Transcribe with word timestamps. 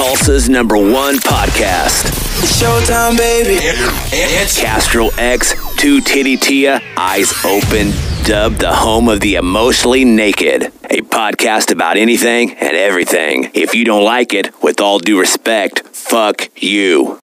Tulsa's 0.00 0.48
number 0.48 0.78
one 0.78 1.16
podcast. 1.16 2.06
Showtime, 2.58 3.18
baby. 3.18 3.56
It's 4.10 4.58
Castro 4.58 5.08
X, 5.18 5.52
Two 5.76 6.00
Titty 6.00 6.38
Tia, 6.38 6.80
Eyes 6.96 7.34
Open, 7.44 7.92
dubbed 8.24 8.60
the 8.60 8.74
home 8.74 9.10
of 9.10 9.20
the 9.20 9.34
emotionally 9.34 10.06
naked. 10.06 10.72
A 10.88 11.02
podcast 11.02 11.70
about 11.70 11.98
anything 11.98 12.52
and 12.52 12.74
everything. 12.74 13.50
If 13.52 13.74
you 13.74 13.84
don't 13.84 14.02
like 14.02 14.32
it, 14.32 14.62
with 14.62 14.80
all 14.80 15.00
due 15.00 15.20
respect, 15.20 15.86
fuck 15.88 16.48
you. 16.56 17.19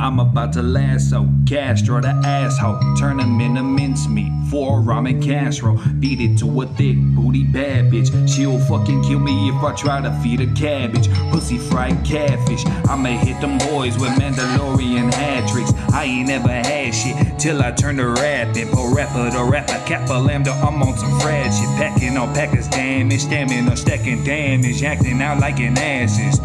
I'm 0.00 0.18
about 0.18 0.54
to 0.54 0.62
lasso 0.62 1.28
Castro 1.46 2.00
the 2.00 2.08
asshole. 2.08 2.78
Turn 2.96 3.20
him 3.20 3.38
into 3.38 3.62
mincemeat 3.62 4.32
for 4.50 4.80
ramen 4.80 5.22
casserole. 5.22 5.78
Beat 6.00 6.22
it 6.22 6.38
to 6.38 6.62
a 6.62 6.66
thick 6.66 6.96
booty 6.96 7.44
bad 7.44 7.92
bitch. 7.92 8.08
She'll 8.26 8.58
fucking 8.60 9.02
kill 9.02 9.18
me 9.18 9.50
if 9.50 9.56
I 9.56 9.74
try 9.74 10.00
to 10.00 10.10
feed 10.22 10.40
her 10.40 10.54
cabbage. 10.54 11.12
Pussy 11.30 11.58
fried 11.58 12.02
catfish. 12.02 12.64
I'ma 12.88 13.10
hit 13.10 13.42
them 13.42 13.58
boys 13.58 13.98
with 13.98 14.10
Mandalorian 14.12 15.12
hat 15.12 15.50
tricks. 15.50 15.72
I 15.92 16.04
ain't 16.04 16.28
never 16.28 16.48
had 16.48 16.94
shit 16.94 17.38
till 17.38 17.60
I 17.60 17.70
turn 17.70 17.98
to 17.98 18.08
rapping. 18.08 18.68
Po 18.68 18.94
rapper 18.94 19.30
to 19.30 19.44
rapper, 19.44 19.82
kappa 19.84 20.14
lambda. 20.14 20.52
I'm 20.52 20.82
on 20.82 20.96
some 20.96 21.20
frad 21.20 21.52
shit. 21.52 21.68
Packing 21.76 22.16
on 22.16 22.32
packers 22.32 22.68
damage, 22.68 23.20
stamina, 23.20 23.76
stacking 23.76 24.24
damage. 24.24 24.82
Acting 24.82 25.20
out 25.20 25.40
like 25.40 25.60
an 25.60 25.76
asses. 25.76 26.40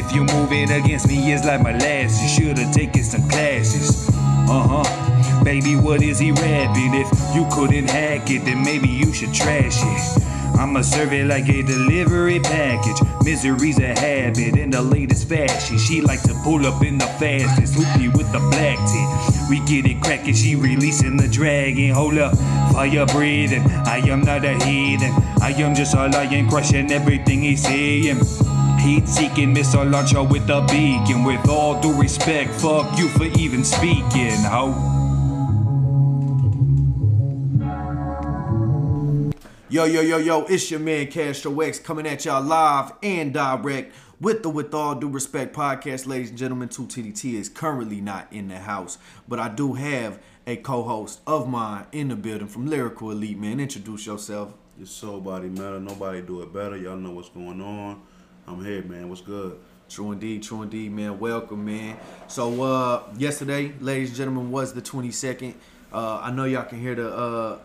If 0.00 0.14
you 0.14 0.24
move 0.24 0.50
it 0.50 0.70
against 0.70 1.08
me, 1.08 1.30
it's 1.30 1.44
like 1.44 1.60
molasses. 1.60 2.32
Should've 2.32 2.72
taken 2.72 3.04
some 3.04 3.28
classes. 3.28 4.08
Uh 4.48 4.82
huh. 4.82 5.44
Baby, 5.44 5.76
what 5.76 6.02
is 6.02 6.18
he 6.18 6.32
rapping? 6.32 6.94
If 6.94 7.06
you 7.34 7.46
couldn't 7.52 7.90
hack 7.90 8.30
it, 8.30 8.46
then 8.46 8.64
maybe 8.64 8.88
you 8.88 9.12
should 9.12 9.34
trash 9.34 9.76
it. 9.76 10.22
I'ma 10.58 10.80
serve 10.80 11.12
it 11.12 11.26
like 11.26 11.50
a 11.50 11.60
delivery 11.62 12.40
package. 12.40 12.96
Misery's 13.24 13.78
a 13.78 13.88
habit 13.88 14.56
in 14.56 14.70
the 14.70 14.80
latest 14.80 15.28
fashion. 15.28 15.76
She 15.76 16.00
like 16.00 16.22
to 16.22 16.34
pull 16.44 16.64
up 16.66 16.82
in 16.82 16.96
the 16.96 17.06
fastest. 17.20 17.74
Hoopy 17.74 18.08
with 18.16 18.32
the 18.32 18.38
black 18.38 18.78
tip. 18.88 19.50
We 19.50 19.60
get 19.66 19.84
it 19.84 20.00
cracking, 20.00 20.34
she 20.34 20.56
releasing 20.56 21.18
the 21.18 21.28
dragon. 21.28 21.90
Hold 21.90 22.16
up, 22.16 22.38
fire 22.72 23.04
breathing. 23.04 23.62
I 23.84 23.98
am 24.08 24.22
not 24.22 24.46
a 24.46 24.54
heathen. 24.64 25.12
I 25.42 25.50
am 25.58 25.74
just 25.74 25.94
a 25.94 26.08
lion 26.08 26.48
crushing 26.48 26.90
everything 26.90 27.42
he's 27.42 27.62
saying. 27.62 28.20
Heat 28.80 29.06
seeking 29.06 29.52
missile 29.52 29.84
launcher 29.84 30.22
with 30.22 30.48
a 30.48 30.62
beacon. 30.62 31.22
With 31.22 31.46
all 31.50 31.80
due 31.82 31.92
respect, 32.00 32.50
fuck 32.50 32.98
you 32.98 33.08
for 33.08 33.26
even 33.38 33.62
speaking, 33.62 34.40
ho. 34.40 34.72
Yo, 39.68 39.84
yo, 39.84 40.00
yo, 40.00 40.16
yo, 40.16 40.44
it's 40.46 40.70
your 40.70 40.80
man 40.80 41.08
Castro 41.08 41.60
X 41.60 41.78
coming 41.78 42.06
at 42.06 42.24
y'all 42.24 42.42
live 42.42 42.92
and 43.02 43.34
direct 43.34 43.94
with 44.18 44.42
the 44.42 44.48
With 44.48 44.72
All 44.72 44.94
Due 44.94 45.10
Respect 45.10 45.54
podcast. 45.54 46.06
Ladies 46.06 46.30
and 46.30 46.38
gentlemen, 46.38 46.70
2TDT 46.70 47.34
is 47.34 47.50
currently 47.50 48.00
not 48.00 48.32
in 48.32 48.48
the 48.48 48.58
house, 48.58 48.96
but 49.28 49.38
I 49.38 49.48
do 49.50 49.74
have 49.74 50.18
a 50.46 50.56
co 50.56 50.82
host 50.82 51.20
of 51.26 51.48
mine 51.48 51.84
in 51.92 52.08
the 52.08 52.16
building 52.16 52.48
from 52.48 52.66
Lyrical 52.66 53.10
Elite, 53.10 53.38
man. 53.38 53.60
Introduce 53.60 54.06
yourself. 54.06 54.54
It's 54.80 54.90
Soul 54.90 55.20
Body 55.20 55.48
Meta. 55.48 55.78
Nobody 55.78 56.22
do 56.22 56.40
it 56.40 56.52
better. 56.52 56.78
Y'all 56.78 56.96
know 56.96 57.10
what's 57.10 57.28
going 57.28 57.60
on. 57.60 58.02
I'm 58.50 58.64
here, 58.64 58.82
man. 58.82 59.08
What's 59.08 59.20
good? 59.20 59.58
True 59.88 60.10
indeed, 60.10 60.42
true 60.42 60.62
indeed, 60.62 60.90
man. 60.90 61.20
Welcome, 61.20 61.64
man. 61.64 61.96
So, 62.26 62.62
uh, 62.62 63.02
yesterday, 63.16 63.72
ladies 63.80 64.08
and 64.08 64.16
gentlemen, 64.16 64.50
was 64.50 64.72
the 64.72 64.82
22nd. 64.82 65.54
Uh, 65.92 66.18
I 66.18 66.32
know 66.32 66.44
y'all 66.44 66.64
can 66.64 66.80
hear 66.80 66.96
the 66.96 67.14
uh, 67.14 67.58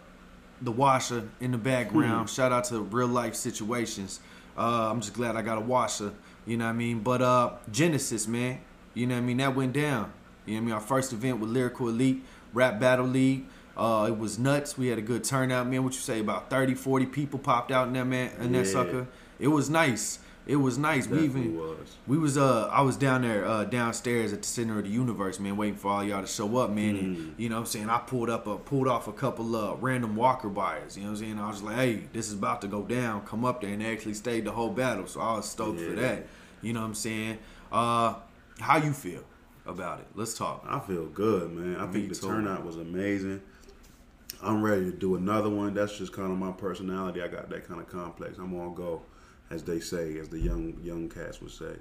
the 0.61 0.71
washer 0.71 1.27
in 1.39 1.51
the 1.51 1.57
background. 1.57 2.29
Shout 2.29 2.51
out 2.51 2.65
to 2.65 2.81
real 2.81 3.07
life 3.07 3.33
situations. 3.33 4.19
Uh, 4.55 4.89
I'm 4.91 5.01
just 5.01 5.13
glad 5.13 5.35
I 5.35 5.41
got 5.41 5.57
a 5.57 5.61
washer. 5.61 6.13
You 6.45 6.57
know 6.57 6.65
what 6.65 6.71
I 6.71 6.73
mean? 6.73 6.99
But 6.99 7.23
uh, 7.23 7.53
Genesis, 7.71 8.27
man. 8.27 8.59
You 8.93 9.07
know 9.07 9.15
what 9.15 9.21
I 9.21 9.25
mean? 9.25 9.37
That 9.37 9.55
went 9.55 9.73
down. 9.73 10.13
You 10.45 10.53
know 10.53 10.59
what 10.59 10.61
I 10.61 10.65
mean? 10.65 10.73
Our 10.73 10.81
first 10.81 11.13
event 11.13 11.39
with 11.39 11.49
Lyrical 11.49 11.89
Elite 11.89 12.23
Rap 12.53 12.79
Battle 12.79 13.07
League. 13.07 13.45
Uh, 13.75 14.05
it 14.07 14.17
was 14.17 14.37
nuts. 14.37 14.77
We 14.77 14.87
had 14.87 14.99
a 14.99 15.01
good 15.01 15.23
turnout, 15.23 15.67
man. 15.67 15.83
What 15.83 15.93
you 15.93 15.99
say? 15.99 16.19
About 16.19 16.49
30, 16.51 16.75
40 16.75 17.07
people 17.07 17.39
popped 17.39 17.71
out 17.71 17.87
in 17.87 17.93
that 17.93 18.05
man 18.05 18.31
in 18.39 18.51
that 18.53 18.67
sucker. 18.67 19.07
It 19.39 19.47
was 19.47 19.69
nice. 19.69 20.19
It 20.47 20.57
was 20.57 20.77
nice. 20.77 21.07
We 21.07 21.21
even 21.21 21.57
was. 21.57 21.95
we 22.05 22.17
was 22.17 22.37
uh 22.37 22.67
I 22.71 22.81
was 22.81 22.97
down 22.97 23.23
there 23.23 23.45
uh 23.45 23.65
downstairs 23.65 24.31
at 24.31 24.43
the 24.43 24.47
center 24.47 24.77
of 24.77 24.85
the 24.85 24.91
universe, 24.91 25.39
man, 25.39 25.57
waiting 25.57 25.75
for 25.75 25.91
all 25.91 26.03
y'all 26.03 26.21
to 26.21 26.27
show 26.27 26.57
up, 26.57 26.69
man. 26.69 26.95
Mm. 26.95 26.99
And 26.99 27.35
you 27.37 27.49
know 27.49 27.55
what 27.55 27.61
I'm 27.61 27.65
saying? 27.65 27.89
I 27.89 27.97
pulled 27.97 28.29
up 28.29 28.45
a 28.45 28.57
pulled 28.57 28.87
off 28.87 29.07
a 29.07 29.13
couple 29.13 29.55
of 29.55 29.81
random 29.81 30.15
walker 30.15 30.49
buyers, 30.49 30.97
you 30.97 31.03
know 31.03 31.09
what 31.11 31.19
I'm 31.19 31.25
saying? 31.25 31.39
I 31.39 31.47
was 31.47 31.63
like, 31.63 31.75
hey, 31.77 32.03
this 32.13 32.27
is 32.27 32.33
about 32.33 32.61
to 32.61 32.67
go 32.67 32.83
down, 32.83 33.25
come 33.25 33.43
up 33.43 33.61
there 33.61 33.71
and 33.71 33.81
they 33.81 33.91
actually 33.91 34.13
stayed 34.13 34.45
the 34.45 34.51
whole 34.51 34.69
battle. 34.69 35.07
So 35.07 35.19
I 35.19 35.35
was 35.37 35.49
stoked 35.49 35.79
for 35.81 35.93
that. 35.93 36.27
You 36.61 36.73
know 36.73 36.81
what 36.81 36.87
I'm 36.87 36.93
saying? 36.95 37.39
Uh 37.71 38.15
how 38.59 38.77
you 38.77 38.93
feel 38.93 39.23
about 39.65 39.99
it? 39.99 40.05
Let's 40.13 40.37
talk. 40.37 40.63
I 40.67 40.79
feel 40.79 41.07
good, 41.07 41.51
man. 41.51 41.77
I 41.77 41.87
Me 41.87 41.93
think 41.93 42.09
the 42.09 42.15
too. 42.15 42.27
turnout 42.27 42.63
was 42.63 42.77
amazing. 42.77 43.41
I'm 44.43 44.61
ready 44.61 44.85
to 44.85 44.91
do 44.91 45.15
another 45.15 45.49
one. 45.49 45.73
That's 45.73 45.97
just 45.97 46.13
kind 46.13 46.31
of 46.31 46.37
my 46.37 46.51
personality. 46.51 47.21
I 47.21 47.27
got 47.27 47.49
that 47.49 47.67
kind 47.67 47.79
of 47.79 47.89
complex. 47.89 48.37
I'm 48.37 48.53
on 48.59 48.75
go, 48.75 49.01
as 49.49 49.63
they 49.63 49.79
say, 49.79 50.17
as 50.17 50.29
the 50.29 50.39
young 50.39 50.77
young 50.83 51.09
cats 51.09 51.41
would 51.41 51.51
say. 51.51 51.75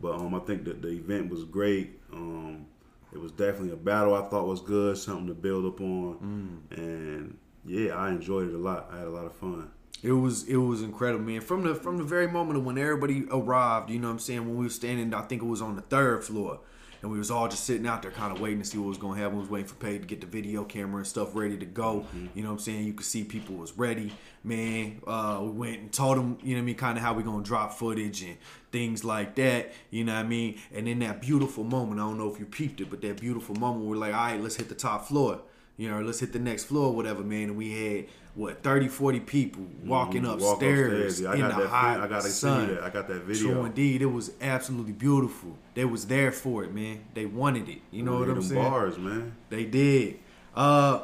But 0.00 0.14
um, 0.14 0.34
I 0.34 0.40
think 0.40 0.64
that 0.64 0.82
the 0.82 0.88
event 0.88 1.30
was 1.30 1.44
great. 1.44 2.00
Um, 2.12 2.66
it 3.12 3.20
was 3.20 3.30
definitely 3.32 3.70
a 3.70 3.76
battle. 3.76 4.14
I 4.14 4.22
thought 4.28 4.46
was 4.46 4.60
good, 4.60 4.98
something 4.98 5.28
to 5.28 5.34
build 5.34 5.64
upon, 5.66 6.60
Mm. 6.72 6.76
and 6.78 7.38
yeah, 7.64 7.94
I 7.94 8.10
enjoyed 8.10 8.48
it 8.48 8.54
a 8.54 8.58
lot. 8.58 8.88
I 8.92 8.98
had 8.98 9.06
a 9.06 9.10
lot 9.10 9.24
of 9.26 9.32
fun. 9.34 9.70
It 10.02 10.12
was 10.12 10.44
it 10.48 10.56
was 10.56 10.82
incredible, 10.82 11.24
man. 11.24 11.40
From 11.40 11.62
the 11.62 11.74
from 11.74 11.96
the 11.98 12.04
very 12.04 12.26
moment 12.26 12.58
of 12.58 12.64
when 12.64 12.76
everybody 12.76 13.24
arrived, 13.30 13.88
you 13.90 13.98
know 14.00 14.08
what 14.08 14.14
I'm 14.14 14.18
saying, 14.18 14.40
when 14.46 14.56
we 14.56 14.64
were 14.64 14.70
standing, 14.70 15.14
I 15.14 15.22
think 15.22 15.42
it 15.42 15.46
was 15.46 15.62
on 15.62 15.76
the 15.76 15.82
third 15.82 16.24
floor. 16.24 16.58
And 17.04 17.12
we 17.12 17.18
was 17.18 17.30
all 17.30 17.48
just 17.48 17.64
sitting 17.64 17.86
out 17.86 18.00
there 18.00 18.10
kind 18.10 18.32
of 18.32 18.40
waiting 18.40 18.60
to 18.60 18.64
see 18.64 18.78
what 18.78 18.88
was 18.88 18.96
gonna 18.96 19.20
happen. 19.20 19.34
We 19.34 19.40
was 19.42 19.50
waiting 19.50 19.68
for 19.68 19.74
Paige 19.74 20.00
to 20.00 20.06
get 20.06 20.22
the 20.22 20.26
video 20.26 20.64
camera 20.64 20.96
and 20.96 21.06
stuff 21.06 21.34
ready 21.36 21.58
to 21.58 21.66
go. 21.66 22.06
You 22.34 22.42
know 22.42 22.48
what 22.48 22.54
I'm 22.54 22.58
saying? 22.60 22.86
You 22.86 22.94
could 22.94 23.04
see 23.04 23.24
people 23.24 23.56
was 23.56 23.76
ready. 23.76 24.10
Man, 24.42 25.02
uh, 25.06 25.40
we 25.42 25.50
went 25.50 25.80
and 25.80 25.92
told 25.92 26.16
them, 26.16 26.38
you 26.42 26.54
know 26.54 26.60
what 26.60 26.62
I 26.62 26.64
mean, 26.64 26.76
kind 26.76 26.96
of 26.96 27.04
how 27.04 27.12
we 27.12 27.22
gonna 27.22 27.44
drop 27.44 27.74
footage 27.74 28.22
and 28.22 28.38
things 28.72 29.04
like 29.04 29.34
that. 29.34 29.74
You 29.90 30.04
know 30.04 30.14
what 30.14 30.24
I 30.24 30.28
mean? 30.28 30.58
And 30.72 30.88
in 30.88 31.00
that 31.00 31.20
beautiful 31.20 31.62
moment, 31.62 32.00
I 32.00 32.04
don't 32.04 32.16
know 32.16 32.32
if 32.32 32.40
you 32.40 32.46
peeped 32.46 32.80
it, 32.80 32.88
but 32.88 33.02
that 33.02 33.20
beautiful 33.20 33.54
moment, 33.54 33.84
we're 33.84 33.96
like, 33.96 34.14
all 34.14 34.24
right, 34.24 34.40
let's 34.40 34.56
hit 34.56 34.70
the 34.70 34.74
top 34.74 35.06
floor. 35.06 35.42
You 35.76 35.90
know, 35.90 36.00
let's 36.02 36.20
hit 36.20 36.32
the 36.32 36.38
next 36.38 36.64
floor, 36.64 36.94
whatever, 36.94 37.22
man. 37.22 37.44
And 37.50 37.56
we 37.56 37.72
had 37.72 38.04
what 38.36 38.62
30, 38.62 38.88
40 38.88 39.20
people 39.20 39.64
walking 39.84 40.22
Mhm. 40.22 40.34
Upstairs, 40.34 40.92
upstairs. 41.10 41.20
Yeah, 41.20 41.30
I 41.30 41.34
in 41.34 41.40
got 41.40 41.56
the 41.56 41.62
that 41.62 41.68
hot 41.68 42.00
I 42.00 42.06
gotta 42.08 42.22
see 42.22 42.30
sun. 42.30 42.68
that. 42.68 42.82
I 42.84 42.90
got 42.90 43.08
that 43.08 43.22
video. 43.24 43.52
True 43.52 43.64
indeed, 43.64 44.02
it 44.02 44.06
was 44.06 44.32
absolutely 44.40 44.92
beautiful. 44.92 45.56
They 45.74 45.84
was 45.84 46.06
there 46.06 46.30
for 46.32 46.62
it, 46.64 46.72
man. 46.74 47.00
They 47.14 47.26
wanted 47.26 47.68
it. 47.68 47.80
You 47.90 48.02
know 48.04 48.18
what 48.20 48.28
I'm 48.28 48.42
saying? 48.42 48.62
Bars, 48.62 48.98
man. 48.98 49.34
They 49.50 49.64
did. 49.64 50.18
Uh 50.56 51.00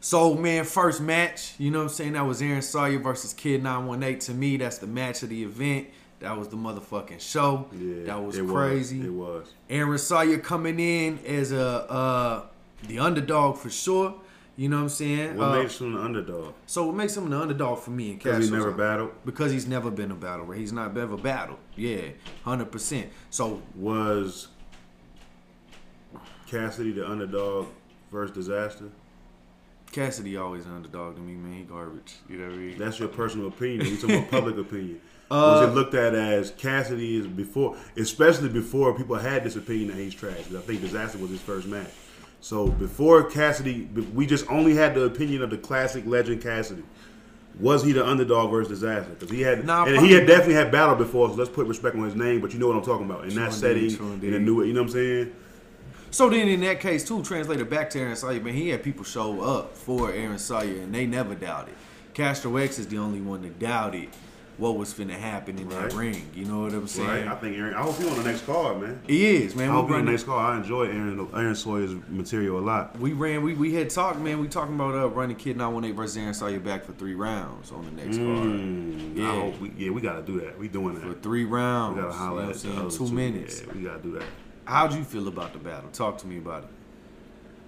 so 0.00 0.34
man, 0.34 0.64
first 0.64 1.00
match, 1.00 1.54
you 1.58 1.70
know 1.70 1.78
what 1.78 1.84
I'm 1.84 1.88
saying? 1.90 2.12
That 2.12 2.26
was 2.26 2.42
Aaron 2.42 2.62
Sawyer 2.62 2.98
versus 2.98 3.32
Kid 3.32 3.62
918. 3.62 4.18
To 4.20 4.34
me, 4.34 4.56
that's 4.56 4.78
the 4.78 4.86
match 4.86 5.22
of 5.22 5.30
the 5.30 5.42
event. 5.42 5.88
That 6.20 6.36
was 6.38 6.48
the 6.48 6.56
motherfucking 6.56 7.20
show. 7.20 7.66
Yeah, 7.72 8.04
that 8.06 8.22
was 8.24 8.36
it 8.38 8.46
crazy. 8.46 9.00
it 9.00 9.12
was. 9.12 9.46
Aaron 9.70 9.98
Sawyer 9.98 10.38
coming 10.38 10.78
in 10.78 11.18
as 11.26 11.52
a 11.52 11.66
uh 11.90 12.42
the 12.88 12.98
underdog 12.98 13.58
for 13.58 13.70
sure. 13.70 14.14
You 14.56 14.68
know 14.68 14.76
what 14.76 14.82
I'm 14.84 14.88
saying? 14.88 15.36
What 15.36 15.48
Uh, 15.48 15.62
makes 15.62 15.80
him 15.80 15.94
the 15.94 16.00
underdog? 16.00 16.54
so 16.66 16.86
what 16.86 16.94
makes 16.94 17.16
him 17.16 17.28
the 17.28 17.40
underdog 17.40 17.80
for 17.80 17.90
me 17.90 18.10
and 18.10 18.18
Because 18.22 18.44
he 18.48 18.54
never 18.54 18.70
battled. 18.70 19.10
because 19.24 19.50
he's 19.50 19.66
never 19.66 19.90
been 19.90 20.12
a 20.12 20.14
battle 20.14 20.48
He's 20.52 20.72
not 20.72 20.96
ever 20.96 21.16
battled. 21.16 21.58
Yeah, 21.74 22.02
hundred 22.44 22.70
percent. 22.70 23.08
So 23.30 23.62
Was 23.74 24.48
Cassidy 26.46 26.92
the 26.92 27.08
underdog 27.08 27.66
versus 28.12 28.34
Disaster? 28.34 28.84
Cassidy 29.90 30.36
always 30.36 30.66
an 30.66 30.74
underdog 30.76 31.16
to 31.16 31.20
me, 31.20 31.34
man. 31.34 31.58
He 31.58 31.62
garbage. 31.64 32.14
You 32.28 32.38
know 32.38 32.46
what 32.46 32.54
I 32.54 32.58
mean? 32.58 32.78
That's 32.78 32.98
your 32.98 33.08
personal 33.08 33.48
opinion. 33.48 33.86
You 33.86 33.96
talking 33.96 34.18
about 34.18 34.30
public 34.30 34.56
opinion. 34.58 35.00
Uh, 35.30 35.34
Was 35.62 35.70
it 35.70 35.74
looked 35.74 35.94
at 35.94 36.14
as 36.14 36.50
Cassidy 36.52 37.16
is 37.16 37.26
before, 37.26 37.76
especially 37.96 38.48
before 38.50 38.94
people 38.96 39.16
had 39.16 39.42
this 39.44 39.56
opinion 39.56 39.88
that 39.88 39.96
he's 39.96 40.14
trash? 40.14 40.40
I 40.54 40.60
think 40.60 40.80
Disaster 40.80 41.18
was 41.18 41.30
his 41.30 41.40
first 41.40 41.66
match. 41.66 41.90
So 42.44 42.66
before 42.66 43.24
Cassidy, 43.24 43.88
we 44.12 44.26
just 44.26 44.46
only 44.50 44.74
had 44.74 44.94
the 44.94 45.04
opinion 45.04 45.40
of 45.40 45.48
the 45.48 45.56
classic 45.56 46.04
legend 46.04 46.42
Cassidy. 46.42 46.82
Was 47.58 47.82
he 47.82 47.92
the 47.92 48.06
underdog 48.06 48.50
versus 48.50 48.68
Disaster? 48.68 49.12
Because 49.12 49.30
he 49.30 49.40
had, 49.40 49.64
Nah, 49.64 49.86
and 49.86 50.04
he 50.04 50.12
had 50.12 50.26
definitely 50.26 50.52
had 50.52 50.70
battle 50.70 50.94
before. 50.94 51.30
So 51.30 51.36
let's 51.36 51.48
put 51.48 51.66
respect 51.66 51.96
on 51.96 52.04
his 52.04 52.14
name. 52.14 52.42
But 52.42 52.52
you 52.52 52.58
know 52.58 52.66
what 52.66 52.76
I'm 52.76 52.84
talking 52.84 53.06
about 53.08 53.24
in 53.24 53.34
that 53.36 53.54
setting, 53.54 53.92
in 54.22 54.34
a 54.34 54.38
new, 54.38 54.62
you 54.62 54.74
know 54.74 54.82
what 54.82 54.88
I'm 54.88 54.92
saying? 54.92 55.32
So 56.10 56.28
then, 56.28 56.46
in 56.48 56.60
that 56.60 56.80
case, 56.80 57.02
too, 57.02 57.22
translated 57.22 57.70
back 57.70 57.88
to 57.90 57.98
Aaron 58.00 58.14
Sawyer, 58.14 58.40
man, 58.42 58.52
he 58.52 58.68
had 58.68 58.82
people 58.82 59.04
show 59.04 59.40
up 59.40 59.74
for 59.74 60.12
Aaron 60.12 60.38
Sawyer, 60.38 60.82
and 60.82 60.94
they 60.94 61.06
never 61.06 61.34
doubted. 61.34 61.74
Castro 62.12 62.58
X 62.58 62.78
is 62.78 62.86
the 62.88 62.98
only 62.98 63.22
one 63.22 63.40
that 63.40 63.58
doubted. 63.58 64.10
What 64.56 64.76
was 64.76 64.94
finna 64.94 65.10
happen 65.12 65.58
in 65.58 65.68
that 65.70 65.92
ring. 65.94 66.28
You 66.34 66.44
know 66.44 66.60
what 66.60 66.72
I'm 66.72 66.86
saying? 66.86 67.08
Right. 67.08 67.26
I 67.26 67.34
think 67.36 67.56
Aaron. 67.58 67.74
I 67.74 67.82
hope 67.82 67.96
he 67.96 68.08
on 68.08 68.16
the 68.16 68.22
next 68.24 68.46
card, 68.46 68.80
man. 68.80 69.00
He 69.06 69.36
is, 69.36 69.54
man. 69.56 69.70
I 69.70 69.72
hope 69.72 69.88
he 69.88 69.94
on 69.94 70.04
the 70.04 70.10
next 70.12 70.24
card. 70.24 70.54
I 70.54 70.56
enjoy 70.60 70.84
Aaron 70.84 71.28
Aaron 71.34 71.54
Sawyer's 71.56 71.94
material 72.08 72.58
a 72.58 72.60
lot. 72.60 72.98
We 73.00 73.12
ran. 73.12 73.42
We, 73.42 73.54
we 73.54 73.74
had 73.74 73.90
talked, 73.90 74.18
man. 74.20 74.38
We 74.40 74.48
talking 74.48 74.74
about 74.74 74.94
uh, 74.94 75.08
running 75.08 75.36
Kid 75.36 75.56
918 75.56 75.96
versus 75.96 76.16
Aaron 76.16 76.34
Sawyer 76.34 76.60
back 76.60 76.84
for 76.84 76.92
three 76.92 77.14
rounds 77.14 77.72
on 77.72 77.84
the 77.84 77.90
next 77.90 78.16
Mm, 78.18 79.16
Yeah. 79.16 79.32
I 79.32 79.40
hope 79.40 79.60
we, 79.60 79.72
yeah, 79.76 79.90
we 79.90 80.00
gotta 80.00 80.22
do 80.22 80.40
that. 80.40 80.58
We 80.58 80.68
doing 80.68 80.96
card. 80.96 81.10
that. 81.10 81.16
For 81.16 81.20
three 81.22 81.44
rounds. 81.44 81.96
We 81.96 82.02
gotta 82.02 82.12
you 82.14 82.18
know 82.20 82.24
holler 82.26 82.50
at 82.50 82.56
saying? 82.56 82.90
Two 82.90 83.08
two. 83.08 83.12
minutes. 83.12 83.62
Yeah, 83.66 83.72
we 83.74 83.80
gotta 83.82 84.02
do 84.02 84.12
that. 84.12 84.24
How'd 84.66 84.94
you 84.94 85.04
feel 85.04 85.28
about 85.28 85.52
the 85.52 85.58
battle? 85.58 85.90
Talk 85.90 86.18
to 86.18 86.26
me 86.26 86.38
about 86.38 86.62
it. 86.64 86.68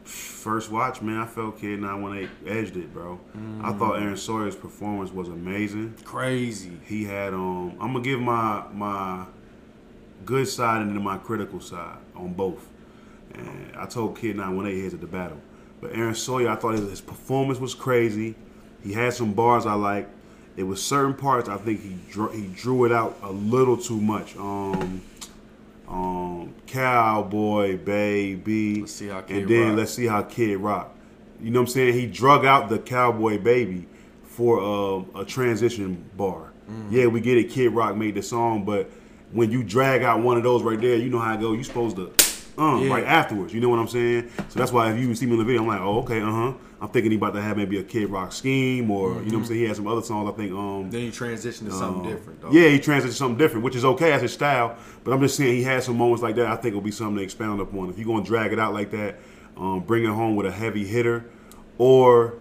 First 0.07 0.71
watch, 0.71 1.03
man, 1.03 1.19
I 1.19 1.27
felt 1.27 1.59
Kid 1.61 1.81
918 1.81 2.29
edged 2.47 2.77
it, 2.77 2.93
bro. 2.95 3.19
I 3.35 3.39
Mm. 3.73 3.79
thought 3.79 4.01
Aaron 4.01 4.17
Sawyer's 4.17 4.55
performance 4.57 5.13
was 5.13 5.29
amazing. 5.29 5.95
Crazy. 6.05 6.73
He 6.85 7.05
had 7.05 7.35
um 7.35 7.73
I'm 7.81 7.93
gonna 7.93 8.01
give 8.05 8.21
my 8.21 8.63
my 8.73 9.25
good 10.25 10.47
side 10.49 10.83
and 10.83 10.91
then 10.93 11.03
my 11.03 11.19
critical 11.19 11.61
side 11.61 11.99
on 12.15 12.33
both. 12.35 12.69
And 13.35 13.73
I 13.77 13.87
told 13.87 14.17
Kid 14.19 14.37
918 14.37 14.83
heads 14.83 14.95
at 14.95 15.01
the 15.01 15.07
battle. 15.07 15.39
But 15.81 15.95
Aaron 15.95 16.15
Sawyer, 16.15 16.49
I 16.49 16.57
thought 16.57 16.73
his, 16.75 16.89
his 16.89 17.01
performance 17.01 17.59
was 17.61 17.75
crazy. 17.75 18.35
He 18.83 18.93
had 18.93 19.13
some 19.13 19.33
bars 19.35 19.67
I 19.67 19.75
liked. 19.75 20.11
It 20.57 20.63
was 20.63 20.81
certain 20.83 21.13
parts 21.15 21.49
I 21.51 21.59
think 21.59 21.83
he 21.83 21.97
drew, 22.11 22.31
he 22.31 22.47
drew 22.47 22.85
it 22.87 22.93
out 22.93 23.19
a 23.23 23.31
little 23.31 23.77
too 23.77 24.01
much. 24.01 24.35
Um, 24.39 25.03
um, 25.87 26.26
cowboy 26.67 27.77
baby, 27.79 28.81
Let's 28.81 28.93
see 28.93 29.09
how 29.09 29.21
Kid 29.23 29.37
and 29.43 29.49
then 29.51 29.69
Rock. 29.69 29.77
let's 29.79 29.95
see 29.95 30.07
how 30.07 30.23
Kid 30.23 30.59
Rock. 30.59 30.95
You 31.41 31.51
know 31.51 31.61
what 31.61 31.69
I'm 31.69 31.73
saying? 31.73 31.95
He 31.95 32.07
drug 32.07 32.45
out 32.45 32.69
the 32.69 32.79
cowboy 32.79 33.39
baby 33.39 33.87
for 34.25 34.61
um, 34.61 35.11
a 35.15 35.25
transition 35.25 36.09
bar. 36.17 36.53
Mm. 36.71 36.91
Yeah, 36.91 37.07
we 37.07 37.21
get 37.21 37.37
it. 37.39 37.51
Kid 37.51 37.73
Rock 37.73 37.97
made 37.97 38.15
the 38.15 38.23
song, 38.23 38.65
but 38.65 38.91
when 39.33 39.51
you 39.51 39.63
drag 39.63 40.03
out 40.03 40.21
one 40.21 40.37
of 40.37 40.43
those 40.43 40.63
right 40.63 40.81
there, 40.81 40.97
you 40.97 41.09
know 41.11 41.19
how 41.19 41.35
it 41.35 41.41
go. 41.41 41.53
You 41.53 41.63
supposed 41.65 41.97
to, 41.97 42.13
um, 42.59 42.83
Yeah. 42.83 42.91
right 42.93 43.05
afterwards. 43.05 43.53
You 43.55 43.61
know 43.61 43.69
what 43.69 43.79
I'm 43.79 43.89
saying? 43.89 44.31
So 44.49 44.59
that's 44.59 44.73
why 44.73 44.91
if 44.93 44.99
you 44.99 45.15
see 45.15 45.27
me 45.27 45.33
in 45.33 45.39
the 45.39 45.45
video, 45.45 45.63
I'm 45.63 45.69
like, 45.69 45.81
oh, 45.81 45.99
okay, 46.01 46.21
uh 46.21 46.31
huh. 46.31 46.53
I'm 46.87 46.93
thinking 46.93 47.11
he 47.11 47.17
about 47.17 47.35
to 47.35 47.43
have 47.43 47.57
maybe 47.57 47.79
a 47.79 47.83
Kid 47.83 48.09
Rock 48.11 48.31
scheme, 48.33 48.91
or 48.93 49.09
you 49.15 49.15
know 49.15 49.23
what 49.25 49.35
I'm 49.35 49.45
saying. 49.47 49.61
He 49.61 49.67
had 49.67 49.75
some 49.75 49.89
other 49.89 50.03
songs. 50.03 50.31
I 50.33 50.37
think 50.37 50.53
um, 50.53 50.89
Then 50.89 51.01
he 51.01 51.09
transitioned 51.09 51.67
to 51.67 51.73
something 51.73 52.07
um, 52.07 52.13
different, 52.13 52.41
though. 52.41 52.53
Yeah, 52.53 52.69
he 52.69 52.79
transitioned 52.79 53.07
to 53.07 53.13
something 53.13 53.39
different, 53.39 53.65
which 53.65 53.75
is 53.75 53.85
okay 53.85 54.13
as 54.13 54.23
his 54.23 54.33
style. 54.33 54.77
But 55.03 55.13
I'm 55.13 55.21
just 55.21 55.37
saying 55.37 55.57
he 55.57 55.65
had 55.65 55.83
some 55.83 55.97
moments 55.99 56.23
like 56.23 56.37
that. 56.37 56.47
I 56.47 56.55
think 56.55 56.67
it'll 56.69 56.81
be 56.81 56.93
something 56.93 57.17
to 57.17 57.23
expound 57.23 57.61
upon. 57.61 57.91
If 57.91 57.99
you're 57.99 58.07
gonna 58.07 58.25
drag 58.25 58.53
it 58.53 58.61
out 58.61 58.73
like 58.73 58.93
that, 58.93 59.19
um, 59.57 59.81
bring 59.81 60.05
it 60.05 60.11
home 60.11 60.37
with 60.37 60.47
a 60.47 60.53
heavy 60.53 60.87
hitter, 60.87 61.25
or 61.77 62.35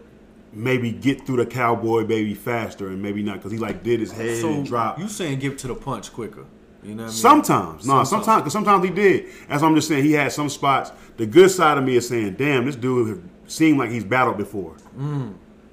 maybe 0.53 0.91
get 0.91 1.25
through 1.25 1.37
the 1.37 1.45
cowboy 1.45 2.05
baby 2.05 2.33
faster 2.35 2.87
and 2.87 3.01
maybe 3.01 3.21
not 3.23 3.37
because 3.37 3.51
he 3.51 3.57
like 3.57 3.83
did 3.83 3.99
his 3.99 4.11
head 4.11 4.39
So 4.41 4.49
and 4.53 4.65
drop. 4.65 4.99
you 4.99 5.07
saying 5.09 5.39
give 5.39 5.57
to 5.57 5.67
the 5.67 5.75
punch 5.75 6.13
quicker? 6.13 6.45
You 6.83 6.91
know 6.93 6.97
what 6.97 7.03
I 7.03 7.05
mean? 7.07 7.09
Sometimes, 7.13 7.87
no, 7.87 8.03
sometimes, 8.03 8.43
because 8.43 8.53
sometimes 8.53 8.85
he 8.85 8.91
did. 8.91 9.25
As 9.49 9.63
I'm 9.63 9.73
just 9.73 9.87
saying, 9.87 10.03
he 10.03 10.11
had 10.11 10.31
some 10.31 10.49
spots. 10.49 10.91
The 11.17 11.25
good 11.25 11.49
side 11.49 11.79
of 11.79 11.83
me 11.83 11.95
is 11.95 12.07
saying, 12.07 12.35
damn, 12.35 12.65
this 12.67 12.75
dude 12.75 13.27
seemed 13.47 13.77
like 13.79 13.89
he's 13.89 14.03
battled 14.03 14.37
before. 14.37 14.75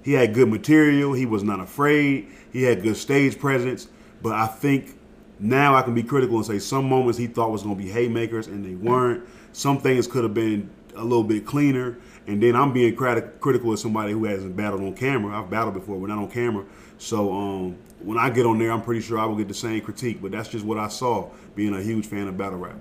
He 0.02 0.12
had 0.14 0.34
good 0.34 0.48
material. 0.48 1.12
He 1.12 1.26
was 1.26 1.42
not 1.42 1.60
afraid. 1.60 2.28
He 2.52 2.62
had 2.64 2.82
good 2.82 2.96
stage 2.96 3.38
presence. 3.38 3.88
But 4.20 4.32
I 4.32 4.46
think 4.46 4.98
now 5.38 5.74
I 5.74 5.82
can 5.82 5.94
be 5.94 6.02
critical 6.02 6.36
and 6.36 6.46
say 6.46 6.58
some 6.58 6.88
moments 6.88 7.18
he 7.18 7.26
thought 7.26 7.50
was 7.50 7.62
going 7.62 7.76
to 7.76 7.82
be 7.82 7.90
haymakers 7.90 8.46
and 8.46 8.64
they 8.64 8.74
weren't. 8.74 9.24
Some 9.52 9.78
things 9.78 10.06
could 10.06 10.24
have 10.24 10.34
been 10.34 10.70
a 10.96 11.02
little 11.02 11.24
bit 11.24 11.46
cleaner. 11.46 11.98
And 12.26 12.42
then 12.42 12.54
I'm 12.54 12.72
being 12.72 12.94
criti- 12.94 13.40
critical 13.40 13.72
as 13.72 13.80
somebody 13.80 14.12
who 14.12 14.24
hasn't 14.24 14.56
battled 14.56 14.82
on 14.82 14.94
camera. 14.94 15.40
I've 15.40 15.50
battled 15.50 15.74
before, 15.74 15.98
but 15.98 16.08
not 16.08 16.18
on 16.18 16.30
camera. 16.30 16.64
So 16.98 17.32
um, 17.32 17.76
when 18.00 18.16
I 18.16 18.30
get 18.30 18.46
on 18.46 18.58
there, 18.58 18.70
I'm 18.70 18.82
pretty 18.82 19.00
sure 19.00 19.18
I 19.18 19.24
will 19.24 19.36
get 19.36 19.48
the 19.48 19.54
same 19.54 19.80
critique. 19.80 20.22
But 20.22 20.30
that's 20.30 20.48
just 20.48 20.64
what 20.64 20.78
I 20.78 20.88
saw, 20.88 21.30
being 21.56 21.74
a 21.74 21.82
huge 21.82 22.06
fan 22.06 22.28
of 22.28 22.36
battle 22.36 22.58
rap. 22.58 22.76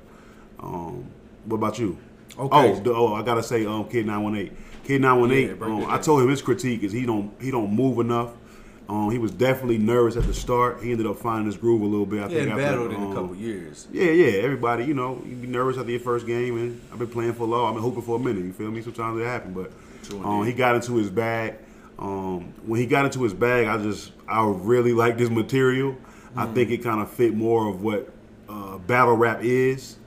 Um, 0.60 1.10
what 1.46 1.58
about 1.58 1.80
you? 1.80 1.98
Okay. 2.38 2.82
Oh, 2.86 2.94
oh, 2.94 3.14
I 3.14 3.24
gotta 3.24 3.44
say, 3.44 3.66
um, 3.66 3.90
Kid 3.90 4.06
918. 4.06 4.56
Kid 4.92 5.02
918. 5.02 5.58
Yeah, 5.58 5.66
um, 5.86 5.86
I 5.90 5.98
told 5.98 6.22
him 6.22 6.30
his 6.30 6.42
critique 6.42 6.84
is 6.84 6.92
he 6.92 7.06
don't 7.06 7.32
he 7.42 7.50
don't 7.52 7.74
move 7.74 8.00
enough. 8.00 8.32
Um, 8.90 9.10
he 9.10 9.18
was 9.18 9.32
definitely 9.32 9.78
nervous 9.78 10.18
at 10.18 10.24
the 10.24 10.34
start. 10.34 10.84
He 10.84 10.92
ended 10.92 11.08
up 11.08 11.16
finding 11.18 11.46
his 11.46 11.56
groove 11.56 11.82
a 11.82 11.86
little 11.86 12.06
bit. 12.06 12.22
I 12.24 12.28
He 12.28 12.34
think 12.36 12.50
after, 12.50 12.62
battled 12.62 12.92
in 12.92 13.02
a 13.02 13.06
um, 13.08 13.14
couple 13.14 13.36
years. 13.36 13.88
Yeah, 13.90 14.12
yeah. 14.12 14.42
Everybody, 14.42 14.84
you 14.84 14.94
know, 14.94 15.22
you 15.26 15.36
be 15.36 15.48
nervous 15.48 15.78
after 15.78 15.92
your 15.92 16.02
first 16.02 16.28
game, 16.28 16.58
and 16.58 16.82
I've 16.92 17.00
been 17.00 17.08
playing 17.08 17.34
for 17.34 17.44
a 17.44 17.48
while. 17.48 17.66
I've 17.68 17.74
been 17.76 17.84
hoping 17.84 18.02
for 18.02 18.18
a 18.18 18.20
minute. 18.20 18.44
You 18.44 18.52
feel 18.52 18.70
me? 18.70 18.82
Sometimes 18.82 19.22
it 19.22 19.24
happens, 19.24 19.56
but 19.56 19.72
um, 20.26 20.46
he 20.46 20.52
got 20.52 20.76
into 20.76 20.96
his 20.98 21.10
bag. 21.10 21.56
Um, 21.98 22.54
when 22.66 22.82
he 22.82 22.86
got 22.86 23.06
into 23.06 23.24
his 23.24 23.34
bag, 23.34 23.68
I 23.68 23.78
just 23.82 24.12
I 24.28 24.46
really 24.46 24.92
like 24.94 25.18
this 25.18 25.30
material. 25.30 25.96
I 26.36 26.46
Mm. 26.48 26.54
think 26.54 26.72
it 26.72 26.80
kind 26.80 27.00
of 27.02 27.10
fit 27.10 27.34
more 27.34 27.70
of 27.70 27.82
what 27.82 28.10
uh, 28.50 28.78
battle 28.80 29.16
rap 29.16 29.40
is. 29.42 29.98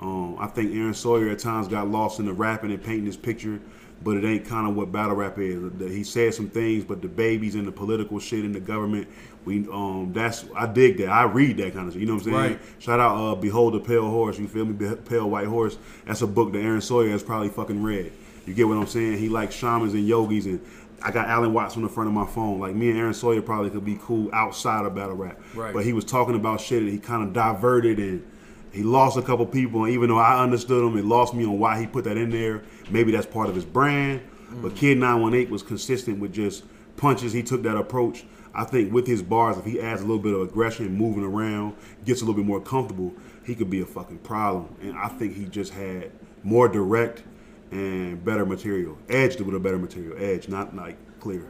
Um, 0.00 0.36
I 0.38 0.48
think 0.48 0.74
Aaron 0.74 0.92
Sawyer 0.94 1.30
at 1.30 1.38
times 1.38 1.66
got 1.66 1.88
lost 1.88 2.20
in 2.20 2.26
the 2.26 2.32
rapping 2.34 2.70
and 2.72 2.82
painting 2.82 3.04
this 3.06 3.16
picture, 3.16 3.58
but 4.02 4.16
it 4.16 4.24
ain't 4.24 4.46
kind 4.46 4.68
of 4.68 4.76
what 4.76 4.92
battle 4.92 5.16
rap 5.16 5.38
is. 5.38 5.60
He 5.80 6.04
said 6.04 6.34
some 6.34 6.48
things, 6.48 6.84
but 6.84 7.02
the 7.02 7.08
babies 7.08 7.54
and 7.54 7.66
the 7.66 7.72
political 7.72 8.18
shit 8.18 8.44
in 8.44 8.52
the 8.52 8.60
government, 8.60 9.08
we 9.44 9.66
um, 9.72 10.12
that's 10.12 10.44
I 10.54 10.66
dig 10.66 10.98
that. 10.98 11.08
I 11.08 11.24
read 11.24 11.56
that 11.58 11.74
kind 11.74 11.88
of 11.88 11.94
shit. 11.94 12.00
You 12.00 12.06
know 12.06 12.14
what 12.14 12.26
I'm 12.26 12.32
saying? 12.32 12.52
Right. 12.52 12.60
Shout 12.78 13.00
out, 13.00 13.16
uh, 13.16 13.34
Behold 13.34 13.74
the 13.74 13.80
Pale 13.80 14.08
Horse. 14.08 14.38
You 14.38 14.46
feel 14.48 14.64
me? 14.64 14.72
Be- 14.72 14.96
Pale 14.96 15.28
White 15.28 15.46
Horse. 15.46 15.78
That's 16.06 16.22
a 16.22 16.26
book 16.26 16.52
that 16.52 16.60
Aaron 16.60 16.80
Sawyer 16.80 17.10
has 17.10 17.22
probably 17.22 17.48
fucking 17.48 17.82
read. 17.82 18.12
You 18.46 18.54
get 18.54 18.66
what 18.68 18.76
I'm 18.76 18.86
saying? 18.86 19.18
He 19.18 19.28
likes 19.28 19.54
shamans 19.54 19.92
and 19.94 20.06
yogis, 20.06 20.46
and 20.46 20.60
I 21.02 21.10
got 21.10 21.28
Alan 21.28 21.52
Watts 21.52 21.76
on 21.76 21.82
the 21.82 21.88
front 21.88 22.08
of 22.08 22.14
my 22.14 22.26
phone. 22.26 22.58
Like 22.60 22.74
me 22.74 22.90
and 22.90 22.98
Aaron 22.98 23.14
Sawyer 23.14 23.42
probably 23.42 23.70
could 23.70 23.84
be 23.84 23.98
cool 24.00 24.30
outside 24.32 24.84
of 24.84 24.94
battle 24.94 25.14
rap. 25.14 25.40
Right. 25.54 25.72
But 25.72 25.84
he 25.84 25.92
was 25.92 26.04
talking 26.04 26.34
about 26.34 26.60
shit 26.60 26.82
and 26.82 26.90
he 26.90 26.98
kind 26.98 27.22
of 27.22 27.32
diverted 27.32 27.98
and 27.98 28.26
he 28.72 28.82
lost 28.82 29.16
a 29.16 29.22
couple 29.22 29.46
people. 29.46 29.84
And 29.84 29.92
even 29.92 30.08
though 30.08 30.18
I 30.18 30.42
understood 30.42 30.84
him, 30.84 30.98
it 30.98 31.04
lost 31.04 31.34
me 31.34 31.44
on 31.44 31.58
why 31.58 31.78
he 31.78 31.86
put 31.86 32.04
that 32.04 32.16
in 32.16 32.30
there. 32.30 32.62
Maybe 32.90 33.12
that's 33.12 33.26
part 33.26 33.48
of 33.48 33.54
his 33.54 33.64
brand. 33.64 34.22
But 34.50 34.74
Kid 34.74 34.98
918 34.98 35.50
was 35.50 35.62
consistent 35.62 36.18
with 36.20 36.32
just 36.32 36.64
punches. 36.96 37.32
He 37.32 37.42
took 37.42 37.62
that 37.64 37.76
approach. 37.76 38.24
I 38.54 38.64
think 38.64 38.92
with 38.92 39.06
his 39.06 39.22
bars, 39.22 39.56
if 39.58 39.64
he 39.64 39.80
adds 39.80 40.00
a 40.00 40.04
little 40.04 40.22
bit 40.22 40.34
of 40.34 40.40
aggression, 40.40 40.92
moving 40.94 41.22
around, 41.22 41.76
gets 42.04 42.22
a 42.22 42.24
little 42.24 42.34
bit 42.34 42.46
more 42.46 42.60
comfortable, 42.60 43.12
he 43.44 43.54
could 43.54 43.70
be 43.70 43.80
a 43.80 43.86
fucking 43.86 44.18
problem. 44.18 44.74
And 44.80 44.96
I 44.96 45.08
think 45.08 45.36
he 45.36 45.44
just 45.44 45.72
had 45.74 46.10
more 46.42 46.68
direct 46.68 47.22
and 47.70 48.24
better 48.24 48.46
material. 48.46 48.96
edged 49.08 49.40
with 49.40 49.54
a 49.54 49.60
better 49.60 49.78
material. 49.78 50.16
Edge, 50.18 50.48
not 50.48 50.74
like 50.74 50.96
clear. 51.20 51.46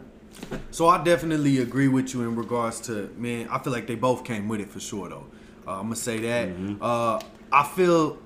So 0.70 0.88
I 0.88 1.02
definitely 1.02 1.58
agree 1.58 1.88
with 1.88 2.14
you 2.14 2.22
in 2.22 2.36
regards 2.36 2.80
to 2.82 3.12
man. 3.16 3.48
I 3.50 3.58
feel 3.58 3.72
like 3.72 3.86
they 3.86 3.94
both 3.94 4.24
came 4.24 4.48
with 4.48 4.60
it 4.60 4.70
for 4.70 4.80
sure 4.80 5.08
though. 5.08 5.26
Uh, 5.66 5.76
I'm 5.76 5.84
gonna 5.84 5.96
say 5.96 6.18
that. 6.18 6.48
Mm-hmm. 6.48 6.82
Uh, 6.82 7.20
I 7.50 7.64
feel 7.64 8.18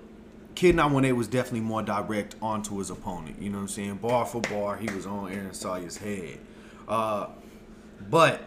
Kid 0.54 0.76
918 0.76 1.16
was 1.16 1.28
definitely 1.28 1.60
more 1.60 1.82
direct 1.82 2.36
onto 2.42 2.78
his 2.78 2.90
opponent. 2.90 3.40
You 3.40 3.50
know 3.50 3.58
what 3.58 3.62
I'm 3.62 3.68
saying? 3.68 3.94
Bar 3.96 4.26
for 4.26 4.40
bar, 4.42 4.76
he 4.76 4.90
was 4.90 5.06
on 5.06 5.32
Aaron 5.32 5.54
Sawyer's 5.54 5.96
head. 5.96 6.38
Uh, 6.86 7.28
but 8.10 8.42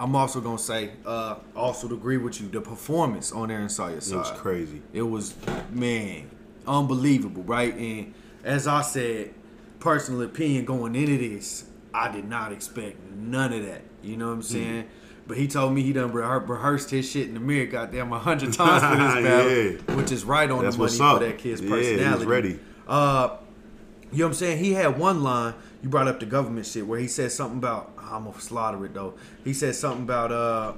I'm 0.00 0.14
also 0.14 0.40
gonna 0.40 0.58
say, 0.58 0.92
uh, 1.04 1.36
also 1.56 1.88
to 1.88 1.94
agree 1.94 2.18
with 2.18 2.40
you, 2.40 2.48
the 2.48 2.60
performance 2.60 3.32
on 3.32 3.50
Aaron 3.50 3.68
Sawyer's 3.68 4.10
It 4.10 4.16
was 4.16 4.30
crazy. 4.30 4.82
It 4.92 5.02
was 5.02 5.34
man, 5.70 6.30
unbelievable, 6.66 7.42
right? 7.42 7.74
And 7.74 8.14
as 8.44 8.66
I 8.66 8.82
said, 8.82 9.34
personal 9.80 10.22
opinion 10.22 10.64
going 10.64 10.94
into 10.94 11.18
this, 11.18 11.64
I 11.92 12.10
did 12.12 12.28
not 12.28 12.52
expect 12.52 13.10
none 13.10 13.52
of 13.52 13.66
that. 13.66 13.82
You 14.02 14.16
know 14.16 14.28
what 14.28 14.34
I'm 14.34 14.42
saying? 14.42 14.88
But 15.28 15.36
he 15.36 15.46
told 15.46 15.74
me 15.74 15.82
he 15.82 15.92
done 15.92 16.10
rehe- 16.12 16.48
rehearsed 16.48 16.90
his 16.90 17.08
shit 17.08 17.28
in 17.28 17.34
the 17.34 17.40
mirror, 17.40 17.66
goddamn, 17.66 18.12
a 18.12 18.18
hundred 18.18 18.52
times 18.54 18.82
for 18.82 18.96
this 18.96 19.14
battle, 19.28 19.52
Yeah. 19.92 19.96
which 19.96 20.10
is 20.10 20.24
right 20.24 20.50
on 20.50 20.64
That's 20.64 20.76
the 20.76 20.82
money 20.84 20.96
for 20.96 21.18
that 21.20 21.38
kid's 21.38 21.60
personality. 21.60 21.86
Yeah, 21.86 21.96
he 21.96 22.04
was 22.14 22.24
personality. 22.24 22.26
ready. 22.48 22.60
Uh, 22.88 23.36
you 24.10 24.18
know 24.20 24.24
what 24.24 24.28
I'm 24.30 24.34
saying? 24.34 24.64
He 24.64 24.72
had 24.72 24.98
one 24.98 25.22
line. 25.22 25.52
You 25.82 25.90
brought 25.90 26.08
up 26.08 26.18
the 26.18 26.26
government 26.26 26.66
shit 26.66 26.86
where 26.86 26.98
he 26.98 27.06
said 27.06 27.30
something 27.30 27.58
about. 27.58 27.92
I'm 27.98 28.24
gonna 28.24 28.40
slaughter 28.40 28.82
it 28.86 28.94
though. 28.94 29.14
He 29.44 29.52
said 29.52 29.74
something 29.74 30.04
about 30.04 30.32
uh, 30.32 30.72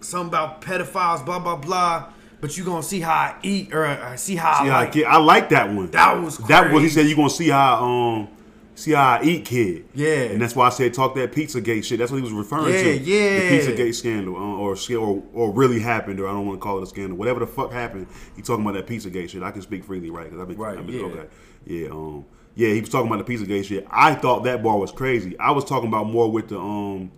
something 0.00 0.28
about 0.28 0.60
pedophiles, 0.62 1.24
blah 1.26 1.40
blah 1.40 1.56
blah. 1.56 2.12
But 2.40 2.56
you 2.56 2.64
gonna 2.64 2.82
see 2.84 3.00
how 3.00 3.12
I 3.14 3.34
eat 3.42 3.74
or 3.74 3.84
uh, 3.84 4.14
see 4.16 4.36
how 4.36 4.62
See 4.62 4.68
I 4.68 4.72
how 4.72 4.76
I, 4.78 4.82
like. 4.84 4.92
kid, 4.92 5.04
I 5.06 5.16
like 5.16 5.48
that 5.48 5.68
one. 5.72 5.90
That 5.90 6.22
was 6.22 6.38
that 6.38 6.72
was 6.72 6.82
he 6.84 6.88
said 6.88 7.06
you 7.06 7.16
gonna 7.16 7.28
see 7.30 7.48
how 7.48 7.84
um 7.84 8.28
see 8.76 8.92
how 8.92 9.18
I 9.18 9.22
eat 9.24 9.44
kid. 9.44 9.86
Yeah. 9.94 10.06
and 10.30 10.40
that's 10.40 10.54
why 10.54 10.66
I 10.66 10.70
said 10.70 10.94
talk 10.94 11.14
that 11.16 11.32
Pizzagate 11.32 11.84
shit. 11.84 11.98
That's 11.98 12.10
what 12.12 12.18
he 12.18 12.22
was 12.22 12.32
referring 12.32 12.72
Yeah, 12.74 12.82
to. 12.82 12.98
yeah. 12.98 13.38
the 13.50 13.58
Pizzagate 13.58 13.94
scandal 13.94 14.36
uh, 14.36 14.38
or 14.38 14.76
or 14.96 15.22
or 15.34 15.52
really 15.52 15.80
happened 15.80 16.20
or 16.20 16.28
I 16.28 16.32
don't 16.32 16.46
want 16.46 16.60
to 16.60 16.62
call 16.62 16.78
it 16.78 16.82
a 16.84 16.86
scandal. 16.86 17.16
Whatever 17.16 17.40
the 17.40 17.46
fuck 17.48 17.72
happened, 17.72 18.06
he 18.36 18.42
talking 18.42 18.64
about 18.64 18.74
that 18.74 18.86
Pizzagate 18.86 19.30
shit. 19.30 19.42
I 19.42 19.50
can 19.50 19.62
speak 19.62 19.82
freely, 19.84 20.10
right? 20.10 20.24
Because 20.24 20.40
I've 20.40 20.48
been 20.48 20.56
Right, 20.58 20.78
I've 20.78 20.86
been, 20.86 20.96
yeah. 21.00 21.06
okay. 21.06 21.26
Yeah, 21.66 21.88
um, 21.88 22.24
yeah, 22.54 22.68
he 22.72 22.80
was 22.80 22.88
talking 22.90 23.12
about 23.12 23.26
the 23.26 23.34
Pizzagate 23.36 23.64
shit. 23.64 23.86
I 23.90 24.14
thought 24.14 24.44
that 24.44 24.62
bar 24.62 24.78
was 24.78 24.92
crazy. 24.92 25.38
I 25.38 25.50
was 25.50 25.64
talking 25.64 25.88
about 25.88 26.06
more 26.06 26.30
with 26.30 26.48
the 26.48 26.58
um. 26.58 27.10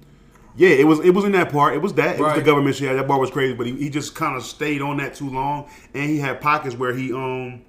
Yeah, 0.56 0.70
it 0.70 0.86
was 0.88 0.98
it 1.00 1.10
was 1.10 1.24
in 1.24 1.32
that 1.32 1.52
part. 1.52 1.74
It 1.74 1.78
was 1.82 1.92
that. 1.94 2.18
It 2.18 2.22
was 2.22 2.34
the 2.34 2.42
government 2.42 2.74
shit. 2.74 2.96
That 2.96 3.06
bar 3.06 3.20
was 3.20 3.30
crazy, 3.30 3.54
but 3.54 3.66
he, 3.66 3.74
he 3.76 3.90
just 3.90 4.16
kind 4.16 4.36
of 4.36 4.42
stayed 4.42 4.82
on 4.82 4.96
that 4.96 5.14
too 5.14 5.30
long, 5.30 5.68
and 5.94 6.10
he 6.10 6.18
had 6.18 6.40
pockets 6.40 6.74
where 6.74 6.92
he 6.94 7.12
um 7.12 7.62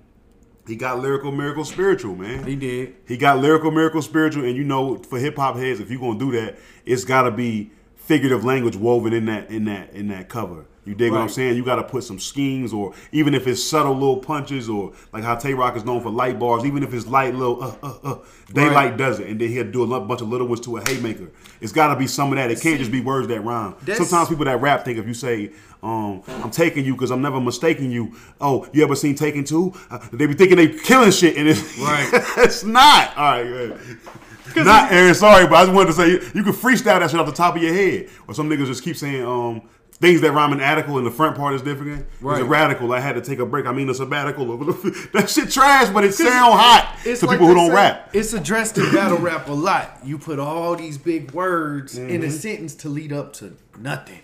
he 0.70 0.76
got 0.76 1.00
lyrical, 1.00 1.32
miracle, 1.32 1.66
spiritual, 1.66 2.16
man. 2.16 2.46
He 2.46 2.56
did. 2.56 2.96
He 3.08 3.18
got 3.18 3.40
lyrical, 3.40 3.72
miracle, 3.72 4.02
spiritual, 4.02 4.46
and 4.46 4.56
you 4.56 4.64
know, 4.64 4.98
for 4.98 5.20
hip 5.20 5.36
hop 5.36 5.56
heads, 5.56 5.80
if 5.80 5.90
you're 5.90 6.00
gonna 6.00 6.20
do 6.20 6.32
that, 6.34 6.58
it's 6.86 7.04
gotta 7.04 7.32
be 7.32 7.72
figurative 7.96 8.44
language 8.46 8.76
woven 8.76 9.14
in 9.14 9.26
that 9.26 9.50
in 9.50 9.66
that 9.66 9.92
in 9.94 10.08
that 10.10 10.30
cover. 10.30 10.66
You 10.90 10.96
dig 10.96 11.12
what 11.12 11.22
I'm 11.22 11.30
saying? 11.30 11.56
You 11.56 11.64
got 11.64 11.76
to 11.76 11.84
put 11.84 12.04
some 12.04 12.18
schemes, 12.18 12.74
or 12.74 12.96
even 13.12 13.36
if 13.36 13.46
it's 13.46 13.64
subtle 13.64 13.94
little 13.94 14.18
punches, 14.18 14.68
or 14.68 14.92
like 15.14 15.24
how 15.24 15.36
Tay 15.36 15.54
Roc 15.54 15.76
is 15.76 15.86
known 15.86 16.02
for 16.02 16.10
light 16.10 16.40
bars. 16.40 16.66
Even 16.66 16.82
if 16.82 16.92
it's 16.96 17.06
light 17.06 17.36
little, 17.36 17.64
uh, 17.64 17.76
uh, 17.84 17.98
uh, 18.04 18.16
Daylight 18.52 18.74
Right. 18.74 18.98
does 18.98 19.20
it, 19.20 19.28
and 19.28 19.40
then 19.40 19.50
he'll 19.50 19.70
do 19.70 19.84
a 19.94 20.00
bunch 20.00 20.22
of 20.22 20.30
little 20.30 20.48
ones 20.48 20.62
to 20.62 20.78
a 20.78 20.90
haymaker. 20.90 21.28
It's 21.62 21.72
got 21.72 21.94
to 21.94 21.96
be 22.00 22.08
some 22.08 22.32
of 22.32 22.38
that. 22.38 22.50
It 22.50 22.60
can't 22.60 22.80
just 22.80 22.92
be 22.92 23.02
words 23.02 23.28
that 23.28 23.42
rhyme. 23.42 23.76
Sometimes 23.94 24.30
people 24.30 24.46
that 24.46 24.60
rap 24.62 24.84
think 24.84 24.98
if 24.98 25.06
you 25.06 25.14
say, 25.14 25.52
um, 25.84 26.24
"I'm 26.28 26.50
taking 26.50 26.84
you 26.84 26.94
because 26.96 27.12
I'm 27.12 27.22
never 27.22 27.40
mistaking 27.40 27.92
you," 27.92 28.16
oh, 28.42 28.68
you 28.74 28.82
ever 28.84 28.96
seen 28.96 29.14
Taken 29.14 29.44
Two? 29.44 29.74
Uh, 29.92 30.00
they 30.12 30.26
be 30.26 30.34
thinking 30.34 30.58
they 30.58 30.70
killing 30.70 31.12
shit, 31.12 31.38
and 31.38 31.48
it's 31.48 31.78
Right. 31.78 32.10
it's 32.38 32.64
not. 32.64 33.16
All 33.16 33.24
right, 33.44 33.44
good. 33.44 34.66
Not 34.66 34.92
Aaron, 34.92 35.14
sorry, 35.14 35.46
but 35.46 35.54
I 35.58 35.66
just 35.66 35.74
wanted 35.76 35.88
to 35.88 35.94
say 35.94 36.10
you, 36.10 36.22
you 36.34 36.44
can 36.44 36.54
freestyle 36.54 37.00
that 37.00 37.12
shit 37.12 37.20
off 37.20 37.28
the 37.28 37.32
top 37.32 37.56
of 37.56 37.62
your 37.62 37.72
head. 37.74 38.10
Or 38.28 38.34
some 38.34 38.50
niggas 38.50 38.66
just 38.66 38.82
keep 38.84 38.98
saying 38.98 39.24
um 39.24 39.62
things 40.00 40.22
that 40.22 40.32
rhyme 40.32 40.54
in 40.54 40.60
radical 40.60 40.98
and 40.98 41.06
the 41.06 41.12
front 41.12 41.36
part 41.36 41.54
is 41.54 41.62
different. 41.62 42.06
It's 42.22 42.24
a 42.40 42.46
radical. 42.46 42.92
I 42.94 43.00
had 43.00 43.16
to 43.16 43.22
take 43.22 43.40
a 43.40 43.46
break. 43.46 43.66
I 43.66 43.72
mean 43.74 43.90
a 43.90 43.94
sabbatical. 43.94 44.58
that 45.14 45.30
shit 45.30 45.52
trash, 45.52 45.90
but 45.90 46.04
it 46.04 46.14
sound 46.14 46.54
hot 46.54 46.98
to 47.04 47.10
like 47.12 47.20
people 47.20 47.48
who 47.48 47.56
don't 47.56 47.68
say, 47.70 47.76
rap. 47.76 48.10
It's 48.14 48.34
addressed 48.34 48.78
in 48.78 48.92
battle 48.94 49.18
rap 49.18 49.48
a 49.50 49.54
lot. 49.54 50.00
You 50.04 50.18
put 50.18 50.40
all 50.40 50.76
these 50.76 50.98
big 50.98 51.32
words 51.32 51.98
in 51.98 52.08
Mm-hmm. 52.08 52.24
a 52.24 52.32
sentence 52.32 52.76
to 52.76 52.90
lead 52.90 53.12
up 53.14 53.34
to 53.34 53.56
nothing. 53.78 54.20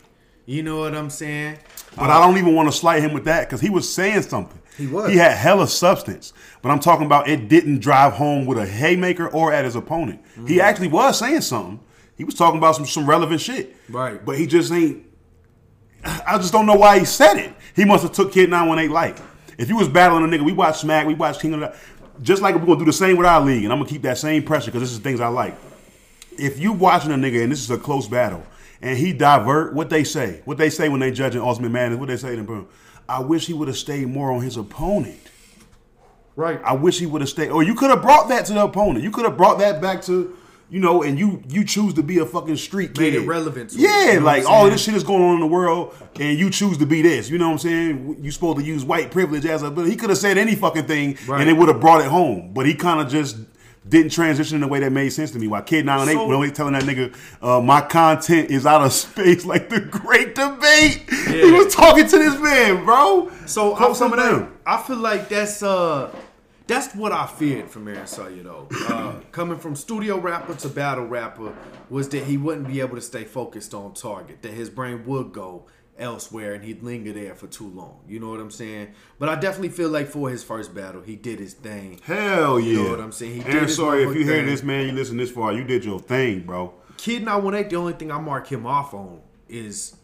You 0.45 0.61
know 0.63 0.79
what 0.79 0.93
I'm 0.93 1.09
saying? 1.09 1.57
But 1.95 2.09
I 2.09 2.25
don't 2.25 2.37
even 2.37 2.53
want 2.53 2.69
to 2.71 2.77
slight 2.77 3.01
him 3.01 3.13
with 3.13 3.25
that 3.25 3.47
because 3.47 3.61
he 3.61 3.69
was 3.69 3.91
saying 3.91 4.21
something. 4.23 4.59
He 4.77 4.85
was. 4.87 5.09
He 5.09 5.17
had 5.17 5.31
hella 5.37 5.67
substance. 5.67 6.33
But 6.61 6.69
I'm 6.69 6.79
talking 6.79 7.05
about 7.05 7.27
it 7.27 7.47
didn't 7.49 7.79
drive 7.79 8.13
home 8.13 8.45
with 8.45 8.57
a 8.57 8.65
haymaker 8.65 9.27
or 9.27 9.51
at 9.53 9.65
his 9.65 9.75
opponent. 9.75 10.21
Mm-hmm. 10.23 10.47
He 10.47 10.61
actually 10.61 10.89
was 10.89 11.17
saying 11.17 11.41
something. 11.41 11.79
He 12.15 12.23
was 12.23 12.35
talking 12.35 12.57
about 12.59 12.75
some, 12.75 12.85
some 12.85 13.07
relevant 13.09 13.41
shit. 13.41 13.75
Right. 13.89 14.23
But 14.23 14.37
he 14.37 14.45
just 14.47 14.71
ain't. 14.71 15.03
I 16.27 16.37
just 16.37 16.53
don't 16.53 16.65
know 16.65 16.75
why 16.75 16.99
he 16.99 17.05
said 17.05 17.37
it. 17.37 17.53
He 17.75 17.85
must 17.85 18.03
have 18.03 18.13
took 18.13 18.31
Kid 18.31 18.49
918 18.49 18.91
like. 18.93 19.17
If 19.57 19.69
you 19.69 19.77
was 19.77 19.87
battling 19.87 20.23
a 20.25 20.27
nigga, 20.27 20.43
we 20.43 20.51
watch 20.51 20.79
Smack, 20.79 21.07
we 21.07 21.13
watch 21.13 21.39
King 21.39 21.53
of 21.53 21.59
the. 21.61 21.75
Just 22.21 22.41
like 22.41 22.55
we're 22.55 22.65
gonna 22.65 22.79
do 22.79 22.85
the 22.85 22.93
same 22.93 23.17
with 23.17 23.25
our 23.25 23.41
league, 23.41 23.63
and 23.63 23.73
I'm 23.73 23.79
gonna 23.79 23.89
keep 23.89 24.03
that 24.03 24.17
same 24.17 24.43
pressure 24.43 24.67
because 24.67 24.81
this 24.81 24.91
is 24.91 24.99
things 24.99 25.19
I 25.19 25.27
like 25.27 25.55
if 26.37 26.59
you 26.59 26.73
watching 26.73 27.11
a 27.11 27.15
nigga 27.15 27.43
and 27.43 27.51
this 27.51 27.61
is 27.61 27.71
a 27.71 27.77
close 27.77 28.07
battle 28.07 28.45
and 28.81 28.97
he 28.97 29.13
divert, 29.13 29.73
what 29.73 29.89
they 29.89 30.03
say, 30.03 30.41
what 30.45 30.57
they 30.57 30.69
say 30.69 30.89
when 30.89 30.99
they 30.99 31.11
judging 31.11 31.41
Ultimate 31.41 31.69
Madness, 31.69 31.99
what 31.99 32.07
they 32.07 32.17
say 32.17 32.31
to 32.31 32.39
him, 32.41 32.45
bro, 32.45 32.67
I 33.07 33.19
wish 33.19 33.47
he 33.47 33.53
would 33.53 33.67
have 33.67 33.77
stayed 33.77 34.07
more 34.07 34.31
on 34.31 34.41
his 34.41 34.57
opponent. 34.57 35.19
Right. 36.35 36.59
I 36.63 36.73
wish 36.73 36.99
he 36.99 37.05
would 37.05 37.21
have 37.21 37.29
stayed, 37.29 37.49
or 37.49 37.63
you 37.63 37.75
could 37.75 37.89
have 37.89 38.01
brought 38.01 38.27
that 38.29 38.45
to 38.47 38.53
the 38.53 38.63
opponent. 38.63 39.03
You 39.03 39.11
could 39.11 39.23
have 39.23 39.37
brought 39.37 39.59
that 39.59 39.81
back 39.81 40.01
to, 40.03 40.37
you 40.69 40.79
know, 40.79 41.03
and 41.03 41.17
you 41.19 41.41
you 41.47 41.63
choose 41.63 41.93
to 41.93 42.03
be 42.03 42.17
a 42.19 42.25
fucking 42.25 42.57
street 42.57 42.97
Made 42.97 43.13
kid. 43.13 43.23
it 43.23 43.27
relevant 43.27 43.69
to 43.71 43.77
yeah, 43.79 44.13
you 44.13 44.19
know 44.19 44.25
like 44.25 44.45
all 44.45 44.69
this 44.69 44.83
shit 44.83 44.95
is 44.95 45.03
going 45.03 45.21
on 45.21 45.35
in 45.35 45.39
the 45.41 45.47
world, 45.47 45.93
and 46.19 46.37
you 46.39 46.49
choose 46.49 46.77
to 46.79 46.85
be 46.85 47.01
this. 47.01 47.29
You 47.29 47.37
know 47.37 47.47
what 47.47 47.53
I'm 47.53 47.59
saying? 47.59 48.17
You 48.21 48.31
supposed 48.31 48.59
to 48.59 48.63
use 48.65 48.83
white 48.83 49.11
privilege 49.11 49.45
as 49.45 49.61
a, 49.63 49.69
but 49.71 49.85
he 49.87 49.95
could 49.95 50.09
have 50.09 50.17
said 50.19 50.37
any 50.37 50.55
fucking 50.55 50.85
thing, 50.87 51.17
Right. 51.27 51.41
and 51.41 51.49
it 51.49 51.53
would 51.53 51.67
have 51.67 51.79
brought 51.79 52.01
it 52.01 52.07
home. 52.07 52.51
But 52.53 52.65
he 52.65 52.73
kind 52.73 52.99
of 52.99 53.09
just 53.09 53.37
didn't 53.87 54.11
transition 54.11 54.57
in 54.57 54.63
a 54.63 54.67
way 54.67 54.79
that 54.79 54.91
made 54.91 55.09
sense 55.09 55.29
to 55.29 55.37
me. 55.37 55.45
While 55.47 55.61
Kid 55.61 55.85
908 55.85 56.13
So- 56.15 56.37
when 56.39 56.51
telling 56.51 56.73
that 56.73 56.83
nigga, 56.83 57.15
uh, 57.43 57.61
my 57.61 57.81
content 57.81 58.49
is 58.49 58.65
out 58.65 58.81
of 58.81 58.91
space, 58.91 59.45
like 59.53 59.69
the 59.69 59.79
great 59.79 60.33
debate. 60.33 61.03
He 61.27 61.51
was 61.51 61.75
talking 61.75 62.07
to 62.07 62.17
this 62.17 62.39
man, 62.41 62.83
bro. 62.83 63.29
So 63.45 63.75
Quote 63.75 63.91
I 63.91 63.93
some 63.93 64.13
of 64.13 64.17
them. 64.19 64.53
I 64.65 64.81
feel 64.81 64.97
like 64.97 65.29
that's 65.29 65.61
uh 65.61 66.09
that's 66.67 66.95
what 66.95 67.11
I 67.11 67.27
feared 67.27 67.69
from 67.69 67.87
Aaron 67.87 68.07
Sawyer 68.07 68.43
though. 68.43 68.67
Uh, 68.87 69.19
coming 69.31 69.57
from 69.57 69.75
studio 69.75 70.17
rapper 70.17 70.55
to 70.55 70.69
battle 70.69 71.05
rapper 71.05 71.55
was 71.89 72.09
that 72.09 72.23
he 72.23 72.37
wouldn't 72.37 72.67
be 72.67 72.79
able 72.79 72.95
to 72.95 73.01
stay 73.01 73.23
focused 73.23 73.73
on 73.73 73.93
target. 73.93 74.41
That 74.41 74.53
his 74.53 74.69
brain 74.69 75.05
would 75.05 75.31
go 75.31 75.65
elsewhere 75.97 76.53
and 76.53 76.63
he'd 76.63 76.83
linger 76.83 77.13
there 77.13 77.35
for 77.35 77.47
too 77.47 77.67
long. 77.69 78.01
You 78.07 78.19
know 78.19 78.29
what 78.29 78.39
I'm 78.39 78.51
saying? 78.51 78.93
But 79.19 79.29
I 79.29 79.35
definitely 79.35 79.69
feel 79.69 79.89
like 79.89 80.07
for 80.07 80.29
his 80.29 80.43
first 80.43 80.73
battle, 80.73 81.01
he 81.01 81.15
did 81.15 81.39
his 81.39 81.53
thing. 81.53 81.99
Hell 82.03 82.59
yeah. 82.59 82.67
You 82.67 82.83
know 82.83 82.89
what 82.91 82.99
I'm 82.99 83.11
saying? 83.11 83.33
He 83.33 83.39
did 83.39 83.49
Aaron 83.49 83.63
his 83.65 83.75
sorry 83.75 84.03
if 84.03 84.15
you 84.15 84.23
hear 84.23 84.43
this, 84.45 84.63
man, 84.63 84.87
you 84.87 84.91
listen 84.91 85.17
this 85.17 85.31
far, 85.31 85.53
you 85.53 85.63
did 85.63 85.85
your 85.85 85.99
thing, 85.99 86.41
bro. 86.41 86.73
Kid 86.97 87.23
918, 87.23 87.69
the 87.69 87.75
only 87.75 87.93
thing 87.93 88.11
I 88.11 88.19
mark 88.19 88.47
him 88.47 88.65
off 88.65 88.93
on 88.93 89.21
is, 89.47 89.95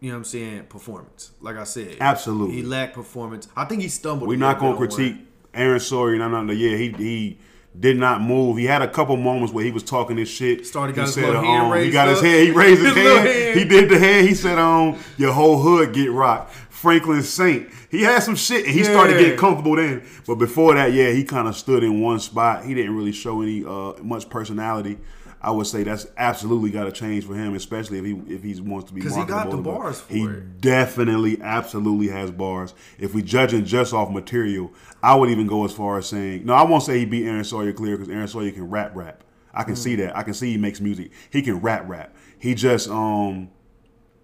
you 0.00 0.08
know 0.08 0.14
what 0.14 0.18
I'm 0.18 0.24
saying, 0.24 0.64
performance. 0.64 1.32
Like 1.40 1.56
I 1.56 1.64
said. 1.64 1.96
Absolutely. 2.00 2.56
He 2.56 2.62
lacked 2.62 2.94
performance. 2.94 3.48
I 3.54 3.64
think 3.64 3.82
he 3.82 3.88
stumbled. 3.88 4.28
We're 4.28 4.38
not 4.38 4.58
gonna 4.58 4.76
critique 4.76 5.25
Aaron 5.56 5.80
Sawyer. 5.80 6.16
No, 6.16 6.28
no, 6.28 6.42
no. 6.42 6.52
Yeah, 6.52 6.76
he 6.76 6.90
he 6.90 7.38
did 7.78 7.96
not 7.98 8.20
move. 8.22 8.56
He 8.56 8.64
had 8.64 8.80
a 8.82 8.88
couple 8.88 9.16
moments 9.16 9.52
where 9.52 9.64
he 9.64 9.70
was 9.70 9.82
talking 9.82 10.16
this 10.16 10.30
shit. 10.30 10.66
Started- 10.66 10.92
he 10.94 10.96
got 10.96 11.06
his 11.06 11.14
said, 11.14 11.24
little 11.24 11.42
hand 11.42 11.62
um, 11.66 11.72
He 11.72 11.72
raised 11.72 11.92
got 11.92 12.08
his 12.08 12.20
head. 12.20 12.44
He 12.44 12.50
raised 12.52 12.80
his, 12.82 12.94
His 12.94 13.06
hand. 13.06 13.28
hand. 13.28 13.58
He 13.58 13.64
did 13.64 13.88
the 13.90 13.98
hand. 13.98 14.28
He 14.28 14.34
said, 14.34 14.58
"Um, 14.58 14.98
your 15.18 15.32
whole 15.32 15.60
hood 15.60 15.92
get 15.92 16.10
rocked." 16.10 16.52
Franklin 16.70 17.22
Saint. 17.22 17.68
He 17.90 18.02
had 18.02 18.22
some 18.22 18.36
shit, 18.36 18.66
and 18.66 18.74
he 18.74 18.84
started 18.84 19.18
getting 19.18 19.38
comfortable 19.38 19.76
then. 19.76 20.04
But 20.26 20.34
before 20.36 20.74
that, 20.74 20.92
yeah, 20.92 21.10
he 21.10 21.24
kind 21.24 21.48
of 21.48 21.56
stood 21.56 21.82
in 21.82 22.00
one 22.00 22.20
spot. 22.20 22.64
He 22.64 22.74
didn't 22.74 22.94
really 22.94 23.12
show 23.12 23.40
any 23.42 23.64
uh, 23.64 23.94
much 24.02 24.28
personality. 24.28 24.98
I 25.46 25.50
would 25.52 25.68
say 25.68 25.84
that's 25.84 26.08
absolutely 26.16 26.70
got 26.70 26.84
to 26.86 26.92
change 26.92 27.24
for 27.24 27.36
him, 27.36 27.54
especially 27.54 27.98
if 28.00 28.04
he 28.04 28.34
if 28.34 28.42
he 28.42 28.60
wants 28.60 28.88
to 28.88 28.92
be 28.94 29.00
'Cause 29.00 29.14
he 29.14 29.24
got 29.24 29.48
the 29.48 29.56
bars 29.56 30.00
for 30.00 30.12
he 30.12 30.24
it. 30.24 30.60
definitely, 30.60 31.40
absolutely 31.40 32.08
has 32.08 32.32
bars. 32.32 32.74
If 32.98 33.14
we 33.14 33.22
judging 33.22 33.64
just 33.64 33.94
off 33.94 34.10
material, 34.10 34.72
I 35.04 35.14
would 35.14 35.30
even 35.30 35.46
go 35.46 35.64
as 35.64 35.70
far 35.72 35.98
as 35.98 36.08
saying, 36.08 36.44
no, 36.44 36.52
I 36.52 36.64
won't 36.64 36.82
say 36.82 36.98
he 36.98 37.04
beat 37.04 37.26
Aaron 37.26 37.44
Sawyer 37.44 37.72
clear 37.72 37.96
because 37.96 38.12
Aaron 38.12 38.26
Sawyer 38.26 38.50
can 38.50 38.68
rap 38.68 38.90
rap. 38.96 39.22
I 39.54 39.62
can 39.62 39.76
see 39.76 39.94
that. 39.96 40.16
I 40.16 40.24
can 40.24 40.34
see 40.34 40.50
he 40.50 40.58
makes 40.58 40.80
music. 40.80 41.12
He 41.30 41.42
can 41.42 41.60
rap 41.60 41.88
rap. 41.88 42.16
He 42.40 42.54
just 42.56 42.90
um 42.90 43.50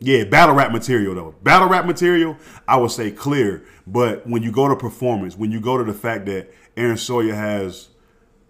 yeah, 0.00 0.24
battle 0.24 0.56
rap 0.56 0.72
material 0.72 1.14
though. 1.14 1.36
Battle 1.44 1.68
rap 1.68 1.86
material, 1.86 2.36
I 2.66 2.78
would 2.78 2.90
say 2.90 3.12
clear. 3.12 3.62
But 3.86 4.26
when 4.26 4.42
you 4.42 4.50
go 4.50 4.66
to 4.66 4.74
performance, 4.74 5.38
when 5.38 5.52
you 5.52 5.60
go 5.60 5.78
to 5.78 5.84
the 5.84 5.94
fact 5.94 6.26
that 6.26 6.52
Aaron 6.76 6.96
Sawyer 6.96 7.32
has 7.36 7.90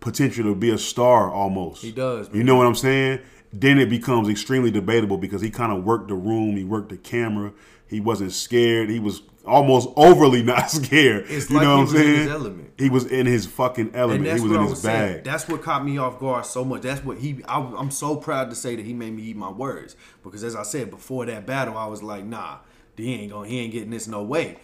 potential 0.03 0.45
to 0.45 0.55
be 0.55 0.69
a 0.71 0.79
star 0.79 1.31
almost. 1.33 1.83
He 1.83 1.93
does, 1.93 2.29
You 2.35 2.45
know 2.45 2.57
what 2.57 2.67
I'm 2.67 2.75
saying? 2.75 3.21
Then 3.55 3.79
it 3.79 3.89
becomes 3.89 4.29
extremely 4.29 4.71
debatable 4.71 5.17
because 5.17 5.41
he 5.41 5.51
kind 5.51 5.73
of 5.73 5.85
worked 5.85 6.09
the 6.09 6.15
room, 6.15 6.57
he 6.57 6.65
worked 6.65 6.91
the 6.91 6.97
camera, 6.99 7.53
he 7.87 8.01
wasn't 8.01 8.33
scared, 8.33 8.89
he 8.91 8.99
was 8.99 9.23
almost 9.47 9.89
overly 9.97 10.43
not 10.55 10.71
scared. 10.71 11.27
It's 11.29 11.51
you 11.51 11.57
like 11.57 11.65
know 11.65 11.77
he 11.79 11.83
what 11.85 11.91
I'm 11.91 11.97
in 11.97 12.03
saying? 12.03 12.17
his 12.19 12.29
element. 12.29 12.73
He 12.79 12.91
was 12.91 13.07
in 13.07 13.27
his 13.27 13.47
fucking 13.47 13.95
element. 13.95 14.27
He 14.27 14.43
was 14.43 14.53
in 14.53 14.61
his 14.63 14.71
was 14.71 14.83
saying. 14.83 15.15
bag. 15.17 15.25
That's 15.25 15.49
what 15.49 15.63
caught 15.63 15.85
me 15.85 15.99
off 15.99 16.19
guard 16.19 16.47
so 16.47 16.65
much. 16.65 16.83
That's 16.83 17.05
what 17.05 17.19
he. 17.19 17.43
I, 17.47 17.59
I'm 17.61 17.91
so 17.91 18.17
proud 18.17 18.51
to 18.51 18.57
say 18.57 18.75
that 18.77 18.85
he 18.85 18.93
made 18.95 19.13
me 19.15 19.23
eat 19.23 19.37
my 19.37 19.51
words 19.51 19.97
because, 20.23 20.43
as 20.43 20.57
I 20.57 20.63
said 20.63 20.91
before 20.91 21.27
that 21.27 21.47
battle, 21.47 21.77
I 21.77 21.87
was 21.87 22.03
like, 22.03 22.25
nah, 22.25 22.59
he 22.97 23.15
ain't 23.15 23.33
gonna, 23.33 23.49
He 23.49 23.59
ain't 23.61 23.73
getting 23.73 23.91
this 23.91 24.07
no 24.09 24.23
way. 24.23 24.57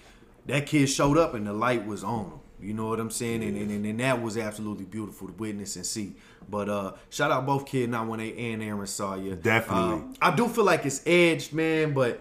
That 0.47 0.66
kid 0.66 0.88
showed 0.88 1.18
up 1.18 1.35
and 1.35 1.47
the 1.47 1.52
light 1.52 1.87
was 1.87 2.02
on 2.02 2.25
him. 2.25 2.40
You 2.61 2.75
know 2.75 2.88
what 2.88 3.00
I'm 3.00 3.11
saying? 3.11 3.43
And, 3.43 3.57
and, 3.57 3.87
and 3.87 4.00
that 4.00 4.21
was 4.21 4.37
absolutely 4.37 4.85
beautiful 4.85 5.29
to 5.29 5.33
witness 5.35 5.77
and 5.77 5.87
see. 5.87 6.15
But 6.50 6.69
uh 6.69 6.93
shout 7.11 7.31
out 7.31 7.47
both 7.47 7.67
Kid 7.67 7.91
918 7.91 8.55
and 8.55 8.62
Aaron 8.62 8.87
Sawyer. 8.87 9.35
Definitely. 9.37 10.03
Uh, 10.21 10.31
I 10.31 10.35
do 10.35 10.49
feel 10.49 10.65
like 10.65 10.85
it's 10.87 11.03
edged, 11.07 11.53
man, 11.53 11.93
but 11.93 12.21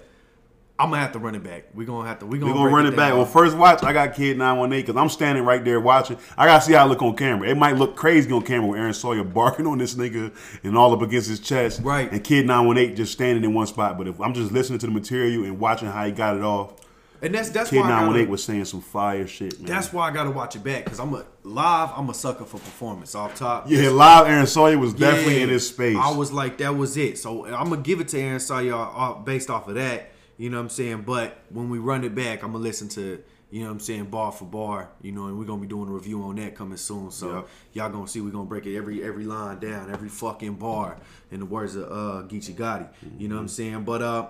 I'm 0.79 0.91
gonna 0.91 1.01
have 1.01 1.13
to 1.13 1.19
run 1.19 1.33
it 1.33 1.43
back. 1.43 1.65
We're 1.73 1.87
gonna 1.87 2.07
have 2.07 2.19
to. 2.19 2.27
We're 2.27 2.39
gonna, 2.39 2.51
We're 2.51 2.57
gonna 2.57 2.69
break 2.69 2.75
run 2.75 2.93
it 2.93 2.95
back. 2.95 3.13
Well, 3.13 3.25
first 3.25 3.57
watch, 3.57 3.81
I 3.83 3.93
got 3.93 4.13
Kid 4.13 4.37
918 4.37 4.85
because 4.85 5.01
I'm 5.01 5.09
standing 5.09 5.43
right 5.43 5.63
there 5.63 5.79
watching. 5.79 6.17
I 6.37 6.45
gotta 6.45 6.63
see 6.63 6.73
how 6.73 6.85
I 6.85 6.87
look 6.87 7.01
on 7.01 7.15
camera. 7.15 7.49
It 7.49 7.57
might 7.57 7.77
look 7.77 7.95
crazy 7.95 8.31
on 8.31 8.43
camera 8.43 8.67
with 8.67 8.79
Aaron 8.79 8.93
Sawyer 8.93 9.23
barking 9.23 9.65
on 9.65 9.79
this 9.79 9.95
nigga 9.95 10.31
and 10.63 10.77
all 10.77 10.93
up 10.93 11.01
against 11.01 11.29
his 11.29 11.39
chest. 11.39 11.81
Right. 11.83 12.11
And 12.11 12.23
Kid 12.23 12.45
918 12.45 12.95
just 12.95 13.11
standing 13.11 13.43
in 13.43 13.55
one 13.55 13.65
spot. 13.65 13.97
But 13.97 14.07
if 14.07 14.21
I'm 14.21 14.35
just 14.35 14.51
listening 14.51 14.77
to 14.79 14.85
the 14.85 14.91
material 14.91 15.45
and 15.45 15.59
watching 15.59 15.87
how 15.87 16.05
he 16.05 16.11
got 16.11 16.35
it 16.35 16.43
off, 16.43 16.73
and 17.21 17.33
that's 17.33 17.49
that's 17.49 17.69
Kid 17.69 17.79
why 17.79 17.87
I 17.87 17.89
918 18.01 18.29
was 18.31 18.43
saying 18.43 18.65
some 18.65 18.81
fire 18.81 19.25
shit, 19.27 19.59
man. 19.59 19.67
That's 19.69 19.91
why 19.93 20.07
I 20.07 20.11
gotta 20.11 20.31
watch 20.31 20.55
it 20.55 20.63
back 20.63 20.83
because 20.83 20.99
I'm 20.99 21.13
a 21.13 21.25
live. 21.43 21.89
I'm 21.95 22.09
a 22.09 22.13
sucker 22.13 22.45
for 22.45 22.57
performance 22.57 23.15
off 23.15 23.35
top. 23.35 23.65
yeah, 23.69 23.89
live 23.89 24.27
Aaron 24.27 24.47
Sawyer 24.47 24.77
was 24.77 24.93
definitely 24.93 25.37
Yeah. 25.37 25.43
in 25.43 25.49
his 25.49 25.67
space. 25.67 25.97
I 25.99 26.11
was 26.15 26.31
like, 26.31 26.57
that 26.59 26.75
was 26.75 26.97
it. 26.97 27.17
So 27.17 27.45
I'm 27.45 27.69
gonna 27.69 27.81
give 27.81 27.99
it 28.01 28.07
to 28.09 28.19
Aaron 28.19 28.39
Sawyer 28.39 28.75
uh, 28.75 29.13
based 29.15 29.49
off 29.49 29.67
of 29.67 29.75
that. 29.75 30.11
You 30.37 30.49
know 30.51 30.57
what 30.57 30.63
I'm 30.63 30.69
saying? 30.69 31.01
But 31.01 31.37
when 31.49 31.69
we 31.69 31.79
run 31.79 32.03
it 32.03 32.13
back, 32.13 32.43
I'm 32.43 32.51
gonna 32.51 32.63
listen 32.63 32.89
to 32.89 33.23
you 33.49 33.61
know 33.61 33.67
what 33.67 33.71
I'm 33.75 33.79
saying 33.79 34.05
bar 34.07 34.31
for 34.33 34.43
bar. 34.43 34.89
You 35.01 35.13
know, 35.13 35.27
and 35.27 35.39
we're 35.39 35.45
gonna 35.45 35.61
be 35.61 35.67
doing 35.67 35.87
a 35.89 35.91
review 35.91 36.21
on 36.23 36.35
that 36.35 36.53
coming 36.53 36.77
soon. 36.77 37.09
So 37.11 37.33
Yep. 37.33 37.47
y'all 37.73 37.89
gonna 37.89 38.07
see 38.07 38.19
we're 38.21 38.29
gonna 38.31 38.43
break 38.45 38.65
it 38.67 38.75
every 38.75 39.03
every 39.03 39.23
line 39.23 39.59
down, 39.59 39.89
every 39.91 40.09
fucking 40.09 40.55
bar. 40.55 40.97
In 41.31 41.39
the 41.39 41.45
words 41.45 41.75
of 41.75 41.83
uh 41.85 42.27
Geechee 42.27 42.53
Gotti. 42.55 42.87
You 43.17 43.27
know 43.29 43.35
what 43.35 43.41
I'm 43.41 43.47
saying? 43.47 43.83
But 43.83 44.01
uh, 44.01 44.27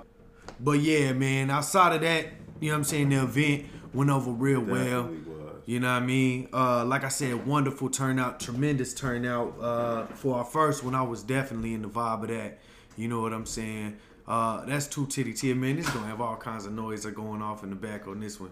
but 0.60 0.79
yeah, 0.79 1.13
man. 1.13 1.50
Outside 1.50 1.96
of 1.96 2.01
that, 2.01 2.27
you 2.60 2.70
know 2.70 2.74
what 2.74 2.78
I'm 2.80 2.84
saying? 2.84 3.10
The 3.10 3.24
event 3.24 3.66
went 3.94 4.10
over 4.10 4.32
real 4.32 4.62
well. 4.62 5.12
You 5.66 5.82
know 5.82 5.94
what 5.94 6.02
I 6.02 6.06
mean? 6.06 6.48
Uh, 6.54 6.86
like 6.86 7.04
I 7.04 7.10
said, 7.10 7.46
wonderful 7.46 7.90
turnout, 7.90 8.40
tremendous 8.40 8.94
turnout 8.94 9.60
uh, 9.60 10.06
for 10.08 10.38
our 10.38 10.46
first 10.46 10.82
one. 10.82 10.96
I 10.96 11.02
was 11.02 11.24
definitely 11.24 11.74
in 11.74 11.82
the 11.82 11.90
vibe 11.90 12.24
of 12.24 12.30
that. 12.30 12.60
You 12.96 13.10
know 13.10 13.22
what 13.22 13.34
I'm 13.34 13.46
saying? 13.46 13.98
Uh, 14.28 14.66
that's 14.66 14.88
two 14.88 15.08
titty 15.08 15.34
tier, 15.34 15.56
man. 15.56 15.76
This 15.76 15.88
is 15.88 15.94
gonna 15.94 16.08
have 16.08 16.22
all 16.22 16.38
kinds 16.38 16.66
of 16.66 16.72
noise 16.72 17.04
that 17.04 17.16
going 17.16 17.42
off 17.42 17.64
in 17.64 17.70
the 17.70 17.76
back 17.76 18.08
on 18.08 18.22
this 18.22 18.40
one. 18.40 18.52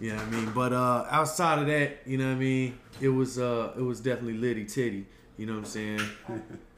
You 0.00 0.10
know 0.10 0.16
what 0.16 0.26
I 0.26 0.30
mean? 0.30 0.52
But 0.52 0.72
uh, 0.72 1.06
outside 1.10 1.58
of 1.58 1.66
that, 1.66 1.98
you 2.06 2.18
know 2.18 2.26
what 2.26 2.36
I 2.36 2.38
mean? 2.38 2.78
It 3.00 3.08
was 3.08 3.38
uh, 3.38 3.72
it 3.76 3.82
was 3.82 4.00
definitely 4.00 4.34
litty 4.34 4.64
titty. 4.64 5.06
You 5.36 5.46
know 5.46 5.54
what 5.54 5.58
I'm 5.60 5.64
saying? 5.64 6.00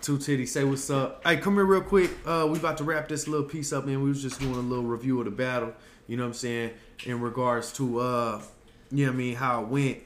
Two 0.00 0.18
Titty, 0.18 0.46
say 0.46 0.64
what's 0.64 0.88
up. 0.90 1.22
Hey, 1.24 1.36
come 1.36 1.54
here 1.54 1.64
real 1.64 1.80
quick. 1.80 2.10
Uh, 2.24 2.46
we 2.50 2.58
about 2.58 2.78
to 2.78 2.84
wrap 2.84 3.08
this 3.08 3.26
little 3.26 3.46
piece 3.46 3.72
up, 3.72 3.86
man. 3.86 4.02
We 4.02 4.08
was 4.08 4.22
just 4.22 4.40
doing 4.40 4.54
a 4.54 4.58
little 4.58 4.84
review 4.84 5.18
of 5.18 5.24
the 5.24 5.30
battle. 5.30 5.72
You 6.06 6.16
know 6.16 6.24
what 6.24 6.28
I'm 6.28 6.34
saying? 6.34 6.72
In 7.04 7.20
regards 7.20 7.72
to 7.74 8.00
uh, 8.00 8.42
you 8.90 9.06
know 9.06 9.12
what 9.12 9.14
I 9.14 9.18
mean, 9.18 9.34
how 9.36 9.62
it 9.62 9.68
went. 9.68 9.98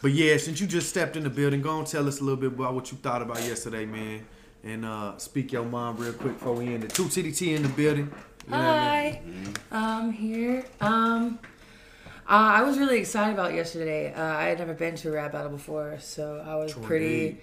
But 0.00 0.12
yeah, 0.12 0.36
since 0.36 0.60
you 0.60 0.66
just 0.66 0.88
stepped 0.88 1.16
in 1.16 1.24
the 1.24 1.30
building, 1.30 1.62
go 1.62 1.78
and 1.78 1.86
tell 1.86 2.06
us 2.06 2.20
a 2.20 2.24
little 2.24 2.40
bit 2.40 2.52
about 2.52 2.74
what 2.74 2.90
you 2.92 2.98
thought 2.98 3.22
about 3.22 3.42
yesterday, 3.42 3.84
man. 3.84 4.26
And 4.64 4.84
uh 4.84 5.16
speak 5.18 5.52
your 5.52 5.64
mind 5.64 5.98
real 5.98 6.12
quick 6.12 6.34
before 6.34 6.54
we 6.54 6.74
end 6.74 6.84
it. 6.84 6.90
Two 6.90 7.08
Titty 7.08 7.32
T 7.32 7.54
in 7.54 7.62
the 7.62 7.68
building. 7.68 8.12
You 8.46 8.52
know 8.52 8.58
what 8.58 8.66
I 8.66 9.22
mean? 9.24 9.54
Hi, 9.70 9.98
I'm 10.00 10.10
here. 10.12 10.64
Um, 10.80 11.38
uh, 12.28 12.58
I 12.58 12.62
was 12.62 12.78
really 12.78 12.98
excited 12.98 13.34
about 13.34 13.54
yesterday. 13.54 14.12
Uh, 14.12 14.22
I 14.22 14.44
had 14.44 14.58
never 14.58 14.74
been 14.74 14.96
to 14.96 15.08
a 15.08 15.12
rap 15.12 15.32
battle 15.32 15.50
before, 15.50 15.98
so 16.00 16.44
I 16.46 16.56
was 16.56 16.72
pretty. 16.74 17.38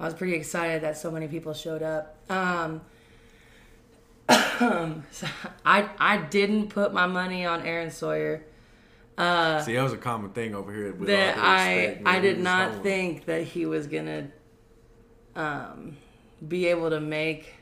I 0.00 0.04
was 0.06 0.14
pretty 0.14 0.34
excited 0.34 0.82
that 0.82 0.96
so 0.96 1.10
many 1.10 1.28
people 1.28 1.52
showed 1.52 1.82
up. 1.82 2.16
Um, 2.30 2.80
so 4.30 5.26
I 5.64 5.88
I 5.98 6.16
didn't 6.30 6.68
put 6.70 6.94
my 6.94 7.06
money 7.06 7.44
on 7.44 7.62
Aaron 7.62 7.90
Sawyer. 7.90 8.42
See, 9.18 9.74
that 9.74 9.82
was 9.82 9.92
a 9.92 9.98
common 9.98 10.30
thing 10.30 10.54
over 10.54 10.72
here. 10.72 10.94
With 10.94 11.08
That 11.08 11.36
I. 11.38 12.00
I 12.06 12.20
did 12.20 12.40
not 12.40 12.82
think 12.82 13.26
that 13.26 13.42
he 13.42 13.66
was 13.66 13.86
gonna 13.86 14.28
um, 15.36 15.98
be 16.46 16.66
able 16.66 16.88
to 16.88 17.00
make 17.00 17.54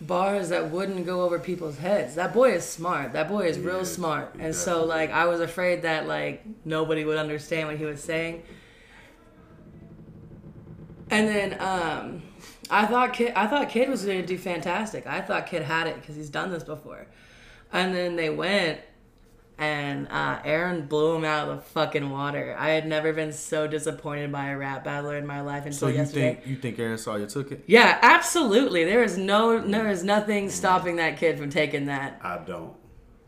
bars 0.00 0.48
that 0.50 0.70
wouldn't 0.70 1.04
go 1.04 1.22
over 1.22 1.38
people's 1.38 1.78
heads. 1.78 2.14
That 2.14 2.32
boy 2.32 2.52
is 2.52 2.64
smart. 2.64 3.12
That 3.12 3.28
boy 3.28 3.46
is 3.46 3.58
real 3.58 3.84
smart. 3.84 4.34
And 4.38 4.54
so 4.54 4.84
like 4.84 5.10
I 5.10 5.26
was 5.26 5.40
afraid 5.40 5.82
that 5.82 6.06
like 6.06 6.44
nobody 6.64 7.04
would 7.04 7.18
understand 7.18 7.68
what 7.68 7.76
he 7.76 7.84
was 7.84 8.02
saying. 8.02 8.42
And 11.10 11.28
then 11.28 11.60
um 11.60 12.22
I 12.70 12.86
thought 12.86 13.12
Kid 13.14 13.32
I 13.34 13.46
thought 13.46 13.68
Kid 13.70 13.88
was 13.88 14.04
going 14.04 14.20
to 14.20 14.26
do 14.26 14.36
fantastic. 14.38 15.06
I 15.06 15.20
thought 15.20 15.46
Kid 15.46 15.62
had 15.62 15.86
it 15.86 16.02
cuz 16.04 16.16
he's 16.16 16.30
done 16.30 16.50
this 16.50 16.64
before. 16.64 17.06
And 17.72 17.94
then 17.94 18.16
they 18.16 18.30
went 18.30 18.80
and 19.60 20.06
uh, 20.08 20.38
Aaron 20.44 20.86
blew 20.86 21.16
him 21.16 21.24
out 21.24 21.48
of 21.48 21.56
the 21.56 21.62
fucking 21.62 22.10
water. 22.10 22.54
I 22.56 22.70
had 22.70 22.86
never 22.86 23.12
been 23.12 23.32
so 23.32 23.66
disappointed 23.66 24.30
by 24.30 24.50
a 24.50 24.56
rap 24.56 24.84
battler 24.84 25.16
in 25.16 25.26
my 25.26 25.40
life 25.40 25.64
until 25.66 25.78
So 25.80 25.86
you 25.88 25.94
yesterday. 25.94 26.34
think 26.34 26.46
you 26.46 26.54
think 26.56 26.78
Aaron 26.78 26.96
Sawyer 26.96 27.26
took 27.26 27.50
it? 27.50 27.64
Yeah, 27.66 27.98
absolutely. 28.00 28.84
There 28.84 29.02
is 29.02 29.18
no, 29.18 29.58
there 29.60 29.88
is 29.90 30.04
nothing 30.04 30.48
stopping 30.48 30.94
that 30.96 31.16
kid 31.16 31.38
from 31.38 31.50
taking 31.50 31.86
that. 31.86 32.20
I 32.22 32.38
don't. 32.38 32.72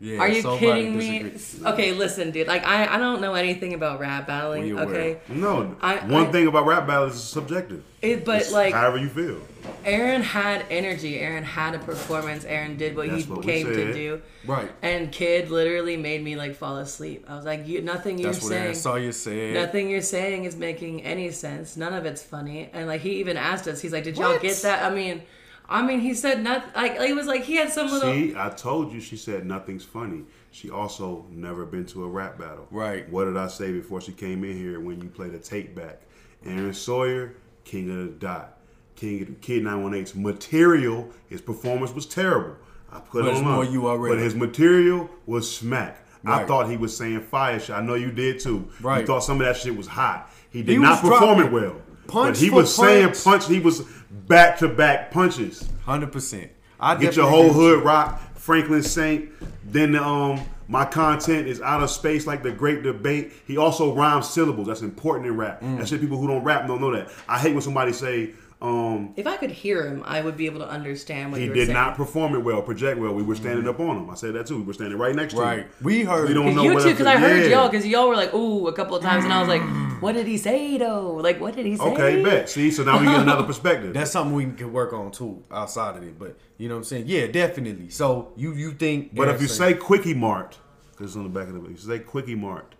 Yeah. 0.03 0.17
Are 0.17 0.27
you 0.27 0.41
somebody 0.41 0.65
kidding 0.65 0.97
me? 0.97 1.19
disagree. 1.29 1.71
Okay, 1.71 1.91
listen, 1.93 2.31
dude. 2.31 2.47
Like, 2.47 2.65
I, 2.65 2.95
I 2.95 2.97
don't 2.97 3.21
know 3.21 3.35
anything 3.35 3.75
about 3.75 3.99
rap 3.99 4.25
battling. 4.25 4.63
We 4.63 4.71
aware. 4.71 4.85
Okay, 4.87 5.17
No. 5.29 5.75
I- 5.79 5.97
one 6.07 6.25
I- 6.27 6.31
thing 6.31 6.47
about 6.47 6.65
rap 6.65 6.87
battles 6.87 7.13
is 7.15 7.23
subjective. 7.23 7.83
it, 8.01 8.25
but 8.25 8.41
It's 8.41 8.51
like, 8.51 8.73
however 8.73 8.97
you 8.97 9.09
feel. 9.09 9.37
Aaron 9.85 10.23
had 10.23 10.65
energy. 10.71 11.19
Aaron 11.19 11.43
had 11.43 11.75
a 11.75 11.79
performance. 11.79 12.45
Aaron 12.45 12.77
did 12.77 12.95
what 12.95 13.09
That's 13.11 13.25
he 13.25 13.31
what 13.31 13.43
came 13.43 13.67
to 13.67 13.93
do. 13.93 14.21
Right. 14.43 14.71
And 14.81 15.11
kid 15.11 15.51
literally 15.51 15.97
made 15.97 16.23
me 16.23 16.35
like 16.35 16.55
fall 16.55 16.77
asleep. 16.77 17.25
I 17.27 17.35
was 17.35 17.45
like, 17.45 17.67
you, 17.67 17.81
nothing 17.83 18.17
you're 18.17 18.31
That's 18.31 18.43
what 18.43 18.53
Aaron 18.53 18.73
saying. 18.73 18.81
Sawyer 18.81 19.11
said. 19.11 19.53
Nothing 19.53 19.87
you're 19.91 20.01
saying 20.01 20.45
is 20.45 20.55
making 20.55 21.03
any 21.03 21.29
sense. 21.29 21.77
None 21.77 21.93
of 21.93 22.07
it's 22.07 22.23
funny. 22.23 22.71
And 22.73 22.87
like 22.87 23.01
he 23.01 23.17
even 23.19 23.37
asked 23.37 23.67
us, 23.67 23.79
he's 23.81 23.93
like, 23.93 24.03
"Did 24.03 24.17
y'all 24.17 24.31
What? 24.33 24.41
get 24.41 24.55
that?" 24.63 24.83
I 24.83 24.93
mean, 24.95 25.21
I 25.69 25.81
mean, 25.85 25.99
he 26.01 26.13
said 26.13 26.43
nothing. 26.43 26.71
Like 26.75 26.99
he 27.01 27.13
was 27.13 27.27
like 27.27 27.43
he 27.43 27.55
had 27.55 27.71
some 27.71 27.87
little. 27.89 28.11
See, 28.11 28.35
I 28.35 28.49
told 28.49 28.91
you 28.91 28.99
she 28.99 29.15
said 29.15 29.45
nothing's 29.45 29.85
funny. 29.85 30.23
She 30.51 30.69
also 30.69 31.25
never 31.31 31.65
been 31.65 31.85
to 31.87 32.03
a 32.03 32.07
rap 32.07 32.37
battle. 32.37 32.67
Right. 32.71 33.09
What 33.09 33.25
did 33.25 33.37
I 33.37 33.47
say 33.47 33.71
before 33.71 34.01
she 34.01 34.11
came 34.11 34.43
in 34.43 34.57
here 34.57 34.79
when 34.79 35.01
you 35.01 35.07
played 35.07 35.33
a 35.33 35.39
tape 35.39 35.73
back? 35.75 36.01
Aaron 36.45 36.73
Sawyer, 36.73 37.35
King 37.63 37.89
of 37.89 37.97
the 37.97 38.11
Dot. 38.25 38.57
King 38.95 39.21
of 39.21 39.27
the 39.29 39.33
Kid 39.35 39.63
918's 39.63 40.13
material, 40.15 41.09
his 41.29 41.41
performance 41.41 41.93
was 41.93 42.05
terrible. 42.05 42.57
I 42.91 42.99
put 42.99 43.23
But 43.23 43.35
it 43.35 43.43
on 43.43 43.71
you 43.71 43.87
already- 43.87 44.15
But 44.15 44.21
his 44.23 44.35
material 44.35 45.09
was 45.25 45.49
smack. 45.49 46.05
I 46.25 46.43
thought 46.45 46.69
he 46.69 46.77
was 46.77 46.95
saying 46.95 47.21
fire 47.21 47.59
shit. 47.59 47.75
I 47.75 47.81
know 47.81 47.95
you 47.95 48.11
did 48.11 48.39
too. 48.39 48.67
Right. 48.81 49.01
You 49.01 49.07
thought 49.07 49.23
some 49.23 49.39
of 49.41 49.47
that 49.47 49.57
shit 49.57 49.75
was 49.75 49.87
hot. 49.87 50.29
He 50.51 50.61
did 50.61 50.73
He 50.73 50.77
not 50.77 51.01
perform 51.01 51.19
dropping 51.37 51.45
it 51.45 51.51
well. 51.51 51.75
Punch 52.07 52.35
but 52.35 52.37
he 52.37 52.49
for 52.49 52.55
was 52.55 52.75
saying 52.75 53.07
punch. 53.07 53.23
punch. 53.23 53.47
He 53.47 53.59
was 53.59 53.81
back 54.09 54.57
to 54.59 54.67
back 54.67 55.11
punches. 55.11 55.67
Hundred 55.85 56.11
percent. 56.11 56.51
I 56.79 56.95
Get 56.95 57.15
your 57.15 57.29
whole 57.29 57.49
agree 57.51 57.65
with 57.65 57.75
hood 57.77 57.85
rock, 57.85 58.35
Franklin 58.35 58.81
Saint. 58.83 59.29
Then 59.63 59.91
the, 59.91 60.03
um, 60.03 60.41
my 60.67 60.85
content 60.85 61.47
is 61.47 61.61
out 61.61 61.83
of 61.83 61.91
space 61.91 62.25
like 62.25 62.43
the 62.43 62.51
Great 62.51 62.81
Debate. 62.81 63.33
He 63.45 63.57
also 63.57 63.93
rhymes 63.93 64.29
syllables. 64.29 64.67
That's 64.67 64.81
important 64.81 65.27
in 65.27 65.37
rap. 65.37 65.61
Mm. 65.61 65.77
That 65.77 65.87
shit 65.87 66.01
people 66.01 66.17
who 66.17 66.27
don't 66.27 66.43
rap 66.43 66.67
don't 66.67 66.81
know 66.81 66.91
that. 66.91 67.09
I 67.27 67.37
hate 67.37 67.53
when 67.53 67.61
somebody 67.61 67.93
say 67.93 68.31
um, 68.61 69.13
If 69.17 69.25
I 69.25 69.37
could 69.37 69.49
hear 69.51 69.87
him, 69.87 70.03
I 70.05 70.21
would 70.21 70.37
be 70.37 70.45
able 70.45 70.59
to 70.59 70.67
understand 70.69 71.31
what 71.31 71.39
he 71.39 71.45
you 71.45 71.51
were 71.51 71.55
did 71.55 71.65
saying. 71.67 71.73
not 71.73 71.95
perform 71.95 72.35
it 72.35 72.39
well, 72.43 72.61
project 72.61 72.99
well. 72.99 73.13
We 73.13 73.23
were 73.23 73.35
standing 73.35 73.67
up 73.67 73.79
on 73.79 73.97
him. 73.97 74.09
I 74.09 74.13
said 74.15 74.33
that 74.35 74.45
too. 74.45 74.57
We 74.57 74.63
were 74.63 74.73
standing 74.73 74.97
right 74.99 75.15
next 75.15 75.33
to 75.33 75.39
Mm. 75.39 75.43
Right. 75.43 75.59
him. 75.59 75.67
We 75.81 76.03
heard- 76.03 76.27
We 76.27 76.33
don't 76.35 76.53
know 76.55 76.63
you 76.63 76.79
too, 76.79 76.91
because 76.91 77.07
I 77.07 77.17
heard 77.17 77.43
yeah. 77.49 77.57
y'all, 77.57 77.69
because 77.69 77.87
y'all 77.87 78.07
were 78.07 78.15
like, 78.15 78.33
"Ooh," 78.33 78.67
a 78.67 78.73
couple 78.73 78.95
of 78.95 79.01
times, 79.03 79.23
and 79.23 79.33
I 79.33 79.39
was 79.39 79.47
like, 79.49 79.63
"What 80.01 80.13
did 80.13 80.27
he 80.27 80.37
say 80.37 80.77
though? 80.77 81.13
Like, 81.15 81.41
what 81.41 81.55
did 81.55 81.65
he 81.65 81.75
say?" 81.75 81.83
Okay, 81.83 82.23
bet. 82.23 82.49
See, 82.49 82.69
so 82.69 82.83
now 82.83 82.99
we 82.99 83.05
get 83.07 83.19
another 83.21 83.43
perspective. 83.51 83.93
That's 83.93 84.11
something 84.11 84.35
we 84.35 84.45
can 84.51 84.71
work 84.71 84.93
on 84.93 85.11
too 85.11 85.41
outside 85.51 85.97
of 85.97 86.03
it. 86.03 86.19
But 86.19 86.37
you 86.57 86.67
know 86.69 86.75
what 86.75 86.79
I'm 86.79 86.83
saying? 86.85 87.05
Yeah, 87.07 87.27
definitely. 87.27 87.89
So 87.89 88.31
you 88.35 88.53
you 88.53 88.73
think 88.73 89.15
But 89.15 89.27
if 89.29 89.41
you 89.41 89.47
Sawyer- 89.47 89.71
say 89.71 89.77
Quickie 89.77 90.13
Mart, 90.13 90.59
because 90.91 91.07
it's 91.07 91.15
on 91.17 91.23
the 91.23 91.29
back 91.29 91.47
of 91.47 91.53
the 91.55 91.59
book, 91.59 91.71
you 91.71 91.77
say 91.77 91.97
Quickie 91.99 92.35
Mart, 92.35 92.75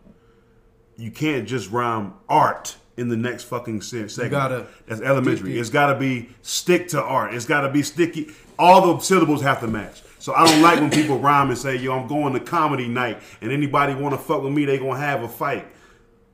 you 0.97 1.09
can't 1.09 1.47
just 1.47 1.71
rhyme 1.71 2.13
art 2.29 2.75
in 3.01 3.09
the 3.09 3.17
next 3.17 3.43
fucking 3.45 3.81
se- 3.81 4.07
segment. 4.07 4.31
gotta 4.31 4.67
That's 4.87 5.01
elementary. 5.01 5.59
It's 5.59 5.69
got 5.69 5.91
to 5.91 5.99
be 5.99 6.29
stick 6.41 6.87
to 6.89 7.01
art. 7.03 7.33
It's 7.33 7.45
got 7.45 7.61
to 7.61 7.69
be 7.69 7.83
sticky. 7.83 8.29
All 8.57 8.93
the 8.95 9.03
syllables 9.03 9.41
have 9.41 9.59
to 9.61 9.67
match. 9.67 10.03
So 10.19 10.33
I 10.33 10.45
don't 10.45 10.61
like 10.61 10.79
when 10.79 10.91
people 10.91 11.17
rhyme 11.17 11.49
and 11.49 11.57
say, 11.57 11.75
"Yo, 11.77 11.91
I'm 11.99 12.07
going 12.07 12.33
to 12.33 12.39
comedy 12.39 12.87
night," 12.87 13.21
and 13.41 13.51
anybody 13.51 13.95
want 13.95 14.13
to 14.13 14.19
fuck 14.19 14.43
with 14.43 14.53
me, 14.53 14.65
they 14.65 14.77
gonna 14.77 14.99
have 14.99 15.23
a 15.23 15.27
fight. 15.27 15.65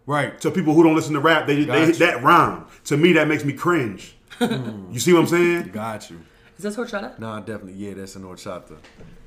right, 0.06 0.40
To 0.42 0.52
people 0.52 0.74
who 0.74 0.84
don't 0.84 0.94
listen 0.96 1.14
to 1.14 1.20
rap, 1.22 1.48
they, 1.48 1.64
they 1.64 1.66
Gotcha. 1.88 2.00
that 2.00 2.22
rhyme. 2.24 2.66
To 2.86 2.98
me, 2.98 3.14
that 3.14 3.28
makes 3.30 3.46
me 3.46 3.54
cringe. 3.54 4.16
you 4.42 5.00
see 5.00 5.14
what 5.14 5.22
I'm 5.22 5.28
saying? 5.28 5.70
got 5.70 6.10
you. 6.12 6.20
Is 6.58 6.64
this 6.64 6.76
horchata? 6.76 7.18
Nah, 7.20 7.40
definitely. 7.40 7.74
Yeah, 7.74 7.94
that's 7.94 8.16
an 8.16 8.24
horchata. 8.24 8.78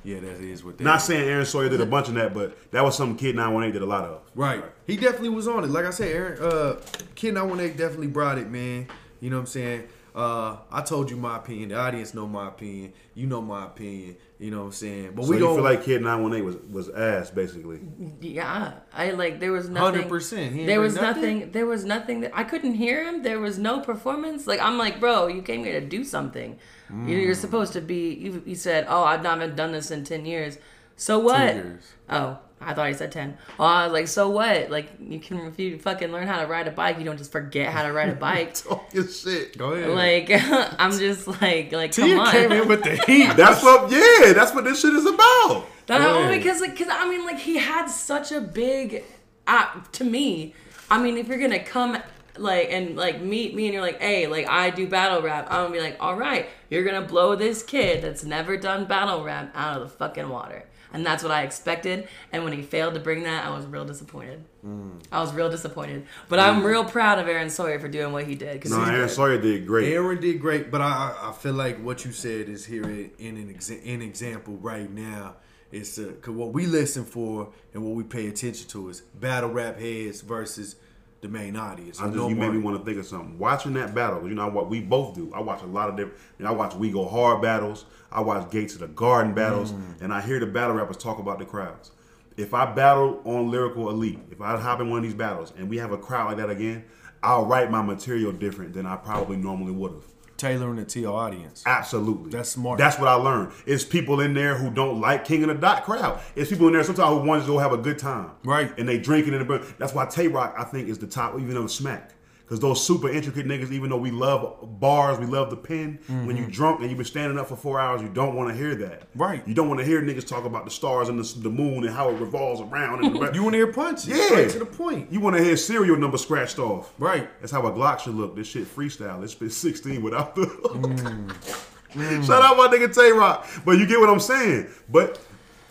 Yeah, 0.02 0.20
that 0.20 0.40
is 0.40 0.64
what 0.64 0.78
that 0.78 0.84
Not 0.84 0.96
is. 0.98 1.04
saying 1.04 1.28
Aaron 1.28 1.44
Sawyer 1.46 1.68
did 1.68 1.80
a 1.80 1.86
bunch 1.86 2.08
of 2.08 2.14
that, 2.14 2.32
but 2.32 2.70
that 2.72 2.82
was 2.82 2.96
something 2.96 3.16
Kid 3.16 3.36
918 3.36 3.72
did 3.72 3.82
a 3.82 3.86
lot 3.86 4.04
of. 4.04 4.22
Right. 4.34 4.64
He 4.86 4.96
definitely 4.96 5.28
was 5.28 5.46
on 5.46 5.62
it. 5.62 5.68
Like 5.68 5.84
I 5.84 5.90
said, 5.90 6.08
Aaron, 6.14 6.42
uh, 6.42 6.80
Kid 7.14 7.34
918 7.34 7.76
definitely 7.76 8.06
brought 8.08 8.38
it, 8.38 8.48
man. 8.50 8.88
You 9.20 9.30
know 9.30 9.36
what 9.36 9.40
I'm 9.42 9.46
saying? 9.46 9.84
Uh, 10.14 10.56
I 10.72 10.82
told 10.82 11.10
you 11.10 11.16
my 11.16 11.36
opinion. 11.36 11.68
The 11.70 11.76
audience 11.76 12.14
know 12.14 12.26
my 12.26 12.48
opinion. 12.48 12.92
You 13.14 13.26
know 13.26 13.40
my 13.40 13.66
opinion. 13.66 14.16
You 14.38 14.50
know 14.50 14.60
what 14.60 14.64
I'm 14.66 14.72
saying? 14.72 15.12
But 15.14 15.24
So 15.24 15.30
we 15.30 15.36
you 15.36 15.42
don't 15.42 15.54
feel 15.56 15.64
like 15.64 15.84
Kid 15.84 16.02
918 16.02 16.44
was, 16.44 16.56
was 16.70 16.88
ass, 16.88 17.30
basically. 17.30 17.80
Yeah, 18.20 18.72
I 18.92 19.10
like 19.12 19.38
there 19.40 19.52
was 19.52 19.68
nothing. 19.68 20.08
100%. 20.08 20.66
There 20.66 20.80
was 20.80 20.94
nothing? 20.96 21.38
nothing. 21.38 21.52
There 21.52 21.66
was 21.66 21.84
nothing 21.84 22.20
that 22.22 22.32
I 22.34 22.44
couldn't 22.44 22.74
hear 22.74 23.04
him. 23.04 23.22
There 23.22 23.38
was 23.40 23.58
no 23.58 23.80
performance. 23.80 24.46
Like 24.46 24.60
I'm 24.60 24.78
like, 24.78 24.98
bro, 25.00 25.26
you 25.28 25.42
came 25.42 25.64
here 25.64 25.78
to 25.80 25.86
do 25.86 26.04
something. 26.04 26.52
You- 26.52 26.96
Mm. 26.96 27.08
You're 27.22 27.34
supposed 27.36 27.72
to 27.74 27.80
be. 27.80 28.14
You, 28.14 28.42
you 28.44 28.56
said, 28.56 28.84
oh, 28.88 29.04
I've 29.04 29.22
not 29.22 29.38
been 29.38 29.54
done 29.54 29.70
this 29.70 29.92
in 29.92 30.02
ten 30.02 30.26
years. 30.26 30.58
So 30.96 31.20
what? 31.20 31.54
years. 31.54 31.84
Oh, 32.08 32.38
I 32.62 32.74
thought 32.74 32.88
he 32.88 32.94
said 32.94 33.10
ten. 33.10 33.38
Oh, 33.58 33.64
I 33.64 33.84
was 33.84 33.92
like, 33.92 34.06
so 34.08 34.28
what? 34.28 34.70
Like 34.70 34.90
you 35.00 35.18
can 35.18 35.40
if 35.46 35.58
you 35.58 35.78
fucking 35.78 36.12
learn 36.12 36.26
how 36.26 36.40
to 36.40 36.46
ride 36.46 36.68
a 36.68 36.70
bike, 36.70 36.98
you 36.98 37.04
don't 37.04 37.16
just 37.16 37.32
forget 37.32 37.72
how 37.72 37.82
to 37.84 37.92
ride 37.92 38.10
a 38.10 38.14
bike. 38.28 38.54
Talk 38.54 38.92
your 38.92 39.08
shit. 39.08 39.56
Go 39.56 39.72
ahead. 39.72 39.90
like 39.90 40.30
I'm 40.78 40.92
just 40.92 41.26
like 41.26 41.72
like 41.72 41.94
come 41.94 42.04
Tia 42.04 42.18
on. 42.18 42.30
came 42.30 42.52
in 42.52 42.68
with 42.72 42.82
the 42.84 42.96
heat. 43.06 43.34
That's 43.36 43.62
what, 43.62 43.90
yeah, 43.90 44.32
that's 44.34 44.54
what 44.54 44.64
this 44.64 44.80
shit 44.80 44.92
is 44.92 45.06
about. 45.06 45.66
That 45.86 46.00
ahead. 46.02 46.30
because 46.38 46.60
like, 46.60 46.76
cause 46.76 46.88
I 46.90 47.08
mean, 47.08 47.24
like 47.24 47.38
he 47.38 47.56
had 47.56 47.86
such 47.86 48.30
a 48.30 48.40
big, 48.40 49.04
uh, 49.46 49.66
to 49.92 50.04
me. 50.04 50.54
I 50.90 51.02
mean, 51.02 51.16
if 51.16 51.28
you're 51.28 51.38
gonna 51.38 51.64
come 51.64 51.96
like 52.36 52.68
and 52.70 52.96
like 52.96 53.20
meet 53.20 53.54
me 53.54 53.66
and 53.66 53.74
you're 53.74 53.82
like, 53.82 54.00
hey, 54.00 54.26
like 54.26 54.48
I 54.48 54.70
do 54.70 54.86
battle 54.86 55.22
rap, 55.22 55.46
I'm 55.50 55.64
gonna 55.64 55.72
be 55.74 55.80
like, 55.80 55.96
all 55.98 56.14
right, 56.14 56.48
you're 56.68 56.84
gonna 56.84 57.06
blow 57.06 57.34
this 57.36 57.62
kid 57.62 58.02
that's 58.02 58.22
never 58.24 58.56
done 58.56 58.84
battle 58.84 59.24
rap 59.24 59.50
out 59.54 59.80
of 59.80 59.82
the 59.90 59.96
fucking 59.96 60.28
water. 60.28 60.64
And 60.92 61.06
that's 61.06 61.22
what 61.22 61.30
I 61.32 61.42
expected. 61.42 62.08
And 62.32 62.42
when 62.44 62.52
he 62.52 62.62
failed 62.62 62.94
to 62.94 63.00
bring 63.00 63.22
that, 63.22 63.46
I 63.46 63.50
was 63.50 63.64
real 63.66 63.84
disappointed. 63.84 64.44
Mm. 64.66 65.02
I 65.12 65.20
was 65.20 65.32
real 65.32 65.48
disappointed. 65.50 66.06
But 66.28 66.40
I'm 66.40 66.64
real 66.64 66.84
proud 66.84 67.18
of 67.18 67.28
Aaron 67.28 67.48
Sawyer 67.50 67.78
for 67.78 67.88
doing 67.88 68.12
what 68.12 68.24
he 68.24 68.34
did. 68.34 68.60
Cause 68.60 68.72
No, 68.72 68.82
Aaron 68.82 69.00
good. 69.06 69.10
Sawyer 69.10 69.38
did 69.40 69.66
great. 69.66 69.92
Aaron 69.92 70.20
did 70.20 70.40
great, 70.40 70.70
but 70.70 70.80
I 70.80 71.14
I 71.22 71.30
I 71.30 71.32
feel 71.32 71.54
like 71.54 71.78
what 71.82 72.04
you 72.04 72.12
said 72.12 72.48
is 72.48 72.66
here 72.66 72.84
in 72.84 73.10
in 73.18 73.36
an 73.36 73.54
exa- 73.54 73.82
in 73.84 74.02
example 74.02 74.56
right 74.56 74.90
now. 74.90 75.36
It's 75.72 75.98
uh, 75.98 76.12
cause 76.20 76.34
what 76.34 76.52
we 76.52 76.66
listen 76.66 77.04
for 77.04 77.50
and 77.72 77.84
what 77.84 77.94
we 77.94 78.02
pay 78.02 78.26
attention 78.26 78.66
to 78.70 78.88
is 78.88 79.02
battle 79.14 79.50
rap 79.50 79.78
heads 79.78 80.20
versus 80.20 80.74
the 81.20 81.28
main 81.28 81.54
audience. 81.56 82.00
I 82.00 82.04
just, 82.04 82.16
No 82.16 82.28
you 82.28 82.34
made 82.34 82.52
me 82.52 82.58
want 82.58 82.78
to 82.78 82.84
think 82.84 82.98
of 82.98 83.06
something. 83.06 83.38
Watching 83.38 83.74
that 83.74 83.94
battle, 83.94 84.26
you 84.28 84.34
know 84.34 84.48
what 84.48 84.70
we 84.70 84.80
both 84.80 85.14
do. 85.14 85.30
I 85.34 85.40
watch 85.40 85.62
a 85.62 85.66
lot 85.66 85.88
of 85.90 85.96
different. 85.96 86.18
You 86.38 86.44
know, 86.44 86.50
I 86.52 86.54
watch 86.54 86.74
We 86.74 86.90
Go 86.90 87.06
Hard 87.06 87.42
battles. 87.42 87.84
I 88.10 88.20
watch 88.22 88.50
Gates 88.50 88.74
of 88.74 88.80
the 88.80 88.88
Garden 88.88 89.34
battles, 89.34 89.72
Mm. 89.72 90.00
and 90.00 90.12
I 90.12 90.20
hear 90.20 90.40
the 90.40 90.46
battle 90.46 90.74
rappers 90.76 90.96
talk 90.96 91.18
about 91.18 91.38
the 91.38 91.44
crowds. 91.44 91.92
if 92.36 92.54
I 92.54 92.64
battle 92.72 93.20
on 93.24 93.50
Lyrical 93.50 93.90
Elite, 93.90 94.18
if 94.30 94.40
I 94.40 94.56
hop 94.58 94.80
in 94.80 94.88
one 94.88 94.98
of 94.98 95.02
these 95.02 95.12
battles 95.14 95.52
and 95.58 95.68
we 95.68 95.76
have 95.76 95.92
a 95.92 95.98
crowd 95.98 96.28
like 96.28 96.36
that 96.38 96.48
again, 96.48 96.84
I'll 97.22 97.44
write 97.44 97.70
my 97.70 97.82
material 97.82 98.32
different 98.32 98.72
than 98.72 98.86
I 98.86 98.96
probably 98.96 99.36
normally 99.36 99.72
would 99.72 99.92
have. 99.92 100.04
Tailoring 100.40 100.78
it 100.78 100.88
to 100.90 101.00
your 101.00 101.18
audience. 101.18 101.62
Absolutely. 101.66 102.30
That's 102.30 102.48
smart. 102.48 102.78
That's 102.78 102.98
what 102.98 103.08
I 103.08 103.14
learned. 103.14 103.52
It's 103.66 103.84
people 103.84 104.20
in 104.20 104.32
there 104.32 104.56
who 104.56 104.70
don't 104.70 104.98
like 104.98 105.26
King 105.26 105.42
of 105.42 105.48
the 105.48 105.54
Dot 105.54 105.84
crowd. 105.84 106.18
It's 106.34 106.48
people 106.48 106.66
in 106.68 106.72
there 106.72 106.82
sometimes 106.82 107.20
who 107.20 107.28
want 107.28 107.42
to 107.42 107.46
go 107.46 107.58
have 107.58 107.72
a 107.72 107.76
good 107.76 107.98
time. 107.98 108.30
Right. 108.42 108.72
And 108.78 108.88
they 108.88 108.98
drinking 108.98 109.34
in 109.34 109.46
the 109.46 109.74
That's 109.78 109.92
why 109.92 110.06
Tay 110.06 110.28
Roc, 110.28 110.54
I 110.56 110.64
think, 110.64 110.88
is 110.88 110.98
the 110.98 111.06
top 111.06 111.38
even 111.38 111.58
of 111.58 111.70
Smack. 111.70 112.14
Because 112.50 112.58
those 112.58 112.84
super 112.84 113.08
intricate 113.08 113.46
niggas, 113.46 113.70
even 113.70 113.90
though 113.90 113.96
we 113.96 114.10
love 114.10 114.80
bars, 114.80 115.20
we 115.20 115.26
love 115.26 115.50
the 115.50 115.56
pen, 115.56 116.00
when 116.08 116.36
you 116.36 116.46
drunk 116.46 116.80
and 116.80 116.90
you've 116.90 116.98
been 116.98 117.06
standing 117.06 117.38
up 117.38 117.46
for 117.46 117.54
four 117.54 117.78
hours, 117.78 118.02
you 118.02 118.08
don't 118.08 118.34
want 118.34 118.50
to 118.50 118.56
hear 118.56 118.74
that. 118.74 119.02
Mm-hmm. 119.02 119.22
Right. 119.22 119.46
You 119.46 119.54
don't 119.54 119.68
want 119.68 119.78
to 119.78 119.86
hear 119.86 120.02
niggas 120.02 120.26
talk 120.26 120.44
about 120.44 120.64
the 120.64 120.70
stars 120.72 121.08
and 121.08 121.16
the, 121.16 121.38
the 121.42 121.48
moon 121.48 121.84
and 121.84 121.94
how 121.94 122.08
it 122.10 122.14
revolves 122.14 122.60
around. 122.60 123.04
And 123.04 123.14
the, 123.14 123.30
You 123.34 123.44
want 123.44 123.52
to 123.52 123.58
hear 123.58 123.72
punches? 123.72 124.08
Yeah. 124.08 124.26
Straight 124.26 124.50
to 124.50 124.58
the 124.58 124.66
point. 124.66 125.12
You 125.12 125.20
want 125.20 125.36
to 125.36 125.44
hear 125.44 125.56
serial 125.56 125.96
number 125.96 126.18
scratched 126.18 126.58
off. 126.58 126.92
Right. 126.98 127.30
That's 127.40 127.52
how 127.52 127.64
a 127.68 127.70
Glock 127.70 128.00
should 128.00 128.16
look. 128.16 128.34
This 128.34 128.48
shit 128.48 128.64
freestyle. 128.64 129.22
It's 129.22 129.32
been 129.32 129.48
16 129.50 130.02
without 130.02 130.34
the. 130.34 130.46
Mm. 130.46 132.26
Shout 132.26 132.42
out 132.42 132.56
my 132.56 132.66
nigga 132.66 132.92
Tay 132.92 133.12
Roc. 133.12 133.46
But 133.64 133.78
you 133.78 133.86
get 133.86 134.00
what 134.00 134.08
I'm 134.08 134.18
saying. 134.18 134.66
But 134.88 135.24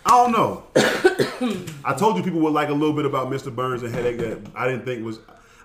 I 0.06 0.12
don't 0.12 0.32
know. 0.32 0.64
I 1.84 1.94
told 1.94 2.16
you 2.16 2.24
people 2.24 2.40
would 2.40 2.54
like 2.54 2.70
a 2.70 2.74
little 2.74 2.96
bit 2.96 3.06
about 3.06 3.28
Mr. 3.28 3.54
Burns 3.54 3.84
and 3.84 3.94
Headache 3.94 4.20
that 4.20 4.40
I 4.56 4.66
didn't 4.66 4.86
think 4.86 5.04
was. 5.04 5.20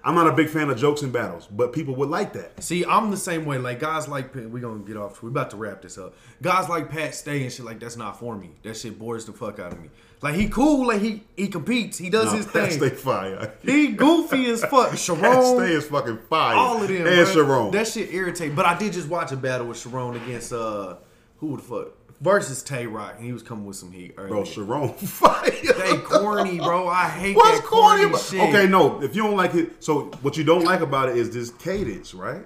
I'm 0.06 0.14
not 0.14 0.26
a 0.26 0.32
big 0.32 0.50
fan 0.50 0.68
of 0.68 0.76
jokes 0.76 1.00
and 1.02 1.12
battles, 1.12 1.46
but 1.50 1.72
people 1.72 1.94
would 1.96 2.10
like 2.10 2.34
that. 2.34 2.62
See, 2.62 2.84
I'm 2.84 3.10
the 3.10 3.16
same 3.16 3.46
way. 3.46 3.56
Like 3.58 3.80
guys 3.80 4.06
like 4.06 4.34
we 4.34 4.60
gonna 4.60 4.80
get 4.84 4.96
off. 4.98 5.22
We 5.22 5.30
about 5.30 5.50
to 5.50 5.56
wrap 5.56 5.80
this 5.82 5.96
up. 5.96 6.14
Guys 6.42 6.68
like 6.68 6.90
Pat 6.90 7.14
Stay 7.14 7.42
and 7.42 7.50
shit 7.52 7.64
like 7.64 7.80
that's 7.80 7.96
not 7.96 8.18
for 8.18 8.36
me. 8.36 8.50
That 8.64 8.76
shit 8.76 8.98
bores 8.98 9.24
the 9.24 9.32
fuck 9.32 9.58
out 9.58 9.72
of 9.72 9.80
me. 9.80 9.88
Like 10.20 10.34
he 10.34 10.48
cool. 10.48 10.86
Like 10.86 11.00
he 11.00 11.22
he 11.36 11.48
competes. 11.48 11.96
He 11.96 12.10
does 12.10 12.26
Nah, 12.26 12.36
his 12.36 12.46
Pat 12.46 12.68
thing. 12.70 12.78
Stay 12.78 12.90
fire. 12.90 13.54
He 13.62 13.88
goofy 13.88 14.46
as 14.50 14.60
fuck. 14.62 14.90
Pat 14.90 14.98
Charron, 14.98 15.56
Stay 15.56 15.72
is 15.72 15.86
fucking 15.86 16.18
fire. 16.28 16.56
all 16.56 16.82
of 16.82 16.88
them. 16.88 17.06
And. 17.06 17.26
Charron. 17.26 17.72
That 17.72 17.88
shit 17.88 18.12
irritating. 18.12 18.54
But 18.54 18.66
I 18.66 18.76
did 18.76 18.92
just 18.92 19.08
watch 19.08 19.32
a 19.32 19.36
battle 19.36 19.66
with 19.68 19.78
Charron 19.78 20.22
against 20.22 20.52
uh 20.52 20.96
who 21.38 21.56
the 21.56 21.62
fuck 21.62 21.88
versus 22.20 22.62
Tay 22.62 22.86
Roc, 22.86 23.14
and 23.16 23.24
he 23.24 23.32
was 23.32 23.42
coming 23.42 23.66
with 23.66 23.76
some 23.76 23.92
heat. 23.92 24.14
Earlier. 24.16 24.30
Bro, 24.30 24.42
Charron 24.44 24.94
fire. 24.98 25.50
They 25.50 25.96
corny, 25.98 26.58
bro. 26.58 26.88
I 26.88 27.08
hate 27.08 27.36
What's 27.36 27.60
that 27.60 27.66
corny 27.66 28.04
corny, 28.04 28.18
shit. 28.18 28.40
Okay, 28.40 28.66
no. 28.66 29.02
If 29.02 29.14
you 29.14 29.22
don't 29.22 29.36
like 29.36 29.54
it, 29.54 29.82
so 29.82 30.06
what 30.22 30.36
you 30.36 30.44
don't 30.44 30.64
like 30.64 30.80
about 30.80 31.08
it 31.10 31.16
is 31.16 31.30
this 31.30 31.50
cadence, 31.50 32.14
right? 32.14 32.44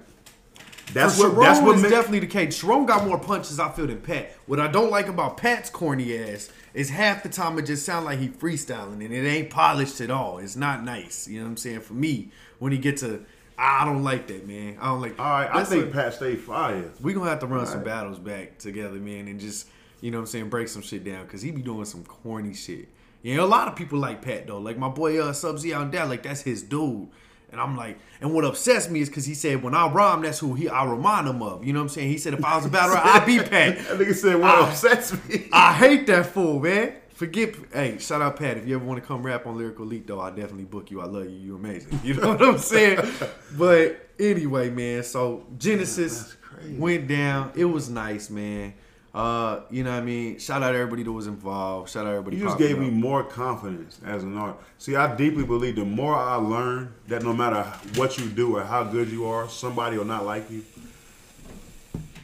That's 0.93 1.19
what. 1.19 1.31
Charron 1.33 1.43
That's 1.43 1.61
what. 1.61 1.75
is 1.75 1.83
ma- 1.83 1.89
definitely 1.89 2.19
the 2.19 2.27
case. 2.27 2.61
Charron 2.61 2.85
got 2.87 3.05
more 3.05 3.19
punches, 3.19 3.59
I 3.59 3.69
feel, 3.71 3.87
than 3.87 4.01
Pat. 4.01 4.35
What 4.47 4.59
I 4.59 4.67
don't 4.67 4.89
like 4.89 5.07
about 5.07 5.37
Pat's 5.37 5.69
corny 5.69 6.17
ass 6.17 6.49
is 6.73 6.89
half 6.89 7.23
the 7.23 7.29
time 7.29 7.57
it 7.59 7.63
just 7.65 7.85
sounds 7.85 8.05
like 8.05 8.19
he 8.19 8.27
freestyling 8.29 9.03
and 9.05 9.13
it 9.13 9.27
ain't 9.27 9.49
polished 9.49 10.01
at 10.01 10.09
all. 10.11 10.39
It's 10.39 10.55
not 10.55 10.83
nice. 10.83 11.27
You 11.27 11.39
know 11.39 11.45
what 11.45 11.51
I'm 11.51 11.57
saying? 11.57 11.81
For 11.81 11.93
me, 11.93 12.29
when 12.59 12.71
he 12.71 12.77
gets 12.77 13.01
to, 13.01 13.23
I 13.61 13.85
don't 13.85 14.03
like 14.03 14.27
that, 14.27 14.47
man. 14.47 14.77
I 14.79 14.87
don't 14.87 15.01
like. 15.01 15.19
All 15.19 15.25
right, 15.25 15.49
I 15.53 15.63
think 15.65 15.87
a- 15.87 15.91
Pat 15.91 16.13
stay 16.13 16.35
fire. 16.35 16.89
we 17.01 17.13
gonna 17.13 17.29
have 17.29 17.39
to 17.39 17.47
run 17.47 17.65
some 17.65 17.83
battles 17.83 18.17
back 18.17 18.57
together, 18.57 18.97
man, 18.97 19.27
and 19.27 19.39
just 19.39 19.67
you 20.01 20.11
know 20.11 20.17
what 20.17 20.21
I'm 20.21 20.27
saying, 20.27 20.49
break 20.49 20.69
some 20.69 20.81
shit 20.81 21.03
down 21.03 21.23
because 21.25 21.41
he 21.41 21.51
be 21.51 21.61
doing 21.61 21.83
some 21.85 22.03
corny 22.05 22.53
shit. 22.53 22.87
You 23.21 23.35
know, 23.35 23.43
a 23.43 23.47
lot 23.47 23.67
of 23.67 23.75
people 23.75 23.99
like 23.99 24.21
Pat 24.21 24.47
though. 24.47 24.59
Like 24.59 24.77
my 24.77 24.87
boy 24.87 25.21
uh, 25.21 25.33
Sub 25.33 25.59
Z 25.59 25.73
out 25.73 25.91
there, 25.91 26.05
like 26.05 26.23
that's 26.23 26.41
his 26.41 26.63
dude. 26.63 27.09
And 27.51 27.59
I'm 27.59 27.75
like, 27.75 27.97
and 28.21 28.31
what 28.33 28.45
upsets 28.45 28.89
me 28.91 29.01
is 29.01 29.09
because 29.09 29.25
he 29.25 29.33
said 29.33 29.63
when 29.63 29.73
I 29.73 29.89
rhyme, 29.91 30.21
that's 30.21 30.37
who 30.39 30.53
he 30.53 30.69
I 30.69 30.85
remind 30.85 31.27
him 31.27 31.41
of. 31.41 31.65
You 31.65 31.73
know 31.73 31.79
what 31.79 31.83
I'm 31.85 31.89
saying? 31.89 32.09
He 32.09 32.17
said 32.19 32.35
if 32.35 32.45
I 32.45 32.55
was 32.55 32.65
a 32.65 32.69
battle, 32.69 32.95
I'd 33.03 33.25
be 33.25 33.39
Pat. 33.39 33.77
That 33.79 33.97
nigga 33.99 34.13
said 34.15 34.39
what 34.39 34.51
I- 34.51 34.69
upsets 34.69 35.11
me. 35.27 35.49
I 35.51 35.73
hate 35.73 36.05
that 36.07 36.27
fool, 36.27 36.59
man. 36.61 36.93
Forget, 37.19 37.53
hey, 37.73 37.97
shout 37.97 38.21
out 38.21 38.37
Pat. 38.37 38.55
If 38.55 38.65
you 38.65 38.75
ever 38.75 38.85
want 38.85 39.03
to 39.03 39.05
come 39.05 39.21
rap 39.23 39.45
on 39.45 39.57
Lyrical 39.57 39.83
Elite, 39.83 40.07
though, 40.07 40.21
I 40.21 40.29
definitely 40.29 40.63
book 40.63 40.89
you. 40.89 41.01
I 41.01 41.05
love 41.05 41.25
you. 41.25 41.31
You're 41.31 41.57
amazing. 41.57 41.99
You 42.03 42.13
know 42.13 42.29
what 42.29 42.41
I'm 42.41 42.57
saying? 42.57 42.97
but 43.57 44.07
anyway, 44.17 44.69
man. 44.69 45.03
So 45.03 45.45
Genesis 45.57 46.37
crazy. 46.41 46.77
went 46.77 47.09
down. 47.09 47.51
It 47.57 47.65
was 47.65 47.89
nice, 47.89 48.29
man. 48.29 48.73
Uh, 49.13 49.63
you 49.69 49.83
know 49.83 49.91
what 49.91 49.97
I 49.97 50.01
mean? 50.01 50.39
Shout 50.39 50.63
out 50.63 50.73
everybody 50.73 51.03
that 51.03 51.11
was 51.11 51.27
involved. 51.27 51.89
Shout 51.89 52.05
out 52.05 52.11
everybody. 52.11 52.37
You 52.37 52.45
just 52.45 52.57
gave 52.57 52.79
me 52.79 52.89
more 52.89 53.25
confidence 53.25 53.99
as 54.05 54.23
an 54.23 54.37
artist. 54.37 54.65
See, 54.77 54.95
I 54.95 55.13
deeply 55.13 55.43
believe 55.43 55.75
the 55.75 55.83
more 55.83 56.15
I 56.15 56.35
learn 56.35 56.93
that 57.09 57.23
no 57.23 57.33
matter 57.33 57.63
what 57.95 58.17
you 58.17 58.29
do 58.29 58.55
or 58.55 58.63
how 58.63 58.85
good 58.85 59.09
you 59.09 59.27
are, 59.27 59.49
somebody 59.49 59.97
will 59.97 60.05
not 60.05 60.25
like 60.25 60.49
you. 60.49 60.63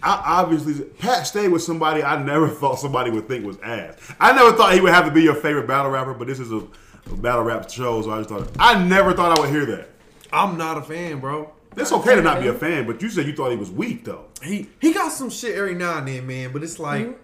I 0.05 0.41
obviously 0.41 0.83
Pat 0.85 1.25
stayed 1.27 1.49
with 1.49 1.63
somebody 1.63 2.03
I 2.03 2.21
never 2.23 2.47
thought 2.59 2.79
somebody 2.79 3.09
would 3.11 3.27
think 3.27 3.45
was 3.45 3.57
ass. 3.63 3.95
I 4.19 4.33
never 4.33 4.55
thought 4.55 4.73
he 4.73 4.79
would 4.81 4.93
have 4.93 5.05
to 5.05 5.11
be 5.11 5.23
your 5.23 5.35
favorite 5.35 5.67
battle 5.67 5.91
rapper, 5.91 6.13
but 6.13 6.27
this 6.27 6.39
is 6.39 6.51
a, 6.51 6.57
a 7.11 7.15
battle 7.17 7.43
rap 7.43 7.69
show, 7.69 8.01
so 8.01 8.11
I 8.11 8.17
just 8.19 8.29
thought 8.29 8.47
I 8.59 8.83
never 8.83 9.13
thought 9.13 9.37
I 9.37 9.41
would 9.41 9.49
hear 9.49 9.65
that. 9.65 9.89
I'm 10.31 10.57
not 10.57 10.77
a 10.77 10.81
fan, 10.81 11.19
bro. 11.19 11.51
It's 11.77 11.91
okay 11.91 12.15
to 12.15 12.21
not 12.21 12.39
be 12.41 12.47
a 12.47 12.53
fan, 12.53 12.85
but 12.87 13.01
you 13.01 13.09
said 13.09 13.25
you 13.25 13.35
thought 13.35 13.51
he 13.51 13.57
was 13.57 13.69
weak 13.71 14.05
though. 14.05 14.25
He 14.43 14.69
he 14.79 14.93
got 14.93 15.09
some 15.11 15.29
shit 15.29 15.55
every 15.55 15.73
now 15.75 15.97
and 15.97 16.07
then, 16.07 16.25
man. 16.27 16.53
But 16.53 16.63
it's 16.63 16.79
like 16.79 17.05
Mm-hmm. 17.07 17.19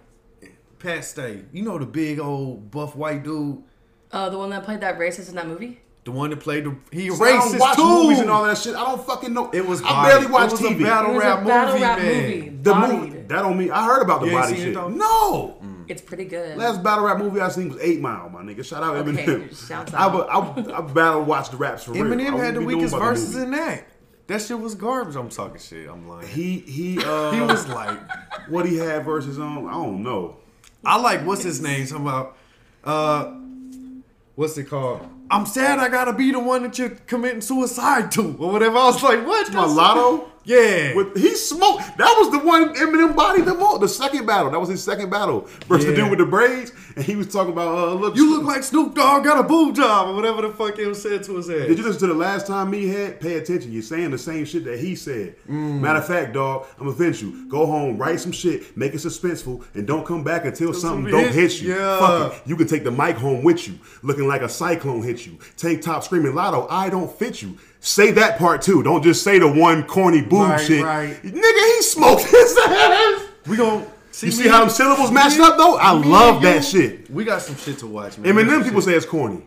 Pat 0.78 1.04
Stay. 1.04 1.42
You 1.52 1.62
know 1.62 1.78
the 1.78 1.86
big 1.86 2.18
old 2.18 2.70
buff 2.72 2.96
white 2.96 3.22
dude, 3.22 3.62
Uh, 4.10 4.28
the 4.28 4.36
one 4.38 4.50
that 4.50 4.64
played 4.64 4.80
that 4.80 4.98
racist 4.98 5.28
in 5.28 5.36
that 5.36 5.46
movie. 5.46 5.80
The 6.04 6.10
one 6.12 6.30
that 6.30 6.40
played 6.40 6.64
the 6.64 6.76
he 6.90 7.10
See, 7.10 7.22
I 7.24 7.30
don't 7.32 7.52
racist 7.52 7.58
watch 7.60 7.76
too. 7.76 7.84
movies 7.84 8.18
and 8.20 8.30
all 8.30 8.44
that 8.44 8.58
shit. 8.58 8.74
I 8.74 8.84
don't 8.84 9.04
fucking 9.06 9.32
know. 9.32 9.50
It 9.52 9.66
was 9.66 9.80
I 9.82 9.84
bodied. 9.84 10.12
barely 10.12 10.26
watch 10.32 10.46
it 10.46 10.52
was 10.52 10.60
TV. 10.60 10.80
A 10.80 10.84
battle 10.84 11.14
rap 11.16 11.42
a 11.42 11.44
battle 11.46 11.72
movie, 11.74 11.84
rap 11.84 11.98
man. 11.98 12.22
movie. 12.40 12.48
the 12.62 12.74
movie 12.74 13.10
that 13.28 13.42
don't 13.42 13.56
mean 13.58 13.70
I 13.70 13.84
heard 13.86 14.02
about 14.02 14.20
the 14.20 14.26
You 14.26 14.32
ain't 14.32 14.42
body 14.42 14.54
seen 14.56 14.64
shit. 14.66 14.74
though? 14.74 14.88
no. 14.88 15.58
It's 15.88 16.00
pretty 16.00 16.24
good. 16.24 16.56
Last 16.56 16.82
battle 16.82 17.04
rap 17.04 17.18
movie 17.18 17.40
I 17.40 17.48
seen 17.50 17.68
was 17.68 17.78
Eight 17.82 18.00
Mile, 18.00 18.30
my 18.30 18.40
nigga. 18.42 18.64
Shout 18.64 18.82
out 18.82 18.96
Okay, 18.96 19.10
Eminem. 19.26 19.68
shouts 19.68 19.92
I, 19.92 20.04
out. 20.04 20.14
would- 20.14 20.26
I, 20.28 20.38
would- 20.38 20.70
I 20.72 20.80
battle 20.80 21.22
watch 21.24 21.50
the 21.50 21.56
raps 21.56 21.84
for 21.84 21.92
real. 21.92 22.04
Eminem 22.04 22.32
wouldn't 22.32 22.38
had 22.38 22.54
the 22.54 22.60
weakest 22.62 22.94
about 22.94 23.00
the 23.04 23.10
verses 23.10 23.36
in 23.36 23.50
that. 23.50 23.84
That 24.28 24.40
shit 24.40 24.58
was 24.58 24.74
garbage. 24.76 25.16
I'm 25.16 25.28
talking 25.28 25.58
shit. 25.60 25.88
I'm 25.90 26.08
lying. 26.08 26.28
He 26.28 26.58
he 26.60 26.98
uh 27.04 27.32
He 27.32 27.40
was 27.40 27.68
like, 27.68 27.98
what 28.48 28.64
he 28.64 28.76
had 28.76 29.04
verses 29.04 29.38
on. 29.38 29.66
I 29.66 29.72
don't 29.72 30.02
know. 30.02 30.36
I 30.84 30.98
like 31.00 31.26
what's 31.26 31.42
his 31.42 31.60
name? 31.60 31.86
Talking 31.86 32.06
about, 32.06 32.36
uh, 32.84 33.34
what's 34.36 34.56
it 34.58 34.64
called? 34.64 35.06
I'm 35.32 35.46
sad 35.46 35.78
I 35.78 35.88
gotta 35.88 36.12
be 36.12 36.30
the 36.30 36.38
one 36.38 36.62
that 36.62 36.78
you're 36.78 36.90
committing 36.90 37.40
suicide 37.40 38.12
to 38.12 38.36
or 38.38 38.52
whatever. 38.52 38.76
I 38.76 38.84
was 38.84 39.02
like, 39.02 39.26
what? 39.26 39.50
My 39.52 39.64
Lotto. 39.64 40.31
Yeah. 40.44 40.94
With, 40.94 41.16
he 41.16 41.34
smoked. 41.36 41.96
That 41.98 42.16
was 42.18 42.30
the 42.32 42.38
one 42.40 42.74
Eminem 42.74 43.14
bodied 43.14 43.44
the 43.44 43.54
most. 43.54 43.80
The 43.80 43.88
second 43.88 44.26
battle. 44.26 44.50
That 44.50 44.58
was 44.60 44.68
his 44.68 44.82
second 44.82 45.10
battle 45.10 45.42
versus 45.68 45.86
the 45.86 45.92
Yeah. 45.92 45.96
dude 46.02 46.10
with 46.10 46.18
the 46.18 46.26
braids, 46.26 46.72
and 46.96 47.04
he 47.04 47.14
was 47.16 47.28
talking 47.28 47.52
about 47.52 47.76
uh, 47.78 47.94
look. 47.94 48.16
you 48.16 48.28
look 48.34 48.44
like 48.44 48.62
Snoop 48.62 48.94
Dogg 48.94 49.24
got 49.24 49.38
a 49.38 49.42
boob 49.42 49.74
job 49.76 50.08
or 50.08 50.14
whatever 50.14 50.42
the 50.42 50.50
fuck 50.50 50.76
was 50.78 51.00
said 51.02 51.22
to 51.24 51.36
his 51.36 51.48
head. 51.48 51.68
Did 51.68 51.78
you 51.78 51.84
listen 51.84 52.00
to 52.00 52.06
the 52.08 52.14
last 52.18 52.46
time 52.46 52.70
me 52.70 52.88
had? 52.88 53.20
Pay 53.20 53.34
attention. 53.36 53.72
You're 53.72 53.82
saying 53.82 54.10
the 54.10 54.18
same 54.18 54.44
shit 54.44 54.64
that 54.64 54.78
he 54.80 54.94
said. 54.96 55.36
Mm. 55.48 55.80
Matter 55.80 55.98
of 56.00 56.06
fact, 56.06 56.32
dog, 56.34 56.66
I'm 56.78 56.86
gonna 56.86 56.96
finish 56.96 57.22
you. 57.22 57.48
Go 57.48 57.66
home, 57.66 57.96
write 57.98 58.20
some 58.20 58.32
shit, 58.32 58.76
make 58.76 58.94
it 58.94 58.98
suspenseful, 58.98 59.64
and 59.74 59.86
don't 59.86 60.04
come 60.04 60.24
back 60.24 60.44
until 60.44 60.72
something 60.74 61.04
something 61.04 61.12
don't 61.12 61.32
hits- 61.32 61.58
hit 61.60 61.68
you. 61.68 61.74
yeah. 61.76 61.98
Fuck 61.98 62.32
it. 62.34 62.42
You 62.46 62.56
can 62.56 62.66
take 62.66 62.84
the 62.84 62.90
mic 62.90 63.16
home 63.16 63.44
with 63.44 63.68
you, 63.68 63.78
looking 64.02 64.26
like 64.26 64.42
a 64.42 64.48
cyclone 64.48 65.02
hit 65.02 65.24
you. 65.26 65.38
Tank 65.56 65.82
top 65.82 66.02
screaming 66.04 66.34
lotto, 66.34 66.66
I 66.68 66.88
don't 66.90 67.10
fit 67.10 67.42
you. 67.42 67.56
Say 67.84 68.12
that 68.12 68.38
part 68.38 68.62
too. 68.62 68.82
Don't 68.84 69.02
just 69.02 69.24
say 69.24 69.38
the 69.40 69.48
one 69.48 69.82
corny 69.84 70.22
boob 70.22 70.50
Right, 70.50 70.60
shit. 70.60 70.84
right. 70.84 71.20
Nigga, 71.22 71.74
he 71.76 71.82
smoked 71.82 72.22
his 72.24 72.56
ass. 72.66 73.22
We 73.46 73.56
gon' 73.56 73.86
You 74.20 74.30
see 74.30 74.46
how 74.46 74.60
them 74.60 74.70
syllables 74.70 75.10
matched 75.10 75.40
up 75.40 75.56
though? 75.56 75.76
I 75.78 75.90
love 75.90 76.42
that 76.42 76.56
you, 76.72 76.80
shit. 76.80 77.10
We 77.10 77.24
got 77.24 77.42
some 77.42 77.56
shit 77.56 77.78
to 77.78 77.86
watch, 77.88 78.18
man. 78.18 78.32
Eminem 78.34 78.62
people 78.62 78.80
say 78.82 78.92
it's 78.94 79.04
corny. 79.06 79.42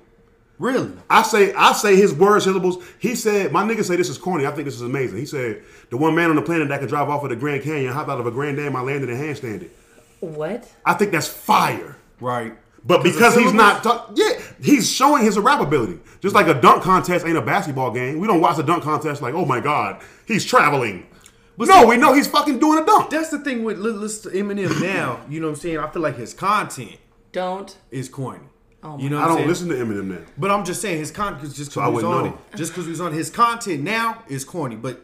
really. 0.60 0.92
I 1.10 1.22
say 1.22 1.54
I 1.54 1.72
say 1.74 1.96
his 1.96 2.14
word 2.14 2.42
syllables. 2.42 2.84
He 3.00 3.16
said, 3.16 3.54
my 3.54 3.64
nigga 3.64 3.86
say 3.86 3.96
this 3.96 4.10
is 4.10 4.18
corny. 4.18 4.46
I 4.46 4.52
think 4.52 4.66
this 4.66 4.76
is 4.76 4.82
amazing. 4.82 5.18
He 5.20 5.26
said, 5.26 5.64
the 5.92 5.98
one 5.98 6.14
man 6.14 6.30
on 6.30 6.36
the 6.36 6.42
planet 6.42 6.68
that 6.70 6.80
can 6.80 6.90
drive 6.90 7.08
off 7.10 7.24
of 7.24 7.30
the 7.30 7.36
Grand 7.38 7.64
Canyon, 7.64 7.94
hop 7.94 8.10
out 8.10 8.20
of 8.20 8.26
a 8.28 8.32
Grand 8.32 8.58
Dam, 8.58 8.76
I 8.76 8.82
landed 8.82 9.10
and 9.10 9.18
handstand 9.18 9.62
it. 9.62 9.72
what? 10.20 10.70
I 10.86 10.94
think 10.96 11.12
that's 11.14 11.28
fire. 11.28 11.96
Right. 12.20 12.58
But 12.88 13.02
because 13.04 13.36
he's 13.36 13.52
not, 13.54 13.82
talk, 13.84 14.12
yeah, 14.16 14.40
he's 14.62 14.90
showing 14.92 15.24
his 15.24 15.40
rap 15.40 15.60
ability. 15.60 16.00
Just 16.22 16.36
like 16.36 16.48
a 16.48 16.54
dunk 16.54 16.84
contest 16.84 17.26
ain't 17.26 17.38
a 17.38 17.42
basketball 17.42 17.92
game. 17.92 18.20
We 18.20 18.28
don't 18.28 18.42
watch 18.42 18.60
a 18.60 18.64
dunk 18.64 18.84
contest 18.84 19.22
like, 19.24 19.34
oh 19.34 19.46
my 19.46 19.60
god, 19.60 20.04
he's 20.28 20.46
traveling. 20.46 21.08
But 21.58 21.68
no, 21.70 21.88
we 21.88 21.98
know 21.98 22.14
he's 22.14 22.28
fucking 22.28 22.60
doing 22.60 22.84
a 22.84 22.86
dunk. 22.86 23.10
That's 23.10 23.30
the 23.30 23.40
thing 23.40 23.64
with 23.64 23.80
li- 23.80 23.92
listen 23.92 24.32
to 24.32 24.38
Eminem 24.38 24.82
now. 24.82 25.22
You 25.30 25.40
know 25.40 25.48
what 25.48 25.54
I'm 25.54 25.60
saying? 25.62 25.78
I 25.80 25.90
feel 25.90 26.02
like 26.02 26.18
his 26.18 26.34
content 26.34 26.98
Don't. 27.32 27.76
is 27.92 28.10
corny. 28.10 28.44
Oh 28.84 29.00
you 29.00 29.10
know 29.10 29.20
I 29.20 29.28
don't 29.28 29.38
saying? 29.38 29.48
listen 29.48 29.70
to 29.70 29.76
Eminem 29.76 30.06
now. 30.06 30.26
But 30.38 30.52
I'm 30.52 30.64
just 30.64 30.80
saying 30.82 31.00
his 31.00 31.10
content 31.12 31.56
just 31.56 31.72
So 31.72 31.82
I 31.82 31.86
because 31.86 32.02
he's 32.02 32.04
wouldn't 32.08 32.14
on 32.26 32.30
know. 32.32 32.40
it. 32.54 32.58
Just 32.58 32.72
because 32.74 32.86
he's 32.86 33.02
on 33.02 33.14
his 33.14 33.30
content 33.32 33.82
now 33.84 34.24
is 34.28 34.44
corny, 34.46 34.76
but 34.76 35.02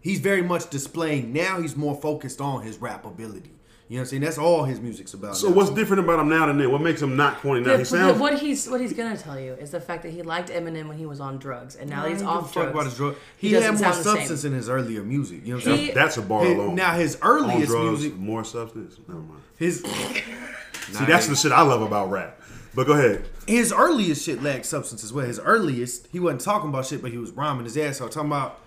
he's 0.00 0.18
very 0.18 0.42
much 0.42 0.68
displaying 0.70 1.32
now. 1.32 1.60
He's 1.60 1.76
more 1.76 1.94
focused 1.94 2.40
on 2.40 2.62
his 2.62 2.78
rap 2.78 3.04
ability. 3.04 3.52
You 3.90 3.96
know 3.96 4.02
what 4.02 4.04
I'm 4.04 4.10
saying? 4.10 4.22
That's 4.22 4.38
all 4.38 4.62
his 4.62 4.80
music's 4.80 5.14
about. 5.14 5.36
So 5.36 5.48
now. 5.48 5.56
what's 5.56 5.70
different 5.70 6.04
about 6.04 6.20
him 6.20 6.28
now 6.28 6.46
than 6.46 6.58
then? 6.58 6.70
What 6.70 6.80
makes 6.80 7.02
him 7.02 7.16
not 7.16 7.38
corny 7.40 7.60
now? 7.62 7.72
The- 7.72 7.78
He 7.78 7.84
sounds. 7.84 8.20
what 8.20 8.38
he's 8.38 8.68
what 8.68 8.80
he's 8.80 8.92
gonna 8.92 9.16
tell 9.18 9.38
you 9.38 9.54
is 9.54 9.72
the 9.72 9.80
fact 9.80 10.04
that 10.04 10.12
he 10.12 10.22
liked 10.22 10.48
Eminem 10.48 10.86
when 10.86 10.96
he 10.96 11.06
was 11.06 11.18
on 11.18 11.38
drugs, 11.38 11.74
and 11.74 11.90
now 11.90 12.04
he's 12.06 12.18
don't 12.22 12.28
give 12.28 12.28
a 12.28 12.30
off 12.44 12.52
drugs. 12.52 12.70
about 12.70 12.84
his 12.84 12.96
drug. 12.96 13.16
He, 13.36 13.48
He, 13.48 13.54
had 13.54 13.62
more 13.72 13.76
sound 13.78 13.94
the 13.96 14.02
same. 14.04 14.14
substance 14.18 14.44
in 14.44 14.52
his 14.52 14.68
earlier 14.68 15.02
music. 15.02 15.40
You 15.44 15.54
know 15.54 15.56
what 15.58 15.66
I'm 15.66 15.76
saying? 15.76 15.94
That's 15.96 16.16
a 16.18 16.22
bar 16.22 16.44
His- 16.44 16.56
alone. 16.56 16.74
now 16.76 16.92
his 16.94 17.16
On 17.16 17.20
earliest 17.28 17.66
drugs, 17.66 18.00
music, 18.00 18.16
more 18.16 18.44
substance. 18.44 18.96
Never 19.08 19.20
mind. 19.20 19.40
his 19.58 19.80
See, 20.92 21.04
that's 21.04 21.26
the 21.26 21.34
shit 21.36 21.50
I 21.52 21.62
love 21.62 21.82
about 21.82 22.10
rap. 22.10 22.40
But 22.74 22.86
go 22.86 22.92
ahead. 22.92 23.24
his 23.48 23.72
earliest 23.72 24.24
shit 24.24 24.40
lacked 24.42 24.66
substance 24.66 25.02
as 25.02 25.12
well. 25.12 25.26
His 25.26 25.40
earliest, 25.40 26.06
he 26.12 26.20
wasn't 26.20 26.42
talking 26.42 26.68
about 26.68 26.86
shit, 26.86 27.02
but 27.02 27.10
he 27.10 27.18
was 27.18 27.32
rhyming 27.32 27.64
his 27.64 27.76
ass 27.76 28.00
off, 28.00 28.10
talking 28.10 28.28
about 28.30 28.60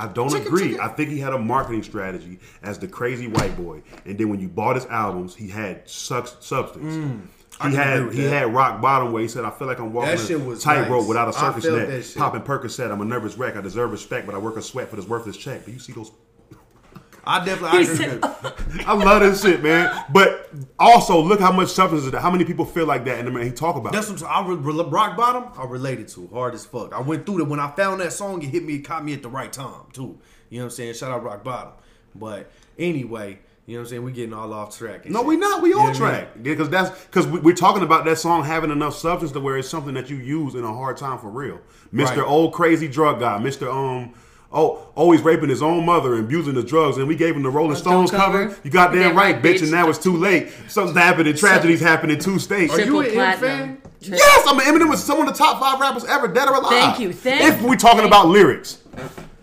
I 0.00 0.06
don't 0.08 0.30
Chicken, 0.30 0.46
agree. 0.46 0.62
chicken. 0.70 0.80
I 0.80 0.88
think 0.88 1.10
he 1.10 1.18
had 1.18 1.34
a 1.34 1.38
marketing 1.38 1.82
strategy 1.82 2.38
as 2.62 2.78
the 2.78 2.88
crazy 2.88 3.26
white 3.26 3.54
boy, 3.56 3.82
and 4.06 4.16
then 4.16 4.30
when 4.30 4.40
you 4.40 4.48
bought 4.48 4.76
his 4.76 4.86
albums, 4.86 5.34
he 5.34 5.48
had 5.48 5.88
such 5.88 6.40
substance. 6.42 6.94
Mm. 6.94 7.20
He 7.68 7.76
had 7.76 8.12
he 8.14 8.22
that. 8.22 8.30
had 8.30 8.54
rock 8.54 8.80
bottom 8.80 9.12
where 9.12 9.20
he 9.20 9.28
said, 9.28 9.44
"I 9.44 9.50
feel 9.50 9.68
like 9.68 9.78
I'm 9.78 9.92
walking 9.92 10.14
a 10.14 10.56
tightrope 10.56 11.00
nice. 11.00 11.08
without 11.08 11.28
a 11.28 11.32
circus 11.34 11.64
net." 11.66 12.14
Popping 12.16 12.40
Percocet, 12.40 12.90
I'm 12.90 13.02
a 13.02 13.04
nervous 13.04 13.36
wreck. 13.36 13.56
I 13.56 13.60
deserve 13.60 13.90
respect, 13.90 14.24
but 14.24 14.34
I 14.34 14.38
work 14.38 14.56
a 14.56 14.62
sweat 14.62 14.88
for 14.88 14.96
this 14.96 15.06
worthless 15.06 15.36
check. 15.36 15.66
Do 15.66 15.72
you 15.72 15.78
see 15.78 15.92
those? 15.92 16.10
I 17.24 17.44
definitely 17.44 17.78
I 17.78 17.82
agree 17.82 17.96
said- 17.96 18.12
with 18.12 18.20
that. 18.42 18.88
I 18.88 18.94
love 18.94 19.20
this 19.20 19.42
shit, 19.42 19.62
man. 19.62 20.04
But 20.12 20.50
also, 20.78 21.20
look 21.20 21.40
how 21.40 21.52
much 21.52 21.68
substance 21.68 22.04
is 22.04 22.10
that. 22.12 22.20
How 22.20 22.30
many 22.30 22.44
people 22.44 22.64
feel 22.64 22.86
like 22.86 23.04
that? 23.04 23.18
And 23.18 23.26
the 23.28 23.32
man 23.32 23.44
he 23.44 23.52
talk 23.52 23.76
about. 23.76 23.92
That's 23.92 24.08
it. 24.08 24.20
what 24.20 24.30
I'm, 24.30 24.46
re- 24.64 24.72
re- 24.72 24.84
rock 24.88 25.16
bottom. 25.16 25.44
I 25.56 25.64
related 25.66 26.08
to 26.08 26.28
hard 26.28 26.54
as 26.54 26.64
fuck. 26.64 26.92
I 26.92 27.00
went 27.00 27.26
through 27.26 27.38
that 27.38 27.44
when 27.44 27.60
I 27.60 27.70
found 27.72 28.00
that 28.00 28.12
song. 28.12 28.42
It 28.42 28.46
hit 28.48 28.64
me, 28.64 28.76
it 28.76 28.80
caught 28.80 29.04
me 29.04 29.12
at 29.12 29.22
the 29.22 29.28
right 29.28 29.52
time 29.52 29.82
too. 29.92 30.18
You 30.48 30.58
know 30.58 30.64
what 30.64 30.64
I'm 30.64 30.70
saying? 30.70 30.94
Shout 30.94 31.10
out 31.10 31.22
rock 31.22 31.44
bottom. 31.44 31.72
But 32.14 32.50
anyway, 32.78 33.38
you 33.66 33.74
know 33.74 33.80
what 33.80 33.86
I'm 33.86 33.90
saying? 33.90 34.04
We're 34.04 34.10
getting 34.10 34.32
all 34.34 34.52
off 34.52 34.76
track. 34.76 35.08
No, 35.08 35.20
shit. 35.20 35.26
we 35.28 35.36
not. 35.36 35.62
We 35.62 35.68
You 35.70 35.74
know 35.76 35.80
on 35.82 35.86
what 35.88 35.96
I 36.02 36.10
mean? 36.12 36.20
track 36.20 36.42
because 36.42 36.68
that's 36.70 37.04
because 37.04 37.26
we, 37.26 37.38
we're 37.40 37.54
talking 37.54 37.82
about 37.82 38.04
that 38.06 38.18
song 38.18 38.44
having 38.44 38.70
enough 38.70 38.94
substance 38.96 39.32
to 39.32 39.40
where 39.40 39.56
it's 39.58 39.68
something 39.68 39.94
that 39.94 40.10
you 40.10 40.16
use 40.16 40.54
in 40.54 40.64
a 40.64 40.72
hard 40.72 40.96
time 40.96 41.18
for 41.18 41.28
real. 41.30 41.60
Mister 41.92 42.20
Right. 42.22 42.28
Old 42.28 42.52
Crazy 42.52 42.88
Drug 42.88 43.20
Guy, 43.20 43.38
Mister 43.38 43.70
Um, 43.70 44.14
oh, 44.52 44.88
always 44.94 45.20
raping 45.22 45.48
his 45.48 45.62
own 45.62 45.84
mother 45.86 46.14
and 46.14 46.24
abusing 46.24 46.54
the 46.54 46.62
drugs, 46.62 46.96
and 46.96 47.06
we 47.08 47.16
gave 47.16 47.36
him 47.36 47.42
the 47.42 47.50
Rolling 47.50 47.74
Don't 47.74 48.06
Stones 48.06 48.10
cover. 48.10 48.48
cover. 48.48 48.60
You 48.64 48.70
goddamn 48.70 49.00
Damn 49.10 49.16
right, 49.16 49.34
right, 49.34 49.42
bitch, 49.42 49.56
bitch. 49.56 49.62
and 49.62 49.70
now 49.70 49.88
it's 49.88 49.98
too 49.98 50.16
late. 50.16 50.50
Something's 50.68 50.98
happening. 50.98 51.34
Tragedies 51.36 51.80
happen 51.80 52.10
in 52.10 52.18
two 52.18 52.38
states. 52.38 52.72
Are 52.74 52.78
you 52.78 52.84
Triple 52.84 53.00
an 53.00 53.06
M 53.06 53.12
platinum. 53.14 53.40
fan? 53.40 53.82
Yes, 54.02 54.44
I'm 54.48 54.58
an 54.58 54.64
Eminem 54.66 54.88
was 54.88 55.04
some 55.04 55.20
of 55.20 55.26
the 55.26 55.32
top 55.34 55.60
five 55.60 55.78
rappers 55.78 56.04
ever, 56.06 56.26
dead 56.26 56.48
or 56.48 56.54
alive. 56.54 56.70
Thank 56.70 57.00
you, 57.00 57.12
thank 57.12 57.42
If 57.42 57.60
we're 57.62 57.76
talking 57.76 57.98
thank 58.00 58.08
about 58.10 58.28
lyrics 58.28 58.78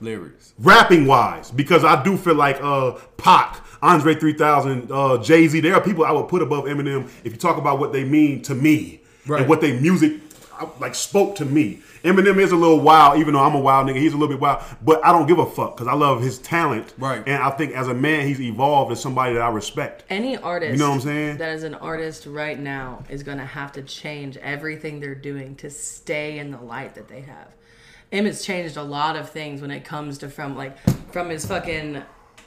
Lyrics. 0.01 0.53
rapping 0.59 1.05
wise 1.05 1.51
because 1.51 1.83
I 1.83 2.03
do 2.03 2.17
feel 2.17 2.35
like 2.35 2.57
uh 2.61 2.93
Pac, 3.17 3.63
Andre 3.81 4.15
3000, 4.15 4.91
uh 4.91 5.17
Jay 5.19 5.47
Z, 5.47 5.59
there 5.59 5.73
are 5.75 5.81
people 5.81 6.05
I 6.05 6.11
would 6.11 6.27
put 6.27 6.41
above 6.41 6.65
Eminem 6.65 7.05
if 7.23 7.31
you 7.33 7.37
talk 7.37 7.57
about 7.57 7.79
what 7.79 7.93
they 7.93 8.03
mean 8.03 8.41
to 8.43 8.55
me 8.55 9.01
Right. 9.27 9.41
and 9.41 9.49
what 9.49 9.61
they 9.61 9.77
music 9.79 10.13
uh, 10.59 10.67
like 10.79 10.95
spoke 10.95 11.35
to 11.35 11.45
me. 11.45 11.81
Eminem 12.03 12.37
is 12.39 12.51
a 12.51 12.55
little 12.55 12.79
wild, 12.79 13.19
even 13.19 13.33
though 13.33 13.41
I'm 13.43 13.55
a 13.55 13.59
wild 13.59 13.87
nigga. 13.87 13.97
He's 13.97 14.13
a 14.13 14.17
little 14.17 14.33
bit 14.33 14.39
wild, 14.39 14.63
but 14.83 15.03
I 15.05 15.11
don't 15.11 15.27
give 15.27 15.39
a 15.39 15.45
fuck 15.45 15.75
because 15.75 15.87
I 15.87 15.93
love 15.93 16.21
his 16.21 16.37
talent. 16.39 16.93
Right. 16.97 17.23
And 17.27 17.41
I 17.41 17.49
think 17.51 17.73
as 17.73 17.87
a 17.87 17.93
man, 17.93 18.27
he's 18.27 18.39
evolved 18.41 18.91
as 18.91 19.01
somebody 19.01 19.33
that 19.33 19.41
I 19.41 19.49
respect. 19.49 20.03
Any 20.09 20.37
artist 20.37 20.73
You 20.73 20.79
know 20.79 20.89
what 20.89 20.95
I'm 20.95 21.01
saying? 21.01 21.37
that 21.37 21.53
is 21.55 21.63
an 21.63 21.75
artist 21.75 22.25
right 22.25 22.59
now 22.59 23.03
is 23.09 23.23
going 23.23 23.37
to 23.39 23.45
have 23.45 23.71
to 23.73 23.81
change 23.81 24.37
everything 24.37 24.99
they're 24.99 25.15
doing 25.15 25.55
to 25.57 25.69
stay 25.69 26.39
in 26.39 26.51
the 26.51 26.59
light 26.61 26.95
that 26.95 27.07
they 27.07 27.21
have. 27.21 27.47
Emmett's 28.11 28.45
changed 28.45 28.77
a 28.77 28.83
lot 28.83 29.15
of 29.17 29.29
things 29.29 29.59
when 29.61 29.71
it 29.71 29.83
comes 29.83 30.17
to 30.19 30.29
from 30.29 30.55
like 30.55 30.77
from 31.11 31.29
his 31.29 31.45
fucking 31.45 32.01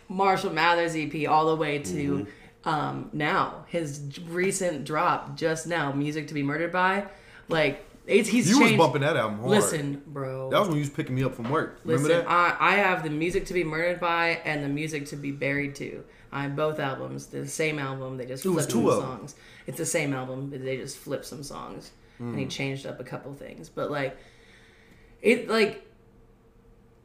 Marshall 0.09 0.53
Mathers 0.53 0.97
EP 0.97 1.29
all 1.29 1.47
the 1.49 1.57
way 1.57 1.79
to 1.81 2.27
Mm-hmm. 2.65 2.69
um, 2.69 3.11
now 3.13 3.65
his 3.69 4.01
recent 4.29 4.85
drop 4.85 5.37
just 5.37 5.67
now, 5.67 5.93
"Music 5.93 6.29
to 6.29 6.35
Be 6.35 6.43
Murdered 6.43 6.73
By," 6.73 7.05
like 7.49 7.85
it's, 8.11 8.29
he's 8.29 8.51
You 8.51 8.61
was 8.61 8.73
bumping 8.73 9.03
that 9.03 9.17
album 9.17 9.39
hard. 9.39 9.51
Listen, 9.51 10.03
bro. 10.07 10.51
That 10.51 10.59
was 10.59 10.69
when 10.69 10.77
you 10.77 10.83
was 10.83 10.91
picking 10.91 11.15
me 11.15 11.25
up 11.25 11.35
from 11.35 11.49
work. 11.51 11.81
Remember 11.85 12.09
Listen, 12.09 12.25
that? 12.25 12.31
I, 12.31 12.57
I 12.59 12.75
have 12.77 13.03
the 13.03 13.11
music 13.11 13.47
to 13.47 13.55
be 13.55 13.65
murdered 13.65 14.01
by 14.01 14.41
and 14.45 14.65
the 14.65 14.69
music 14.69 15.07
to 15.07 15.17
be 15.17 15.31
buried 15.31 15.75
to. 15.77 16.05
I 16.33 16.43
have 16.43 16.55
both 16.57 16.79
albums. 16.79 17.27
They're 17.27 17.43
the 17.43 17.49
same 17.49 17.79
album. 17.79 18.17
They 18.17 18.27
just 18.27 18.45
It 18.45 18.51
was 18.51 18.67
flip 18.67 18.75
two 18.85 18.91
some 18.91 19.01
songs. 19.01 19.35
It's 19.67 19.79
the 19.79 19.87
same 19.87 20.13
album, 20.15 20.51
but 20.51 20.65
they 20.65 20.77
just 20.77 20.99
flip 20.99 21.25
some 21.25 21.43
songs 21.43 21.91
and 22.19 22.35
Mm. 22.35 22.39
he 22.39 22.47
changed 22.47 22.87
up 22.87 23.01
a 23.01 23.05
couple 23.05 23.33
things. 23.35 23.69
But 23.69 23.91
like, 23.91 24.17
it 25.23 25.49
like. 25.49 25.87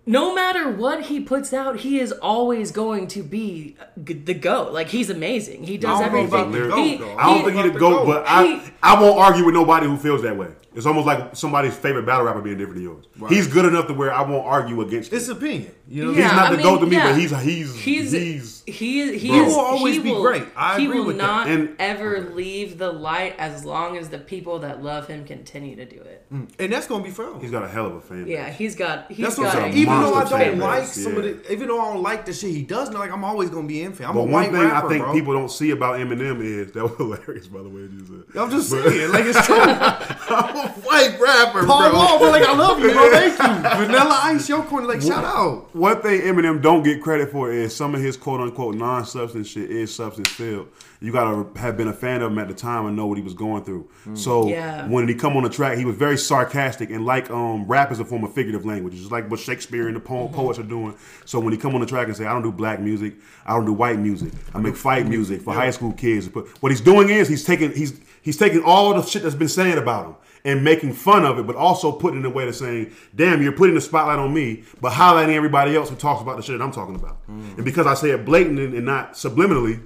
No 0.07 0.35
matter 0.35 0.69
what 0.69 1.05
he 1.05 1.19
puts 1.19 1.51
out, 1.51 1.77
he 1.79 1.99
is 1.99 2.11
always 2.11 2.71
going 2.71 3.07
to 3.07 3.23
be 3.23 3.75
the 3.97 4.35
goat. 4.35 4.71
Like 4.71 4.89
he's 4.89 5.09
amazing. 5.09 5.63
He 5.63 5.77
does 5.79 5.99
I 5.99 6.03
don't 6.09 6.13
know 6.13 6.19
everything. 6.19 6.39
about 6.41 6.51
the 6.51 6.67
goat, 6.69 6.77
He- 6.83 6.97
though. 6.97 7.15
I 7.17 7.23
don't 7.25 7.37
he- 7.37 7.43
think 7.45 7.55
he 7.55 7.61
the 7.63 7.69
the 7.71 7.79
GOAT, 7.79 7.89
GOAT. 7.89 8.05
but 8.05 8.23
I, 8.27 8.71
I 8.83 9.01
won't 9.01 9.17
argue 9.17 9.45
with 9.45 9.55
nobody 9.55 9.87
who 9.87 9.97
feels 9.97 10.21
that 10.21 10.37
way. 10.37 10.49
It's 10.75 10.85
almost 10.85 11.07
like 11.07 11.35
somebody's 11.35 11.75
favorite 11.75 12.05
battle 12.05 12.25
rapper 12.25 12.41
being 12.41 12.57
different 12.57 12.75
than 12.75 12.83
yours. 12.83 13.05
He's 13.29 13.47
good 13.47 13.65
enough 13.65 13.88
to 13.88 13.93
where 13.93 14.13
I 14.13 14.21
won't 14.21 14.45
argue 14.45 14.81
against 14.81 15.13
It's 15.13 15.29
it. 15.29 15.38
opinion. 15.38 15.71
You 15.88 16.05
know, 16.05 16.11
Yeah, 16.11 16.23
He's 16.23 16.31
not 16.33 16.45
I 16.47 16.51
the 16.51 16.57
mean, 16.57 16.65
GOAT 16.65 16.79
to 16.79 16.85
me, 16.88 16.95
yeah. 16.97 17.11
but 17.11 17.19
he's 17.19 17.31
he's 17.41 17.75
he's 17.79 18.11
he's 18.11 18.63
he 18.65 19.17
he 19.17 19.27
Bro. 19.29 19.38
is, 19.38 19.43
He 19.51 19.55
will 19.55 19.59
always 19.59 19.95
he 19.97 20.01
be 20.01 20.11
will- 20.11 20.21
great. 20.21 20.43
I 20.57 20.79
he 20.79 20.85
agree 20.85 20.99
will 20.99 21.05
with 21.07 21.17
that. 21.17 21.23
not 21.23 21.47
And- 21.47 21.75
ever 21.79 22.31
leave 22.33 22.77
the 22.79 22.91
light 22.91 23.35
as 23.38 23.63
long 23.63 23.95
as 23.97 24.09
the 24.09 24.17
people 24.17 24.59
that 24.59 24.83
love 24.83 25.07
him 25.07 25.23
continue 25.25 25.75
to 25.75 25.85
do 25.85 25.97
it. 26.01 26.25
Mm. 26.33 26.49
and 26.59 26.73
that's 26.73 26.88
gonna 26.88 27.03
be 27.03 27.11
forever. 27.11 27.39
he's 27.39 27.51
got 27.51 27.63
a 27.63 27.67
hell 27.69 27.85
of 27.85 27.95
a 27.95 28.01
fan. 28.01 28.23
base. 28.25 28.33
Yeah, 28.33 28.49
he's 28.49 28.75
got 28.75 29.09
he's 29.11 29.19
That's 29.23 29.38
what 29.38 29.43
got 29.45 29.55
I'm 29.57 29.59
a 29.59 29.61
saying. 29.73 29.77
Even 29.77 29.99
though 30.01 30.13
I 30.15 30.19
don't 30.23 30.29
fan 30.39 30.59
like 30.59 30.81
base, 30.81 31.03
some 31.03 31.15
of 31.17 31.23
yeah. 31.25 31.31
the, 31.33 31.51
even 31.53 31.67
though 31.67 31.79
I 31.81 31.93
don't 31.93 32.01
like 32.03 32.25
the 32.25 32.33
shit 32.33 32.49
he 32.49 32.63
does, 32.63 32.91
like 32.91 33.11
I'm 33.11 33.23
always 33.23 33.49
gonna 33.51 33.67
be 33.67 33.83
in 33.83 33.93
fan. 33.93 34.07
I'm 34.07 34.15
But 34.15 34.21
a 34.21 34.23
one 34.23 34.31
white 34.31 34.51
thing 34.51 34.61
rapper, 34.61 34.88
I 34.88 34.89
think 34.89 35.03
bro. 35.03 35.13
people 35.13 35.33
don't 35.33 35.51
see 35.51 35.69
about 35.69 35.99
Eminem 35.99 36.41
is 36.43 36.71
that 36.71 36.83
was 36.83 36.97
hilarious, 36.97 37.47
by 37.47 37.61
the 37.61 37.69
way. 37.69 37.81
You 37.81 38.05
said. 38.33 38.41
I'm 38.41 38.49
just 38.49 38.69
saying, 38.71 39.11
like 39.11 39.25
it's 39.25 39.45
true. 39.45 39.55
I'm 40.65 40.71
a 40.71 40.82
white 40.82 41.19
rapper, 41.19 41.65
Paul 41.65 41.89
bro. 41.89 41.99
Wall, 41.99 42.19
bro, 42.19 42.30
like 42.32 42.43
I 42.43 42.56
love 42.56 42.80
you, 42.80 42.91
bro. 42.91 43.12
Thank 43.12 43.38
you. 43.39 43.45
Vanilla 43.86 44.19
Ice, 44.23 44.47
your 44.49 44.63
corner, 44.63 44.88
like 44.88 45.01
shout 45.01 45.23
out. 45.23 45.75
One 45.75 46.01
thing 46.01 46.21
Eminem 46.21 46.62
don't 46.62 46.84
get 46.84 47.01
credit 47.01 47.32
for 47.32 47.51
is 47.51 47.75
some 47.75 47.95
of 47.95 48.01
his 48.01 48.17
quote 48.17 48.39
unquote 48.41 48.75
non 48.75 49.06
substance 49.06 49.47
shit 49.47 49.69
is 49.71 49.93
substance 49.93 50.30
filled. 50.30 50.67
You 51.01 51.12
gotta 51.12 51.60
have 51.60 51.78
been 51.78 51.89
a 51.89 51.93
fan 51.93 52.21
of 52.21 52.32
him 52.32 52.39
at 52.39 52.47
the 52.47 52.54
time 52.54 52.86
and 52.88 52.95
know 52.95 53.06
what 53.06 53.17
he 53.17 53.23
was 53.23 53.34
going 53.34 53.63
through. 53.63 53.88
So 54.15 54.47
Yeah. 54.47 54.88
when 54.88 55.08
he 55.08 55.13
come 55.13 55.36
on 55.38 55.43
the 55.43 55.49
track, 55.49 55.78
he 55.78 55.86
was 55.86 55.95
very 55.95 56.17
sarcastic 56.17 56.89
and 56.89 57.06
like 57.06 57.30
um 57.30 57.65
rap 57.67 57.91
is 57.91 57.99
a 57.99 58.06
form 58.06 58.23
of 58.23 58.34
figurative 58.34 58.65
language. 58.65 58.95
It's 58.95 59.12
like 59.12 59.30
what 59.30 59.39
Shakespeare 59.39 59.88
and 59.88 59.95
the 59.95 59.99
po- 59.99 60.30
poets 60.30 60.58
are 60.58 60.63
doing. 60.63 60.95
So 61.25 61.39
when 61.39 61.51
he 61.51 61.60
come 61.60 61.75
on 61.75 61.82
the 61.82 61.86
track 61.88 62.08
and 62.08 62.15
say, 62.15 62.25
I 62.25 62.34
don't 62.34 62.41
do 62.43 62.51
black 62.51 62.80
music, 62.80 63.15
I 63.45 63.54
don't 63.54 63.65
do 63.65 63.73
white 63.73 63.99
music, 63.99 64.32
I 64.54 64.60
make 64.60 64.75
fight 64.75 65.08
music 65.08 65.41
for 65.41 65.54
high 65.54 65.69
school 65.71 65.91
kids. 65.91 66.28
But 66.28 66.47
what 66.63 66.71
he's 66.71 66.82
doing 66.82 67.10
is 67.10 67.28
he's 67.28 67.43
taking 67.43 67.71
he's 67.73 67.99
he's 68.21 68.38
taking 68.38 68.63
all 68.63 68.93
the 68.93 69.04
shit 69.04 69.21
that's 69.21 69.36
been 69.36 69.49
said 69.49 69.78
about 69.78 70.06
him 70.08 70.15
and 70.45 70.63
making 70.63 70.93
fun 70.93 71.25
of 71.25 71.39
it, 71.39 71.47
but 71.47 71.55
also 71.55 71.91
putting 71.91 72.19
it 72.19 72.25
in 72.25 72.31
a 72.31 72.34
way 72.34 72.45
to 72.45 72.53
saying, 72.53 72.91
"Damn, 73.15 73.41
you're 73.41 73.51
putting 73.51 73.75
the 73.75 73.81
spotlight 73.81 74.19
on 74.19 74.34
me, 74.34 74.63
but 74.79 74.93
highlighting 74.93 75.34
everybody 75.34 75.75
else 75.75 75.89
who 75.89 75.95
talks 75.95 76.21
about 76.21 76.38
the 76.38 76.43
shit 76.43 76.58
that 76.58 76.63
I'm 76.63 76.71
talking 76.71 76.95
about." 76.95 77.17
Mm. 77.27 77.55
And 77.58 77.65
because 77.65 77.88
I 77.88 77.95
say 77.95 78.12
it 78.12 78.23
blatant 78.23 78.60
and, 78.60 78.86
not 78.86 79.13
subliminally, 79.13 79.81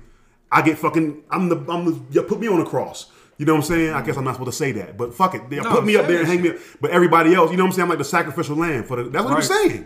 I 0.52 0.62
get 0.62 0.78
fucking. 0.78 1.24
I'm 1.32 1.50
the. 1.50 1.56
I'm 1.70 1.86
the. 1.86 2.02
You 2.12 2.22
put 2.24 2.40
me 2.40 2.48
on 2.48 2.60
the 2.60 2.66
cross. 2.66 3.10
You 3.38 3.46
know 3.46 3.54
what 3.54 3.60
I'm 3.60 3.68
saying? 3.68 3.94
I 3.94 4.02
guess 4.02 4.18
I'm 4.18 4.26
not 4.26 4.34
supposed 4.34 4.52
to 4.52 4.58
say 4.58 4.74
that, 4.74 4.98
but 4.98 5.14
fuck 5.14 5.34
it. 5.34 5.50
They 5.50 5.56
No, 5.56 5.72
put 5.72 5.86
me 5.86 5.96
up 5.96 6.08
there 6.08 6.20
and 6.20 6.28
hang 6.28 6.42
me 6.42 6.50
up. 6.50 6.58
But 6.82 6.92
everybody 6.92 7.34
else, 7.34 7.52
you 7.52 7.58
know 7.58 7.64
what 7.64 7.70
I'm 7.70 7.74
saying? 7.74 7.84
I'm 7.84 7.90
like 7.90 7.98
the 7.98 8.04
sacrificial 8.04 8.58
lamb 8.58 8.84
for 8.84 8.98
the. 8.98 9.10
That's 9.10 9.24
what 9.24 9.34
I'm 9.34 9.42
saying. 9.42 9.86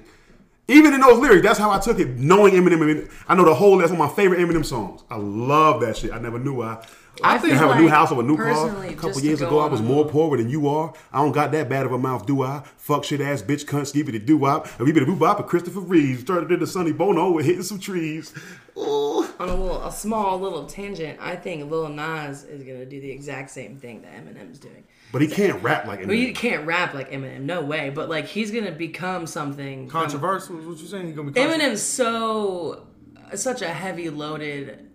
Even 0.69 0.93
in 0.93 1.01
those 1.01 1.19
lyrics, 1.19 1.45
that's 1.45 1.59
how 1.59 1.71
I 1.71 1.79
took 1.79 1.99
it. 1.99 2.17
Knowing 2.17 2.53
Eminem, 2.53 3.11
I 3.27 3.35
know 3.35 3.43
the 3.43 3.53
whole. 3.53 3.77
That's 3.77 3.91
one 3.91 3.99
of 3.99 4.09
my 4.09 4.15
favorite 4.15 4.39
Eminem 4.39 4.65
songs. 4.65 5.03
I 5.09 5.17
love 5.17 5.81
that 5.81 5.97
shit. 5.97 6.13
I 6.13 6.19
never 6.19 6.39
knew 6.39 6.61
I. 6.61 6.83
I 7.21 7.35
I 7.35 7.37
feel 7.37 7.53
have 7.53 7.77
a 7.77 7.79
new 7.79 7.89
house 7.89 8.11
or 8.11 8.21
a 8.21 8.23
new 8.23 8.37
car. 8.37 8.85
A 8.85 8.93
couple 8.93 9.19
years 9.19 9.41
ago, 9.41 9.59
I 9.59 9.67
was 9.67 9.81
more 9.81 10.05
poorer 10.05 10.37
than 10.37 10.49
you 10.49 10.67
are. 10.67 10.93
I 11.11 11.21
don't 11.21 11.33
got 11.33 11.51
that 11.51 11.69
bad 11.69 11.85
of 11.85 11.91
a 11.91 11.97
mouth, 11.97 12.25
do 12.25 12.41
I? 12.41 12.63
Fuck 12.77 13.03
shit 13.03 13.21
ass 13.21 13.41
bitch, 13.41 13.65
cunt, 13.65 13.93
skibbity 13.93 14.25
doo 14.25 14.37
wop. 14.37 14.67
And 14.79 14.87
we 14.87 14.93
better 14.93 15.05
boo 15.05 15.17
bop. 15.17 15.37
And 15.37 15.47
Christopher 15.47 15.81
Reeves 15.81 16.21
started 16.21 16.49
in 16.51 16.59
the 16.59 16.65
Sonny 16.65 16.91
Bono 16.93 17.31
with 17.31 17.45
hitting 17.45 17.61
some 17.61 17.79
trees. 17.79 18.33
Ooh. 18.77 19.27
on 19.39 19.49
a 19.49 19.55
little 19.55 19.83
a 19.85 19.91
small 19.91 20.39
little 20.39 20.65
tangent. 20.65 21.19
I 21.21 21.35
think 21.35 21.69
Lil 21.69 21.89
Nas 21.89 22.45
is 22.45 22.63
gonna 22.63 22.85
do 22.85 22.99
the 22.99 23.11
exact 23.11 23.51
same 23.51 23.77
thing 23.77 24.01
that 24.01 24.13
Eminem's 24.13 24.59
doing. 24.59 24.83
But 25.13 25.21
he 25.21 25.27
can't 25.29 25.61
rap 25.63 25.85
like 25.85 25.99
Well, 25.99 26.13
you 26.13 26.29
Eminem. 26.33 26.35
can't 26.35 26.65
rap 26.65 26.93
like 26.95 27.11
Eminem, 27.11 27.41
no 27.41 27.61
way. 27.61 27.91
But 27.91 28.09
like 28.09 28.25
he's 28.25 28.49
gonna 28.51 28.71
become 28.71 29.27
something 29.27 29.87
Controversial 29.87 30.59
is 30.59 30.65
what 30.65 30.77
you 30.79 30.87
saying? 30.87 31.07
He 31.07 31.13
gonna 31.13 31.31
be? 31.31 31.39
Eminem's 31.39 31.81
so 31.83 32.87
such 33.35 33.61
a 33.61 33.69
heavy 33.69 34.09
loaded 34.09 34.89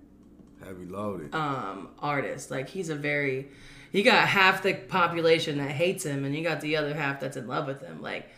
heavy 0.63 0.85
loaded. 0.87 1.35
um 1.35 1.89
artist. 2.01 2.51
Like 2.51 2.69
he's 2.69 2.89
a 2.91 2.97
very 2.97 3.49
you 3.93 4.03
got 4.03 4.27
half 4.29 4.63
the 4.63 4.75
population 4.75 5.57
that 5.59 5.71
hates 5.71 6.05
him 6.05 6.25
and 6.25 6.35
you 6.35 6.43
got 6.43 6.61
the 6.61 6.77
other 6.77 6.95
half 6.95 7.21
that's 7.21 7.37
in 7.37 7.47
love 7.47 7.67
with 7.69 7.81
him. 7.81 8.03
Like 8.03 8.25
I 8.25 8.29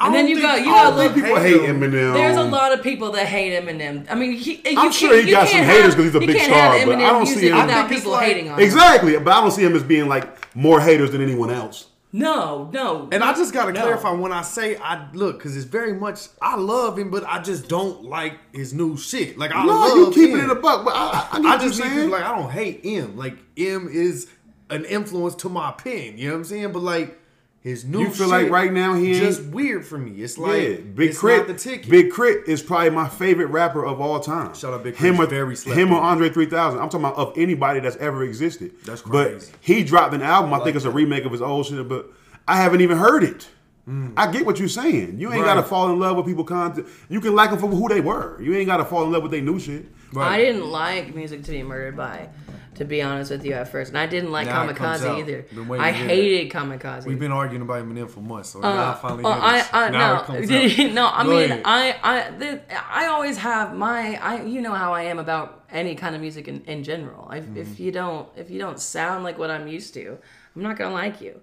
and 0.00 0.14
then 0.14 0.26
you 0.28 0.36
think- 0.36 0.46
got 0.46 0.60
you 0.62 0.70
I 0.70 0.82
got 0.90 0.96
think 0.96 1.14
People 1.14 1.36
hate 1.40 1.60
Eminem. 1.60 2.14
there's 2.14 2.36
a 2.36 2.42
lot 2.42 2.72
of 2.72 2.82
people 2.82 3.12
that 3.12 3.26
hate 3.26 3.52
Eminem. 3.62 4.06
I 4.10 4.14
mean, 4.14 4.32
he, 4.32 4.54
you 4.68 4.78
I'm 4.78 4.92
sure 4.92 5.16
he 5.20 5.30
got 5.30 5.48
some 5.48 5.60
haters 5.62 5.94
'cause 5.94 6.04
he's 6.04 6.14
a 6.14 6.20
big 6.20 6.40
star, 6.40 6.84
but 6.86 6.96
I 6.96 7.10
don't 7.10 7.26
see 7.26 7.48
him- 7.48 7.56
without 7.58 7.88
people 7.88 8.12
like- 8.12 8.26
hating 8.26 8.50
on 8.50 8.58
him. 8.58 8.64
Exactly, 8.64 9.16
but 9.18 9.32
I 9.32 9.40
don't 9.40 9.50
see 9.52 9.62
him 9.64 9.74
as 9.76 9.82
being 9.82 10.08
like 10.08 10.54
more 10.56 10.80
haters 10.80 11.10
than 11.12 11.22
anyone 11.22 11.50
else. 11.50 11.86
No, 12.16 12.70
no. 12.72 13.08
And 13.10 13.24
I 13.24 13.32
just 13.32 13.52
gotta 13.52 13.72
No. 13.72 13.80
clarify 13.80 14.12
when 14.12 14.30
I 14.30 14.42
say 14.42 14.76
I 14.76 15.06
look, 15.14 15.38
because 15.38 15.56
it's 15.56 15.64
very 15.66 15.92
much 15.94 16.20
I 16.40 16.54
love 16.56 16.96
him, 16.96 17.10
but 17.10 17.24
I 17.26 17.40
just 17.42 17.66
don't 17.68 18.04
like 18.04 18.34
his 18.52 18.72
new 18.72 18.96
shit. 18.96 19.36
Like 19.36 19.52
I 19.52 19.64
No, 19.66 19.72
love 19.72 19.96
you 19.98 20.10
keeping 20.12 20.38
him. 20.38 20.48
it 20.48 20.50
a 20.50 20.54
buck, 20.54 20.84
but 20.84 20.94
I, 20.94 21.26
I, 21.32 21.38
I 21.38 21.54
I 21.54 21.58
just 21.58 21.82
need 21.82 22.04
like 22.06 22.22
I 22.22 22.36
don't 22.38 22.50
hate 22.52 22.82
M. 22.84 23.16
Like 23.16 23.34
M 23.56 23.88
is 23.90 24.28
an 24.70 24.84
influence 24.84 25.34
to 25.36 25.48
my 25.48 25.72
pen. 25.72 26.14
You 26.16 26.28
know 26.28 26.34
what 26.34 26.38
I'm 26.38 26.44
saying? 26.44 26.70
But 26.72 26.82
like 26.84 27.18
His 27.64 27.82
new 27.86 28.00
You 28.00 28.04
feel 28.10 28.28
shit 28.28 28.42
like 28.42 28.50
right 28.50 28.70
now 28.70 28.92
he 28.92 29.12
ain't- 29.14 29.24
just 29.24 29.42
weird 29.44 29.86
for 29.86 29.96
me. 29.96 30.22
It's 30.22 30.36
like 30.36 30.62
yeah, 30.62 30.74
Big 30.94 31.10
it's 31.10 31.18
Crit. 31.18 31.38
not 31.38 31.46
the 31.48 31.54
ticket. 31.54 31.88
Big 31.90 32.14
K.R.I.T. 32.14 32.52
is 32.52 32.62
probably 32.62 32.90
my 32.90 33.08
favorite 33.08 33.46
rapper 33.46 33.86
of 33.86 34.02
all 34.02 34.20
time. 34.20 34.54
Shout 34.54 34.74
out 34.74 34.84
Big 34.84 34.96
Crit. 34.96 35.08
him 35.12 35.16
Crit, 35.16 35.28
or, 35.28 35.30
very 35.30 35.56
him 35.56 35.90
or. 35.94 35.98
Andre 36.00 36.28
3000. 36.28 36.78
I'm 36.78 36.90
talking 36.90 37.06
about 37.06 37.16
of 37.16 37.32
anybody 37.38 37.80
that's 37.80 37.96
ever 37.96 38.22
existed. 38.22 38.72
That's 38.84 39.00
crazy. 39.00 39.50
But 39.50 39.58
he 39.62 39.82
dropped 39.82 40.12
an 40.12 40.20
album. 40.20 40.52
I, 40.52 40.58
like 40.58 40.64
think 40.64 40.76
it's 40.76 40.84
a 40.84 40.88
that. 40.90 40.94
remake 40.94 41.24
of 41.24 41.32
his 41.32 41.40
old 41.40 41.64
shit, 41.64 41.88
but 41.88 42.12
I 42.46 42.58
haven't 42.58 42.82
even 42.82 42.98
heard 42.98 43.24
it. 43.24 43.48
Mm. 43.88 44.12
I 44.14 44.30
get 44.30 44.44
what 44.44 44.58
you're 44.58 44.68
saying. 44.68 45.18
You 45.18 45.28
ain't 45.32 45.40
Right. 45.42 45.54
got 45.54 45.54
to 45.54 45.62
fall 45.62 45.90
in 45.90 45.98
love 45.98 46.18
with 46.18 46.26
people 46.26 46.44
content. 46.44 46.86
You 47.08 47.20
can 47.22 47.34
like 47.34 47.48
them 47.50 47.58
for 47.58 47.66
who 47.68 47.88
they 47.88 48.00
were. 48.02 48.40
You 48.42 48.54
ain't 48.56 48.66
got 48.66 48.76
to 48.78 48.84
fall 48.84 49.04
in 49.04 49.12
love 49.12 49.22
with 49.22 49.32
their 49.32 49.40
new 49.42 49.58
shit. 49.58 49.86
I 50.16 50.36
didn't 50.38 50.66
like 50.70 51.14
music 51.14 51.42
to 51.44 51.50
be 51.50 51.62
murdered 51.62 51.96
by, 51.96 52.28
to 52.74 52.84
be 52.84 53.02
honest 53.02 53.30
with 53.30 53.44
you 53.44 53.52
at 53.54 53.68
first, 53.68 53.90
and 53.90 53.98
I 53.98 54.06
didn't 54.06 54.32
like 54.32 54.46
Now 54.46 54.66
Kamikaze 54.66 55.18
either. 55.18 55.46
I 55.80 55.90
to 55.92 55.96
hear 55.98 56.06
hated 56.08 56.52
Kamikaze. 56.52 57.06
We've 57.06 57.18
been 57.18 57.32
arguing 57.32 57.62
about 57.62 57.84
Eminem 57.84 58.08
for 58.10 58.20
months, 58.20 58.50
so 58.50 58.62
Uh, 58.62 58.74
now 58.74 58.90
I 58.90 58.94
finally 58.94 59.22
hear 59.24 59.32
I. 59.32 59.68
I, 59.72 59.90
now 59.90 60.14
no, 60.14 60.20
it 60.20 60.24
comes 60.26 60.50
out. 60.50 60.92
no. 60.94 61.06
I 61.08 61.24
Go 61.24 61.30
mean, 61.30 61.50
ahead. 61.50 61.62
I, 61.64 61.96
I, 62.02 62.30
the, 62.30 62.60
I 62.90 63.06
always 63.06 63.36
have 63.38 63.74
my, 63.74 64.16
I, 64.22 64.42
you 64.44 64.60
know 64.60 64.72
how 64.72 64.92
I 64.92 65.02
am 65.04 65.18
about 65.18 65.64
any 65.70 65.94
kind 65.94 66.14
of 66.14 66.20
music 66.20 66.48
in, 66.48 66.62
in 66.64 66.82
general. 66.84 67.30
If, 67.30 67.44
Mm-hmm. 67.44 67.56
if 67.58 67.78
you 67.80 67.92
don't, 67.92 68.28
if 68.36 68.50
you 68.50 68.58
don't 68.58 68.80
sound 68.80 69.24
like 69.24 69.38
what 69.38 69.50
I'm 69.50 69.66
used 69.68 69.94
to, 69.94 70.18
I'm 70.56 70.62
not 70.62 70.76
gonna 70.76 70.94
like 70.94 71.20
you. 71.20 71.40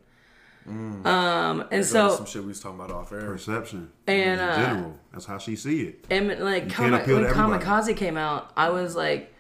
Mm. 0.70 1.06
Um, 1.08 1.62
and 1.62 1.70
That 1.72 1.78
goes 1.78 1.90
so, 1.90 2.16
some 2.18 2.26
shit 2.28 2.42
we 2.44 2.50
was 2.50 2.60
talking 2.60 2.80
about 2.80 2.92
off 2.92 3.12
air. 3.12 3.22
Perception. 3.22 3.90
And, 4.06 4.40
in 4.40 4.48
uh, 4.48 4.56
general, 4.56 5.00
that's 5.12 5.26
how 5.26 5.38
she 5.40 5.56
see 5.56 5.82
it. 5.84 6.06
and 6.12 6.28
like 6.40 6.64
can't 6.70 6.92
Kama, 6.92 6.98
appeal 6.98 7.18
to 7.18 7.24
when 7.24 7.32
everybody. 7.32 7.66
Kamikaze 7.66 7.98
came 7.98 8.16
out, 8.16 8.52
I 8.56 8.70
was 8.70 8.96
like, 8.96 9.34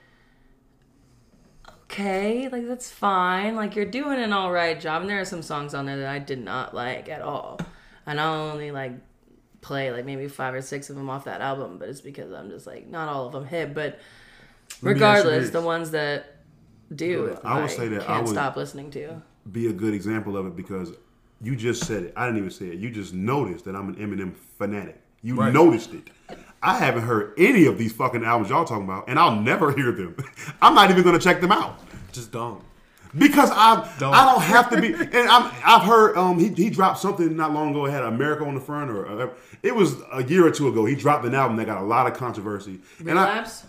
okay, 1.91 2.47
like 2.49 2.67
that's 2.67 2.89
fine. 2.89 3.55
Like 3.55 3.75
you're 3.75 3.85
doing 3.85 4.19
an 4.19 4.33
all 4.33 4.51
right 4.51 4.79
job. 4.79 5.01
And 5.01 5.09
there 5.09 5.19
are 5.19 5.25
some 5.25 5.41
songs 5.41 5.73
on 5.73 5.85
there 5.85 5.97
that 5.97 6.07
I 6.09 6.19
did 6.19 6.39
not 6.39 6.73
like 6.73 7.09
at 7.09 7.21
all, 7.21 7.59
and 8.05 8.19
I'll 8.19 8.49
only 8.51 8.71
like 8.71 8.93
play 9.61 9.91
like 9.91 10.05
maybe 10.05 10.27
five 10.27 10.53
or 10.53 10.61
six 10.61 10.89
of 10.89 10.95
them 10.95 11.09
off 11.09 11.25
that 11.25 11.41
album. 11.41 11.77
But 11.77 11.89
it's 11.89 12.01
because 12.01 12.31
I'm 12.31 12.49
just 12.49 12.65
like 12.65 12.87
not 12.87 13.09
all 13.09 13.27
of 13.27 13.33
them 13.33 13.45
hit. 13.45 13.73
But 13.73 13.93
me 13.93 13.97
ask 13.97 14.83
you 14.83 14.89
regardless, 14.89 15.49
the 15.49 15.61
ones 15.61 15.91
that 15.91 16.37
do, 16.95 17.37
I 17.43 17.61
would 17.61 17.69
say 17.71 17.87
that 17.89 18.03
I 18.03 18.05
can't 18.05 18.23
would- 18.25 18.31
stop 18.33 18.55
listening 18.55 18.91
to. 18.91 19.21
be 19.51 19.67
a 19.67 19.73
good 19.73 19.93
example 19.93 20.37
of 20.37 20.45
it 20.45 20.55
because 20.55 20.91
you 21.41 21.55
just 21.55 21.85
said 21.85 22.03
it. 22.03 22.13
I 22.15 22.25
didn't 22.25 22.37
even 22.39 22.51
say 22.51 22.67
it. 22.67 22.75
You 22.79 22.89
just 22.91 23.13
noticed 23.13 23.65
that 23.65 23.75
I'm 23.75 23.89
an 23.89 23.95
Eminem 23.95 24.35
fanatic. 24.35 25.01
You 25.23 25.35
Right. 25.35 25.53
noticed 25.53 25.93
it. 25.93 26.09
I 26.63 26.77
haven't 26.77 27.03
heard 27.03 27.33
any 27.37 27.65
of 27.65 27.77
these 27.77 27.91
fucking 27.93 28.23
albums 28.23 28.49
y'all 28.51 28.65
talking 28.65 28.83
about, 28.85 29.05
and 29.07 29.17
I'll 29.17 29.35
never 29.41 29.71
hear 29.75 29.91
them. 29.91 30.15
I'm 30.61 30.75
not 30.75 30.89
even 30.91 31.03
gonna 31.03 31.19
check 31.19 31.41
them 31.41 31.51
out 31.51 31.79
Just 32.11 32.31
don't. 32.31 32.61
because 33.17 33.49
I 33.51 33.89
Don't. 33.99 34.13
I 34.13 34.31
don't 34.31 34.41
have 34.43 34.69
to 34.69 34.79
be. 34.81 34.93
And 34.93 35.15
I'm, 35.29 35.51
I've 35.65 35.81
heard 35.83 36.15
um 36.17 36.37
he, 36.39 36.49
he 36.49 36.69
dropped 36.69 36.99
something 36.99 37.35
not 37.35 37.51
long 37.53 37.71
ago. 37.71 37.85
It 37.85 37.91
had 37.91 38.03
America 38.03 38.45
on 38.45 38.53
the 38.55 38.61
front, 38.61 38.91
or 38.91 39.07
uh, 39.07 39.29
it 39.63 39.75
was 39.75 39.95
a 40.13 40.23
year 40.23 40.45
or 40.45 40.51
two 40.51 40.67
ago. 40.67 40.85
He 40.85 40.95
dropped 40.95 41.25
an 41.25 41.33
album 41.35 41.57
that 41.57 41.65
got 41.65 41.81
a 41.81 41.85
lot 41.85 42.05
of 42.07 42.13
controversy. 42.13 42.79
And 42.99 43.17
I, 43.19 43.29
Relapse 43.29 43.65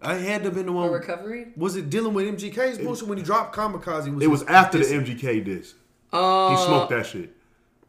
I 0.00 0.14
had 0.14 0.42
to 0.42 0.44
have 0.48 0.54
been 0.54 0.66
the 0.66 0.72
or 0.72 0.82
one. 0.82 0.92
recovery? 0.92 1.48
Was 1.56 1.74
it 1.74 1.90
dealing 1.90 2.14
with 2.14 2.26
MGK's 2.38 2.78
bullshit 2.78 3.08
when 3.08 3.18
he 3.18 3.24
dropped 3.24 3.56
Kamikaze? 3.56 4.14
Was 4.14 4.22
it 4.24 4.28
was 4.28 4.42
after 4.44 4.78
the 4.78 4.84
MGK 4.84 5.44
disc. 5.44 5.74
Oh, 6.12 6.50
He 6.50 6.56
smoked 6.64 6.90
that 6.90 7.04
shit. 7.06 7.34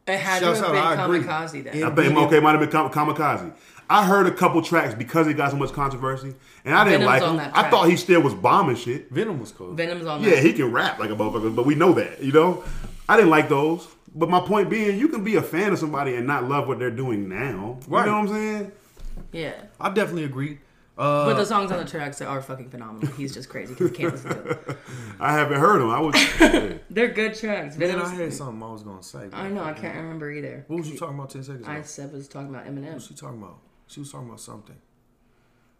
it 0.08 0.18
had 0.18 0.42
Shouts 0.42 0.58
to 0.60 0.66
have 0.74 1.08
been 1.10 1.22
Kamikaze 1.22 1.64
then. 1.64 1.76
Yeah. 1.78 1.88
I 1.88 1.94
think 1.94 2.16
okay, 2.16 2.38
it 2.38 2.42
might 2.42 2.58
have 2.58 2.60
been 2.60 2.70
Kamikaze. 2.90 3.52
I 3.90 4.06
heard 4.06 4.26
a 4.26 4.30
couple 4.30 4.62
tracks 4.62 4.94
because 4.94 5.26
it 5.26 5.34
got 5.34 5.50
so 5.50 5.56
much 5.56 5.72
controversy, 5.72 6.34
and 6.64 6.74
I 6.74 6.84
didn't 6.84 7.00
Venom's 7.00 7.20
like 7.22 7.22
on 7.30 7.38
him. 7.40 7.50
I 7.54 7.68
thought 7.70 7.88
he 7.90 7.96
still 7.96 8.22
was 8.22 8.34
bombing 8.34 8.76
shit. 8.76 9.10
Venom 9.10 9.40
was 9.40 9.50
cool. 9.52 9.74
Venom's 9.74 10.06
on 10.06 10.22
Yeah, 10.22 10.30
that. 10.36 10.44
he 10.44 10.52
can 10.52 10.70
rap 10.72 10.98
like 11.00 11.10
a 11.10 11.14
motherfucker, 11.14 11.54
but 11.54 11.66
we 11.66 11.74
know 11.74 11.92
that, 11.94 12.22
you 12.22 12.30
know. 12.32 12.62
I 13.08 13.16
didn't 13.16 13.30
like 13.30 13.48
those, 13.48 13.88
but 14.14 14.30
my 14.30 14.40
point 14.40 14.70
being, 14.70 14.96
you 14.98 15.08
can 15.08 15.24
be 15.24 15.34
a 15.36 15.42
fan 15.42 15.72
of 15.72 15.78
somebody 15.80 16.14
and 16.14 16.26
not 16.26 16.44
love 16.48 16.68
what 16.68 16.78
they're 16.78 16.90
doing 16.92 17.28
now. 17.28 17.78
Right. 17.88 18.04
You 18.04 18.12
know 18.12 18.18
what 18.20 18.28
I'm 18.28 18.28
saying? 18.28 18.72
yeah. 19.32 19.54
I 19.80 19.88
definitely 19.90 20.24
agree. 20.24 20.58
Uh, 20.96 21.24
But 21.24 21.34
the 21.38 21.46
songs 21.46 21.72
on 21.72 21.78
the 21.78 21.90
tracks 21.90 22.20
are 22.20 22.42
fucking 22.42 22.68
phenomenal. 22.70 23.12
He's 23.14 23.32
just 23.34 23.48
crazy 23.48 23.72
because 23.74 23.90
he 23.90 23.96
can't 23.96 24.12
listen 24.12 24.28
to 24.30 24.34
them. 24.54 24.76
I 25.20 25.32
haven't 25.32 25.58
heard 25.58 25.80
him. 25.80 25.90
I 25.90 25.98
was. 25.98 26.14
yeah. 26.40 26.74
They're 26.90 27.08
good 27.08 27.34
tracks. 27.34 27.76
man, 27.76 27.88
Venom's- 27.88 28.10
I 28.10 28.14
had 28.14 28.32
something 28.34 28.62
I 28.62 28.70
was 28.70 28.82
gonna 28.82 29.02
say. 29.02 29.28
I 29.32 29.48
know, 29.48 29.64
I 29.64 29.72
can't 29.72 29.96
remember 29.96 30.30
either. 30.30 30.64
What 30.68 30.78
was 30.80 30.90
you 30.90 30.98
talking 30.98 31.14
about 31.16 31.30
ten 31.30 31.42
seconds 31.42 31.64
ago? 31.66 31.72
I 31.72 31.82
said 31.82 32.12
was 32.12 32.28
talking 32.28 32.50
about 32.50 32.66
Eminem. 32.66 32.84
What 32.84 32.94
was 32.94 33.06
she 33.06 33.14
talking 33.14 33.38
about? 33.38 33.58
She 33.90 34.00
was 34.00 34.10
talking 34.12 34.28
about 34.28 34.40
something. 34.40 34.76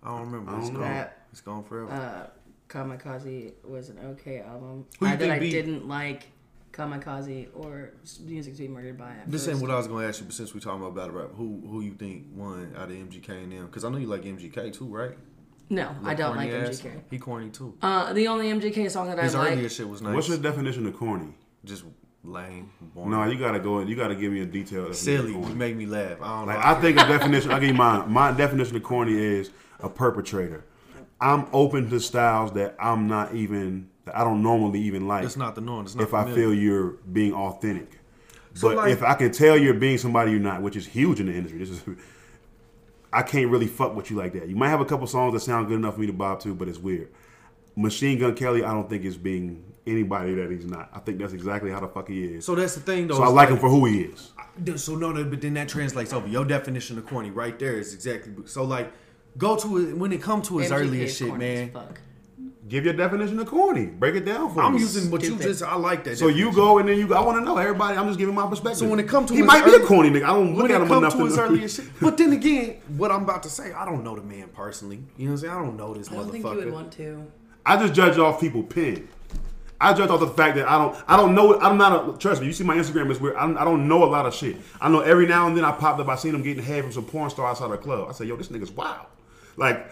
I 0.02 0.08
don't 0.08 0.26
remember. 0.30 0.50
I 0.52 0.58
It's 0.58 0.66
don't 0.68 0.74
gone. 0.80 0.82
know. 0.88 0.94
That 0.94 1.18
It's 1.30 1.40
gone 1.40 1.62
forever. 1.64 1.92
uh, 1.92 2.26
Kamikaze 2.68 3.52
was 3.64 3.88
an 3.88 3.98
okay 4.12 4.40
album. 4.40 4.86
Who 4.98 5.06
you 5.06 5.12
I, 5.12 5.16
that 5.16 5.20
think 5.20 5.32
I 5.32 5.38
beat? 5.38 5.50
didn't 5.52 5.88
like 5.88 6.26
Kamikaze 6.72 7.48
or 7.54 7.92
Music 8.24 8.54
to 8.56 8.62
be 8.62 8.68
Murdered 8.68 8.96
by. 8.98 9.10
At 9.10 9.30
this 9.30 9.44
first. 9.46 9.54
ain't 9.54 9.62
what 9.62 9.70
I 9.70 9.76
was 9.76 9.86
gonna 9.88 10.06
ask 10.06 10.20
you, 10.20 10.26
but 10.26 10.34
since 10.34 10.54
we 10.54 10.60
talking 10.60 10.80
about 10.80 10.94
battle 10.94 11.12
rap, 11.20 11.30
who 11.36 11.62
who 11.68 11.80
you 11.82 11.92
think 11.94 12.26
won 12.34 12.72
out 12.76 12.90
of 12.90 12.96
MGK 12.96 13.28
and 13.44 13.52
them? 13.52 13.66
Because 13.66 13.84
I 13.84 13.90
know 13.90 13.98
you 13.98 14.06
like 14.06 14.22
MGK 14.22 14.72
too, 14.72 14.86
right? 14.86 15.16
No, 15.68 15.94
I 16.04 16.14
don't 16.14 16.36
like 16.36 16.50
Corny 16.50 16.64
ass. 16.66 16.80
MGK. 16.80 17.00
He 17.10 17.18
corny 17.18 17.50
too. 17.50 17.74
Uh, 17.82 18.12
the 18.12 18.26
only 18.28 18.50
MGK 18.50 18.90
song 18.90 19.06
that 19.08 19.18
His 19.18 19.34
I 19.36 19.48
earlier 19.52 19.62
like. 19.62 19.70
shit 19.70 19.88
was 19.88 20.02
nice. 20.02 20.14
What's 20.14 20.28
your 20.28 20.38
definition 20.38 20.84
of 20.86 20.96
corny? 20.96 21.34
Just 21.64 21.84
lame, 22.24 22.70
boring. 22.94 23.10
No, 23.10 23.24
you 23.24 23.38
gotta 23.38 23.60
go. 23.60 23.78
And 23.78 23.88
you 23.88 23.96
gotta 23.96 24.14
give 24.14 24.32
me 24.32 24.40
a 24.40 24.46
detail. 24.46 24.86
of 24.88 24.96
silly. 24.96 25.32
You 25.32 25.40
make 25.54 25.76
me 25.76 25.86
laugh. 25.86 26.20
I 26.20 26.38
don't 26.38 26.46
Like 26.48 26.58
know. 26.58 26.70
I 26.70 26.74
think 26.80 27.00
a 27.00 27.06
definition. 27.06 27.50
I 27.50 27.58
give 27.58 27.68
you 27.68 27.74
mine. 27.74 28.10
My 28.10 28.32
definition 28.32 28.76
of 28.76 28.82
corny 28.82 29.14
is 29.16 29.50
a 29.80 29.88
perpetrator. 29.88 30.64
I'm 31.20 31.46
open 31.52 31.90
to 31.90 32.00
styles 32.00 32.52
that 32.52 32.76
I'm 32.80 33.06
not 33.08 33.34
even. 33.34 33.88
That 34.06 34.16
I 34.16 34.24
don't 34.24 34.42
normally 34.42 34.80
even 34.80 35.06
like. 35.06 35.24
it's 35.24 35.36
not 35.36 35.54
the 35.54 35.60
norm. 35.60 35.84
It's 35.84 35.94
not. 35.94 36.02
if 36.04 36.14
I 36.14 36.32
feel 36.32 36.54
you're 36.54 36.92
being 37.12 37.34
authentic. 37.34 37.98
So, 38.54 38.68
but 38.68 38.76
like- 38.78 38.92
if 38.92 39.02
I 39.02 39.14
can 39.14 39.30
tell 39.32 39.56
you're 39.56 39.74
being 39.74 39.98
somebody 39.98 40.30
you're 40.32 40.40
not, 40.40 40.62
which 40.62 40.76
is 40.76 40.86
huge 40.86 41.20
in 41.20 41.26
the 41.26 41.32
industry, 41.34 41.58
this 41.58 41.70
is. 41.70 41.82
I 43.12 43.22
can't 43.22 43.50
really 43.50 43.66
fuck 43.66 43.96
with 43.96 44.08
you 44.10 44.16
like 44.16 44.32
that. 44.34 44.48
You 44.48 44.54
might 44.54 44.68
have 44.68 44.80
a 44.80 44.84
couple 44.84 45.04
songs 45.08 45.32
that 45.34 45.40
sound 45.40 45.66
good 45.66 45.74
enough 45.74 45.94
for 45.94 46.00
me 46.00 46.06
to 46.06 46.12
bob 46.12 46.38
to, 46.40 46.54
but 46.54 46.68
it's 46.68 46.78
weird. 46.78 47.08
Machine 47.80 48.18
Gun 48.18 48.34
Kelly, 48.34 48.62
I 48.64 48.72
don't 48.72 48.88
think 48.88 49.04
is 49.04 49.16
being 49.16 49.64
anybody 49.86 50.34
that 50.34 50.50
he's 50.50 50.66
not. 50.66 50.90
I 50.92 50.98
think 50.98 51.18
that's 51.18 51.32
exactly 51.32 51.70
how 51.70 51.80
the 51.80 51.88
fuck 51.88 52.08
he 52.08 52.24
is. 52.24 52.44
So, 52.44 52.54
So 52.54 52.60
that's 52.60 52.74
the 52.74 52.80
thing, 52.80 53.08
though. 53.08 53.16
So 53.16 53.22
I 53.22 53.26
it's 53.26 53.34
like 53.34 53.48
him 53.48 53.58
for 53.58 53.68
who 53.70 53.86
he 53.86 54.02
is. 54.02 54.32
So 54.76 54.94
no, 54.94 55.12
no, 55.12 55.24
but 55.24 55.40
then 55.40 55.54
that 55.54 55.68
translates 55.68 56.12
over. 56.12 56.26
Your 56.28 56.44
definition 56.44 56.98
of 56.98 57.06
corny, 57.06 57.30
right 57.30 57.58
there, 57.58 57.78
is 57.78 57.94
exactly. 57.94 58.32
So 58.46 58.64
like, 58.64 58.92
go 59.38 59.56
to 59.56 59.78
it 59.78 59.96
when 59.96 60.12
it 60.12 60.20
comes 60.20 60.48
to 60.48 60.58
his 60.58 60.70
MGK 60.70 60.74
earlier 60.80 61.04
is 61.04 61.16
shit, 61.16 61.28
corny 61.28 61.46
as 61.46 61.58
man. 61.58 61.70
fuck. 61.72 62.00
Give 62.68 62.84
your 62.84 62.94
definition 62.94 63.38
of 63.40 63.48
corny. 63.48 63.86
Break 63.86 64.14
it 64.14 64.24
down 64.24 64.52
for 64.54 64.62
I'm 64.62 64.74
me. 64.74 64.80
using 64.80 65.10
what 65.10 65.22
you 65.22 65.36
just. 65.36 65.62
I 65.62 65.74
like 65.74 66.04
that. 66.04 66.18
So 66.18 66.28
you 66.28 66.52
go 66.52 66.78
and 66.78 66.88
then 66.88 66.98
you. 66.98 67.12
I 67.14 67.20
want 67.20 67.38
to 67.38 67.44
know 67.44 67.56
everybody. 67.56 67.96
I'm 67.96 68.06
just 68.06 68.18
giving 68.18 68.34
my 68.34 68.46
perspective. 68.46 68.78
So 68.78 68.88
when 68.88 69.00
it 69.00 69.08
comes 69.08 69.28
to 69.28 69.34
he 69.34 69.40
his 69.40 69.46
might 69.46 69.64
be 69.64 69.74
a 69.74 69.80
corny 69.80 70.10
nigga. 70.10 70.24
I 70.24 70.28
don't 70.34 70.54
look 70.54 70.70
at 70.70 70.80
him 70.80 70.86
comes 70.86 70.98
enough 70.98 71.14
to 71.14 71.24
his 71.24 71.36
know. 71.36 71.42
earlier 71.44 71.68
shit. 71.76 71.86
But 72.00 72.16
then 72.16 72.32
again, 72.32 72.76
what 72.96 73.10
I'm 73.10 73.22
about 73.24 73.42
to 73.44 73.50
say, 73.50 73.72
I 73.72 73.84
don't 73.84 74.04
know 74.04 74.14
the 74.14 74.22
man 74.22 74.48
personally. 74.48 75.02
You 75.16 75.24
know 75.26 75.32
what 75.32 75.32
I'm 75.32 75.38
saying? 75.38 75.52
I 75.52 75.62
don't 75.62 75.76
know 75.76 75.94
this 75.94 76.12
I 76.12 76.14
don't 76.16 76.30
think 76.30 76.44
you 76.44 76.50
would 76.50 76.72
want 76.72 76.92
to. 76.92 77.26
I 77.66 77.76
just 77.76 77.94
judge 77.94 78.18
off 78.18 78.40
people 78.40 78.62
pen. 78.62 79.08
I 79.82 79.94
judge 79.94 80.10
off 80.10 80.20
the 80.20 80.26
fact 80.28 80.56
that 80.56 80.68
I 80.68 80.76
don't. 80.78 80.96
I 81.08 81.16
don't 81.16 81.34
know. 81.34 81.58
I'm 81.60 81.78
not 81.78 82.14
a. 82.14 82.18
Trust 82.18 82.40
me. 82.42 82.46
You 82.46 82.52
see 82.52 82.64
my 82.64 82.76
Instagram 82.76 83.10
is 83.10 83.18
weird. 83.18 83.36
I 83.36 83.46
don't, 83.46 83.56
I 83.56 83.64
don't 83.64 83.88
know 83.88 84.04
a 84.04 84.06
lot 84.06 84.26
of 84.26 84.34
shit. 84.34 84.56
I 84.80 84.90
know 84.90 85.00
every 85.00 85.26
now 85.26 85.46
and 85.46 85.56
then 85.56 85.64
I 85.64 85.72
popped 85.72 86.00
up. 86.00 86.08
I 86.08 86.16
seen 86.16 86.34
him 86.34 86.42
getting 86.42 86.62
head 86.62 86.82
from 86.84 86.92
some 86.92 87.04
porn 87.06 87.30
star 87.30 87.46
outside 87.46 87.70
the 87.70 87.78
club. 87.78 88.08
I 88.08 88.12
said, 88.12 88.26
yo, 88.28 88.36
this 88.36 88.48
nigga's 88.48 88.70
wild. 88.70 89.06
Like, 89.56 89.90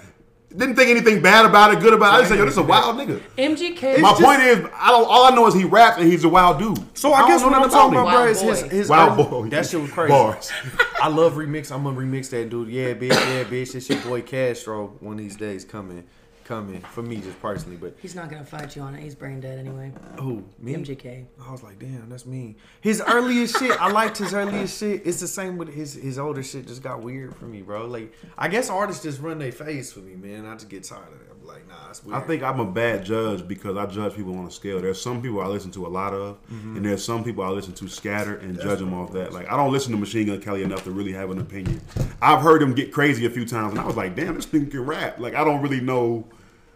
didn't 0.55 0.77
think 0.77 0.91
anything 0.91 1.23
bad 1.23 1.47
about 1.47 1.73
it, 1.73 1.81
good 1.81 1.95
about 1.95 2.13
it. 2.13 2.17
I 2.17 2.19
just 2.19 2.29
said, 2.31 2.39
yo, 2.39 2.45
this 2.45 2.53
is 2.53 2.59
a 2.59 2.63
wild 2.63 2.97
nigga. 2.97 3.21
MGK. 3.39 4.01
My 4.01 4.11
just- 4.11 4.23
point 4.23 4.41
is, 4.43 4.59
I 4.75 4.91
don't. 4.91 5.07
All 5.09 5.25
I 5.25 5.35
know 5.35 5.47
is 5.47 5.55
he 5.55 5.65
raps 5.65 5.97
and 5.99 6.07
he's 6.11 6.23
a 6.25 6.29
wild 6.29 6.59
dude. 6.59 6.79
So 6.99 7.15
I, 7.15 7.21
don't 7.21 7.29
guess 7.31 7.41
know 7.41 7.47
what 7.49 7.55
I'm 7.57 7.61
nothing 7.63 7.73
talking 7.79 7.99
about, 7.99 8.11
bro, 8.11 8.15
Wild 8.21 8.29
is 8.31 8.41
his, 8.43 8.63
boy. 8.63 8.69
his 8.69 8.89
Wild 8.91 9.19
early- 9.19 9.31
boy. 9.31 9.49
That 9.49 9.65
shit 9.67 9.81
was 9.81 9.91
crazy. 9.91 10.11
Bars. 10.11 10.53
I 11.03 11.09
love 11.09 11.33
remix. 11.35 11.73
I'm 11.73 11.83
gonna 11.85 11.97
remix 11.99 12.29
that 12.31 12.51
dude. 12.51 12.69
Yeah, 12.69 12.93
bitch. 12.93 13.09
Yeah, 13.13 13.45
bitch. 13.45 13.73
This 13.73 13.89
your 13.89 14.01
boy 14.03 14.21
Castro. 14.21 14.89
One 15.01 15.15
of 15.15 15.19
these 15.21 15.37
days 15.37 15.65
coming, 15.65 16.05
coming 16.49 16.81
for 16.81 17.03
me 17.03 17.17
just 17.19 17.41
personally. 17.43 17.77
But 17.77 17.95
He's 18.01 18.15
not 18.15 18.31
gonna 18.31 18.45
fight 18.45 18.75
you 18.75 18.83
on 18.83 18.95
it. 18.95 19.03
He's 19.03 19.15
brain 19.15 19.39
dead 19.41 19.59
anyway. 19.59 19.93
who 20.19 20.43
me? 20.59 20.75
MGK. 20.75 21.27
I 21.47 21.53
was 21.53 21.63
like, 21.63 21.79
damn, 21.79 22.09
that's 22.09 22.27
mean. 22.27 22.57
His 22.81 23.03
earliest 23.07 23.59
shit, 23.59 23.81
I 23.81 23.91
liked 23.91 24.17
his 24.19 24.33
earliest 24.35 24.79
shit. 24.81 25.07
It's 25.07 25.21
the 25.21 25.29
same 25.29 25.59
with 25.59 25.73
his 25.73 25.95
his 25.95 26.19
older 26.19 26.43
shit. 26.43 26.67
Just 26.67 26.83
got 26.83 27.03
weird 27.03 27.37
for 27.37 27.45
me, 27.45 27.63
bro. 27.63 27.87
Like, 27.87 28.13
I 28.37 28.49
guess 28.49 28.71
artists 28.71 29.03
just 29.03 29.21
run 29.21 29.39
their 29.39 29.53
face 29.53 29.93
for 29.93 30.01
me, 30.01 30.15
man. 30.17 30.47
I 30.47 30.55
just 30.55 30.69
get 30.69 30.85
tired 30.85 31.09
of 31.09 31.21
it. 31.21 31.29
I'm 31.41 31.47
like, 31.47 31.69
nah, 31.69 31.91
it's 31.91 32.03
weird. 32.05 32.17
I 32.23 32.27
think 32.27 32.43
I'm 32.43 32.61
a 32.61 32.67
bad 32.67 33.05
judge 33.05 33.47
because 33.47 33.77
I 33.77 33.87
judge 33.87 34.15
people 34.17 34.37
on 34.39 34.47
a 34.47 34.51
scale. 34.51 34.81
There's 34.81 35.01
some 35.01 35.23
people 35.23 35.41
I 35.41 35.47
listen 35.47 35.71
to 35.73 35.87
a 35.87 35.89
lot 35.89 36.13
of, 36.15 36.39
Mm-hmm. 36.51 36.77
and 36.77 36.85
there's 36.87 37.05
some 37.05 37.23
people 37.25 37.45
I 37.45 37.49
listen 37.49 37.75
to 37.75 37.89
scatter 37.89 38.37
and 38.39 38.59
judge 38.61 38.79
them 38.81 38.95
off 38.95 39.13
that. 39.13 39.33
Like 39.33 39.51
I 39.51 39.57
don't 39.57 39.71
listen 39.73 39.93
to 39.93 39.99
Machine 39.99 40.27
Gun 40.27 40.41
Kelly 40.41 40.63
enough 40.63 40.85
to 40.85 40.91
really 40.91 41.13
have 41.13 41.31
an 41.31 41.39
opinion. 41.41 41.81
I've 42.23 42.41
heard 42.43 42.63
him 42.63 42.75
get 42.75 42.93
crazy 42.93 43.27
a 43.27 43.31
few 43.31 43.45
times, 43.47 43.73
and 43.73 43.81
I 43.81 43.85
was 43.87 43.97
like, 43.97 44.17
damn, 44.17 44.35
this 44.35 44.47
nigga 44.47 44.71
can 44.71 44.85
rap. 44.87 45.19
Like 45.19 45.35
I 45.35 45.45
don't 45.45 45.61
really 45.63 45.81
know. 45.81 46.27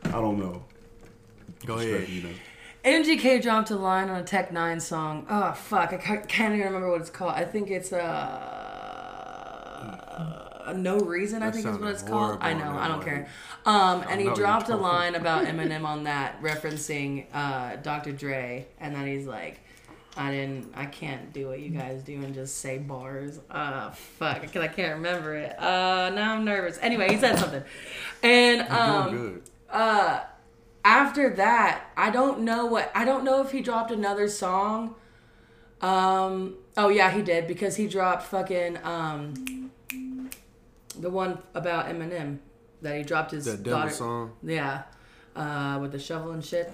I 0.04 0.10
don't 0.10 0.38
know. 0.38 0.64
Go 1.66 1.78
ahead. 1.78 2.08
You 2.08 2.22
know. 2.22 2.30
MGK 2.84 3.40
dropped 3.42 3.70
a 3.70 3.76
line 3.76 4.10
on 4.10 4.20
a 4.20 4.24
Tech 4.24 4.50
N9ne 4.50 4.82
song. 4.82 5.24
Oh 5.30 5.52
fuck, 5.52 5.92
I 5.92 5.98
can't 5.98 6.54
even 6.54 6.66
remember 6.66 6.90
what 6.90 7.00
it's 7.00 7.10
called. 7.10 7.34
I 7.34 7.44
think 7.44 7.70
it's 7.70 7.92
uh, 7.92 8.02
No 10.76 10.98
Reason. 10.98 11.42
I 11.42 11.52
think 11.52 11.64
is 11.66 11.78
what 11.78 11.90
it's 11.90 12.02
called. 12.02 12.38
I 12.40 12.54
know, 12.54 12.76
I 12.76 12.88
don't 12.88 12.98
one. 12.98 13.06
care. 13.06 13.28
Um, 13.64 14.04
and 14.08 14.20
he 14.20 14.28
dropped 14.34 14.68
a 14.68 14.76
line 14.76 15.14
about 15.14 15.44
Eminem 15.50 15.84
on 15.84 16.02
that, 16.04 16.42
referencing 16.42 17.26
uh, 17.32 17.76
Dr. 17.76 18.10
Dre, 18.10 18.66
and 18.80 18.96
then 18.96 19.06
he's 19.06 19.28
like, 19.28 19.60
I 20.16 20.32
didn't. 20.32 20.72
I 20.74 20.86
can't 20.86 21.32
do 21.32 21.46
what 21.48 21.60
you 21.60 21.70
guys 21.70 22.02
do 22.02 22.14
and 22.16 22.34
just 22.34 22.58
say 22.58 22.78
bars. 22.78 23.38
Uh, 23.48 23.92
fuck, 23.92 24.40
because 24.40 24.60
I 24.60 24.66
can't 24.68 24.96
remember 24.96 25.36
it. 25.36 25.56
Uh, 25.56 26.10
now 26.10 26.34
I'm 26.34 26.44
nervous. 26.44 26.78
Anyway, 26.82 27.10
he 27.12 27.16
said 27.18 27.38
something, 27.38 27.62
and 28.24 28.66
Doing 28.68 28.80
um, 28.80 29.42
good. 29.72 30.20
after 30.84 31.30
that, 31.30 31.84
I 31.96 32.10
don't 32.10 32.40
know 32.40 32.66
what. 32.66 32.90
I 32.94 33.04
don't 33.04 33.24
know 33.24 33.40
if 33.42 33.50
he 33.52 33.60
dropped 33.60 33.90
another 33.90 34.28
song. 34.28 34.94
Um. 35.80 36.56
Oh 36.76 36.88
yeah, 36.88 37.10
he 37.10 37.22
did 37.22 37.46
because 37.46 37.76
he 37.76 37.86
dropped 37.88 38.24
fucking 38.24 38.78
um. 38.84 39.70
The 40.98 41.10
one 41.10 41.38
about 41.54 41.86
Eminem 41.86 42.38
that 42.82 42.96
he 42.96 43.02
dropped 43.02 43.30
his 43.30 43.44
That 43.46 43.62
daughter. 43.62 43.90
song. 43.90 44.32
Yeah, 44.42 44.82
uh, 45.34 45.78
with 45.80 45.92
the 45.92 45.98
shovel 45.98 46.32
and 46.32 46.44
shit. 46.44 46.70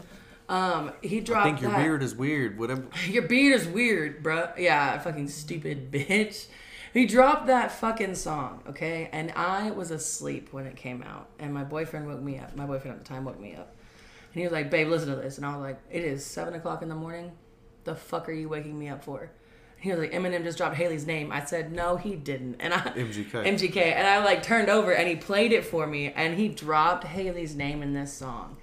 Um, 0.49 0.93
he 1.03 1.21
dropped. 1.21 1.47
I 1.47 1.51
think 1.51 1.61
your 1.63 1.71
that. 1.71 1.83
beard 1.83 2.03
is 2.03 2.15
weird. 2.15 2.59
Whatever. 2.59 2.85
Your 3.09 3.23
beard 3.25 3.61
is 3.61 3.67
weird, 3.69 4.23
bruh. 4.25 4.57
Yeah, 4.59 4.99
fucking 4.99 5.29
stupid 5.29 5.91
bitch. 5.93 6.47
He 6.93 7.07
dropped 7.07 7.47
that 7.47 7.71
fucking 7.73 8.15
song, 8.15 8.63
okay? 8.69 9.09
And 9.13 9.33
I 9.33 9.71
was 9.71 9.91
asleep 9.91 10.53
when 10.53 10.67
it 10.67 10.77
came 10.77 11.03
out. 11.03 11.29
And 11.39 11.53
my 11.53 11.65
boyfriend 11.65 12.07
woke 12.07 12.21
me 12.21 12.39
up. 12.39 12.57
My 12.57 12.67
boyfriend 12.67 12.99
at 12.99 13.05
the 13.05 13.09
time 13.09 13.25
woke 13.25 13.41
me 13.41 13.55
up. 13.55 13.75
And 14.33 14.41
he 14.41 14.43
was 14.43 14.53
like, 14.53 14.71
babe, 14.71 14.89
listen 14.89 15.09
to 15.09 15.17
this. 15.17 15.37
And 15.37 15.47
I 15.47 15.57
was 15.57 15.61
like, 15.61 15.79
it 15.91 16.05
is 16.05 16.25
7 16.25 16.55
o'clock 16.55 16.83
in 16.83 16.89
the 16.89 16.95
morning. 16.95 17.33
The 17.85 17.95
fuck 17.95 18.29
are 18.29 18.33
you 18.33 18.49
waking 18.49 18.79
me 18.79 18.89
up 18.89 19.05
for? 19.05 19.21
And 19.21 19.31
he 19.79 19.91
was 19.91 19.99
like, 19.99 20.13
Eminem 20.13 20.43
just 20.45 20.59
dropped 20.59 20.77
Hailie's 20.77 21.07
name. 21.07 21.31
I 21.31 21.45
said, 21.45 21.73
no, 21.73 21.97
he 21.97 22.17
didn't. 22.17 22.57
And 22.61 22.75
I 22.75 22.79
MGK. 22.79 23.31
MGK. 23.31 23.77
And 23.77 24.07
I 24.07 24.25
like 24.25 24.43
turned 24.43 24.69
over 24.69 24.93
and 24.93 25.09
he 25.09 25.17
played 25.17 25.53
it 25.53 25.65
for 25.65 25.87
me. 25.87 26.13
And 26.13 26.37
he 26.37 26.49
dropped 26.49 27.05
Hailie's 27.05 27.55
name 27.55 27.83
in 27.83 27.93
this 27.93 28.13
song. 28.13 28.57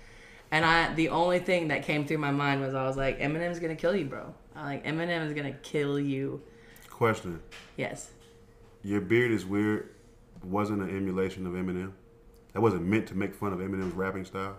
And 0.51 0.63
I, 0.65 0.93
the 0.93 1.09
only 1.09 1.39
thing 1.39 1.69
that 1.69 1.83
came 1.83 2.05
through 2.05 2.19
my 2.19 2.31
mind 2.31 2.61
was 2.61 2.73
I 2.73 2.85
was 2.85 2.97
like, 2.97 3.19
Eminem's 3.19 3.59
gonna 3.59 3.75
kill 3.75 3.95
you, 3.95 4.05
bro. 4.05 4.33
I 4.55 4.63
like 4.63 4.85
Eminem 4.85 5.25
is 5.25 5.33
gonna 5.33 5.51
kill 5.51 5.99
you. 5.99 6.41
Question: 6.89 7.41
Yes. 7.75 8.11
Your 8.85 9.01
beard 9.01 9.31
is 9.31 9.47
weird. 9.47 9.89
Wasn't 10.43 10.79
an 10.79 10.95
emulation 10.95 11.47
of 11.47 11.53
Eminem. 11.53 11.93
That 12.53 12.61
wasn't 12.61 12.83
meant 12.83 13.07
to 13.07 13.15
make 13.15 13.33
fun 13.33 13.51
of 13.51 13.57
Eminem's 13.57 13.95
rapping 13.95 14.25
style. 14.25 14.57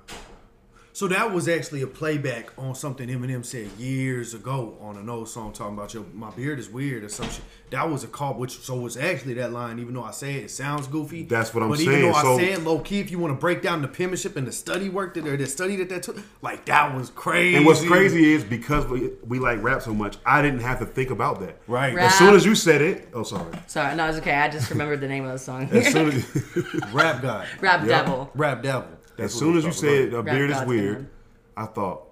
So 0.97 1.07
that 1.09 1.31
was 1.31 1.47
actually 1.47 1.83
a 1.83 1.87
playback 1.87 2.53
on 2.57 2.75
something 2.75 3.07
Eminem 3.11 3.45
said 3.45 3.67
years 3.79 4.33
ago 4.33 4.79
on 4.81 4.97
an 4.97 5.11
old 5.11 5.29
song 5.29 5.53
talking 5.53 5.75
about 5.75 5.93
your 5.93 6.05
my 6.15 6.31
beard 6.31 6.59
is 6.59 6.71
weird 6.71 7.05
or 7.05 7.11
some 7.11 7.29
shit. 7.29 7.45
That 7.69 7.91
was 7.91 8.03
a 8.03 8.07
call, 8.07 8.33
which 8.33 8.61
so 8.61 8.87
it's 8.87 8.97
actually 8.97 9.35
that 9.35 9.53
line. 9.53 9.79
Even 9.79 9.93
though 9.93 10.05
I 10.05 10.13
say 10.13 10.37
it, 10.37 10.45
it 10.45 10.51
sounds 10.51 10.87
goofy. 10.87 11.25
That's 11.25 11.53
what 11.53 11.63
I'm 11.63 11.69
but 11.69 11.81
saying, 11.81 11.91
even 11.91 12.03
though 12.13 12.19
so- 12.23 12.39
I 12.39 12.55
said 12.55 12.65
low 12.65 12.79
key, 12.79 13.01
if 13.01 13.11
you 13.11 13.19
want 13.19 13.35
to 13.35 13.39
break 13.39 13.61
down 13.61 13.83
the 13.83 13.89
penmanship 13.89 14.39
and 14.39 14.47
the 14.47 14.53
study 14.53 14.89
work 14.89 15.13
that 15.13 15.27
or 15.27 15.37
the 15.37 15.45
study 15.47 15.77
that 15.77 15.91
that 15.91 16.03
took, 16.03 16.17
like 16.41 16.65
that 16.65 16.97
was 16.97 17.11
crazy. 17.11 17.57
And 17.59 17.67
what's 17.67 17.85
crazy 17.85 18.33
is 18.33 18.43
because 18.43 18.87
we, 18.87 19.11
we 19.27 19.39
like 19.39 19.63
rap 19.63 19.83
so 19.83 19.93
much, 19.93 20.17
I 20.25 20.41
didn't 20.41 20.61
have 20.61 20.79
to 20.79 20.87
think 20.87 21.11
about 21.11 21.41
that. 21.41 21.59
right? 21.67 21.95
Rap. 21.95 22.07
As 22.07 22.17
soon 22.17 22.35
as 22.35 22.47
you 22.47 22.55
said 22.55 22.81
it, 22.81 23.11
oh 23.13 23.23
sorry. 23.23 23.53
Sorry, 23.67 23.95
no, 23.97 24.09
it's 24.09 24.17
okay. 24.17 24.33
I 24.33 24.49
just 24.49 24.71
remembered 24.71 25.03
the 25.03 25.09
name 25.09 25.27
of 25.27 25.33
the 25.33 25.39
song. 25.39 25.69
As 25.73 25.93
soon 25.93 26.09
as, 26.13 26.95
Rap 26.95 27.21
God, 27.21 27.47
Rap 27.61 27.83
Yeah. 27.83 27.87
Devil. 28.01 28.31
rap 28.35 28.63
devil. 28.63 28.89
As 29.19 29.33
That's 29.33 29.35
what 29.35 29.39
soon 29.41 29.57
as 29.59 29.65
you 29.65 29.73
said 29.73 30.13
a 30.15 30.23
beard 30.23 30.51
is 30.51 30.61
weird, 30.63 30.95
man. 30.99 31.11
I 31.57 31.67
thought, 31.67 32.03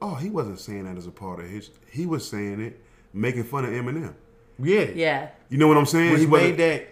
oh, 0.00 0.14
he 0.14 0.30
wasn't 0.30 0.58
saying 0.60 0.84
that 0.84 0.96
as 0.96 1.06
a 1.06 1.10
part 1.10 1.40
of 1.40 1.46
his. 1.48 1.70
He 1.90 2.06
was 2.06 2.26
saying 2.28 2.60
it, 2.60 2.80
making 3.12 3.44
fun 3.44 3.64
of 3.64 3.70
Eminem. 3.70 4.14
yeah, 4.58 4.82
Yeah. 4.94 5.28
You 5.48 5.58
know 5.58 5.68
what 5.68 5.76
I'm 5.76 5.86
saying? 5.86 6.12
When 6.12 6.20
he 6.20 6.26
made 6.26 6.56
that. 6.58 6.88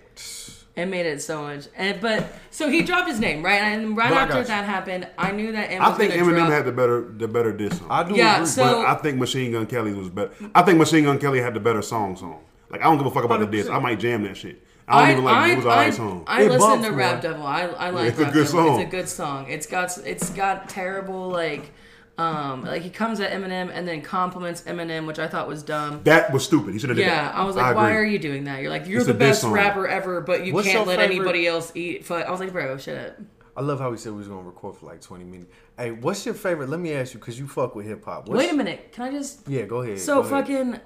It 0.76 0.86
made 0.86 1.06
it 1.06 1.22
so 1.22 1.42
much. 1.42 1.68
And 1.76 2.00
but 2.00 2.26
so 2.50 2.68
he 2.68 2.82
dropped 2.82 3.08
his 3.08 3.20
name, 3.20 3.44
right? 3.44 3.60
And 3.62 3.96
right 3.96 4.10
No, 4.10 4.16
after 4.18 4.38
you. 4.40 4.44
that 4.44 4.64
happened, 4.64 5.06
I 5.16 5.30
knew 5.30 5.52
that 5.52 5.70
Em 5.70 5.80
I 5.80 5.90
was 5.90 5.98
think 5.98 6.12
Eminem 6.14 6.34
drop- 6.34 6.50
had 6.50 6.64
the 6.66 6.72
better 6.72 7.12
the 7.16 7.28
better 7.28 7.52
diss 7.52 7.78
song. 7.78 7.86
I 7.90 8.02
do 8.02 8.14
Yeah, 8.16 8.34
agree. 8.36 8.46
so- 8.46 8.82
but 8.82 8.86
I 8.86 8.94
think 8.96 9.18
Machine 9.18 9.52
Gun 9.52 9.66
Kelly 9.66 9.92
was 9.94 10.08
better. 10.10 10.32
I 10.52 10.62
think 10.62 10.78
Machine 10.78 11.04
Gun 11.04 11.18
Kelly 11.20 11.40
had 11.40 11.54
the 11.54 11.60
better 11.60 11.80
song 11.80 12.16
song. 12.16 12.40
Like 12.70 12.80
I 12.80 12.84
don't 12.84 12.98
give 12.98 13.06
a 13.06 13.10
fuck 13.12 13.22
about 13.24 13.38
the 13.38 13.46
diss. 13.46 13.68
I 13.68 13.78
might 13.78 14.00
jam 14.00 14.24
that 14.24 14.36
shit. 14.36 14.60
I 14.86 15.00
don't 15.02 15.10
even 15.12 15.24
like 15.24 15.48
it. 15.48 15.52
It 15.52 15.56
was 15.56 15.66
alright 15.66 15.94
song. 15.94 16.24
I 16.26 16.42
It 16.42 16.50
listen 16.50 16.82
to 16.82 16.90
Rap. 16.92 17.22
Devil. 17.22 17.46
I, 17.46 17.62
I 17.62 17.90
like 17.90 18.08
it's 18.10 18.18
a 18.18 18.24
good 18.24 18.32
Devil. 18.32 18.46
song. 18.46 18.80
It's 18.80 18.88
a 18.88 18.90
good 18.90 19.08
song. 19.08 19.46
It's 19.50 19.66
got 19.66 19.98
it's 20.06 20.30
got 20.30 20.68
terrible 20.68 21.28
like 21.30 21.72
um 22.18 22.62
like 22.64 22.82
he 22.82 22.90
comes 22.90 23.18
at 23.18 23.32
Eminem 23.32 23.70
and 23.72 23.88
then 23.88 24.02
compliments 24.02 24.62
Eminem, 24.62 25.06
which 25.06 25.18
I 25.18 25.26
thought 25.26 25.48
was 25.48 25.62
dumb. 25.62 26.00
That 26.04 26.32
was 26.32 26.44
stupid. 26.44 26.72
He 26.74 26.78
should 26.78 26.90
have 26.90 26.96
did 26.96 27.06
Yeah. 27.06 27.32
I 27.34 27.44
was 27.44 27.56
like, 27.56 27.72
agree. 27.72 27.82
why 27.82 27.94
are 27.96 28.04
you 28.04 28.18
doing 28.18 28.44
that? 28.44 28.60
You're 28.62 28.70
like, 28.70 28.86
you're 28.86 28.98
It's 28.98 29.06
the 29.08 29.14
best 29.14 29.42
rapper 29.44 29.88
ever, 29.88 30.20
but 30.20 30.44
you 30.46 30.52
What's 30.52 30.68
can't 30.68 30.86
let 30.86 30.98
favorite- 30.98 31.16
anybody 31.16 31.46
else 31.46 31.72
eat. 31.74 32.04
Foot. 32.04 32.26
I 32.26 32.30
was 32.30 32.40
like, 32.40 32.52
bro, 32.52 32.76
shut 32.78 32.96
up. 32.96 33.18
I 33.56 33.62
love 33.62 33.78
how 33.80 33.90
he 33.92 33.96
said 33.98 34.12
we 34.12 34.18
was 34.18 34.28
gonna 34.28 34.42
record 34.42 34.76
for 34.76 34.86
like 34.86 35.00
twenty 35.00 35.24
minutes. 35.24 35.50
Hey, 35.78 35.92
what's 35.92 36.26
your 36.26 36.34
favorite? 36.34 36.68
Let 36.68 36.80
me 36.80 36.92
ask 36.92 37.14
you, 37.14 37.20
cause 37.20 37.38
you 37.38 37.46
fuck 37.48 37.74
with 37.74 37.86
hip 37.86 38.04
hop. 38.04 38.28
Wait 38.28 38.50
a 38.50 38.54
minute, 38.54 38.92
can 38.92 39.04
I 39.04 39.10
just? 39.12 39.48
Yeah, 39.48 39.62
go 39.62 39.82
ahead. 39.82 39.98
So 40.00 40.22
go 40.22 40.28
ahead. 40.36 40.80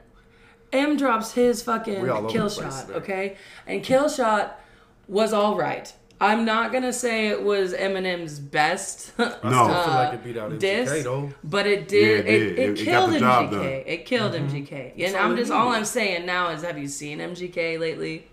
Fucking 0.72 0.90
M 0.90 0.96
drops 0.96 1.32
his 1.32 1.62
fucking 1.62 2.02
We 2.02 2.08
all 2.08 2.18
over 2.24 2.28
kill 2.28 2.48
shot, 2.48 2.86
today. 2.86 2.98
okay? 2.98 3.36
And 3.66 3.82
kill 3.82 4.08
shot 4.08 4.60
was 5.06 5.32
all 5.32 5.56
right. 5.56 5.92
I'm 6.20 6.44
not 6.44 6.72
gonna 6.72 6.92
say 6.92 7.28
it 7.28 7.42
was 7.44 7.72
Eminem's 7.72 8.40
best. 8.40 9.16
No. 9.18 9.24
I 9.44 9.50
feel 9.84 9.94
like 9.94 10.14
it 10.14 10.24
beat 10.24 10.36
out 10.36 10.50
MGK 10.50 11.00
uh, 11.00 11.02
though. 11.04 11.32
but 11.44 11.66
it 11.66 11.86
did. 11.86 12.26
Yeah, 12.26 12.32
it 12.32 12.42
it, 12.42 12.48
did. 12.56 12.58
it, 12.58 12.58
It- 12.58 12.80
it 12.80 12.84
killed 12.84 13.12
the 13.12 13.18
MGK. 13.18 13.50
done. 13.52 13.64
It 13.86 14.04
killed 14.06 14.32
mm-hmm. 14.32 14.56
MGK. 14.56 14.92
And 14.94 15.00
That's 15.00 15.14
all 15.14 15.20
I'm 15.30 15.36
just 15.36 15.50
all. 15.52 15.68
I'm 15.68 15.84
saying 15.84 16.26
now 16.26 16.48
is, 16.50 16.62
have 16.62 16.76
you 16.76 16.88
seen 16.88 17.18
MGK 17.18 17.78
lately? 17.78 18.26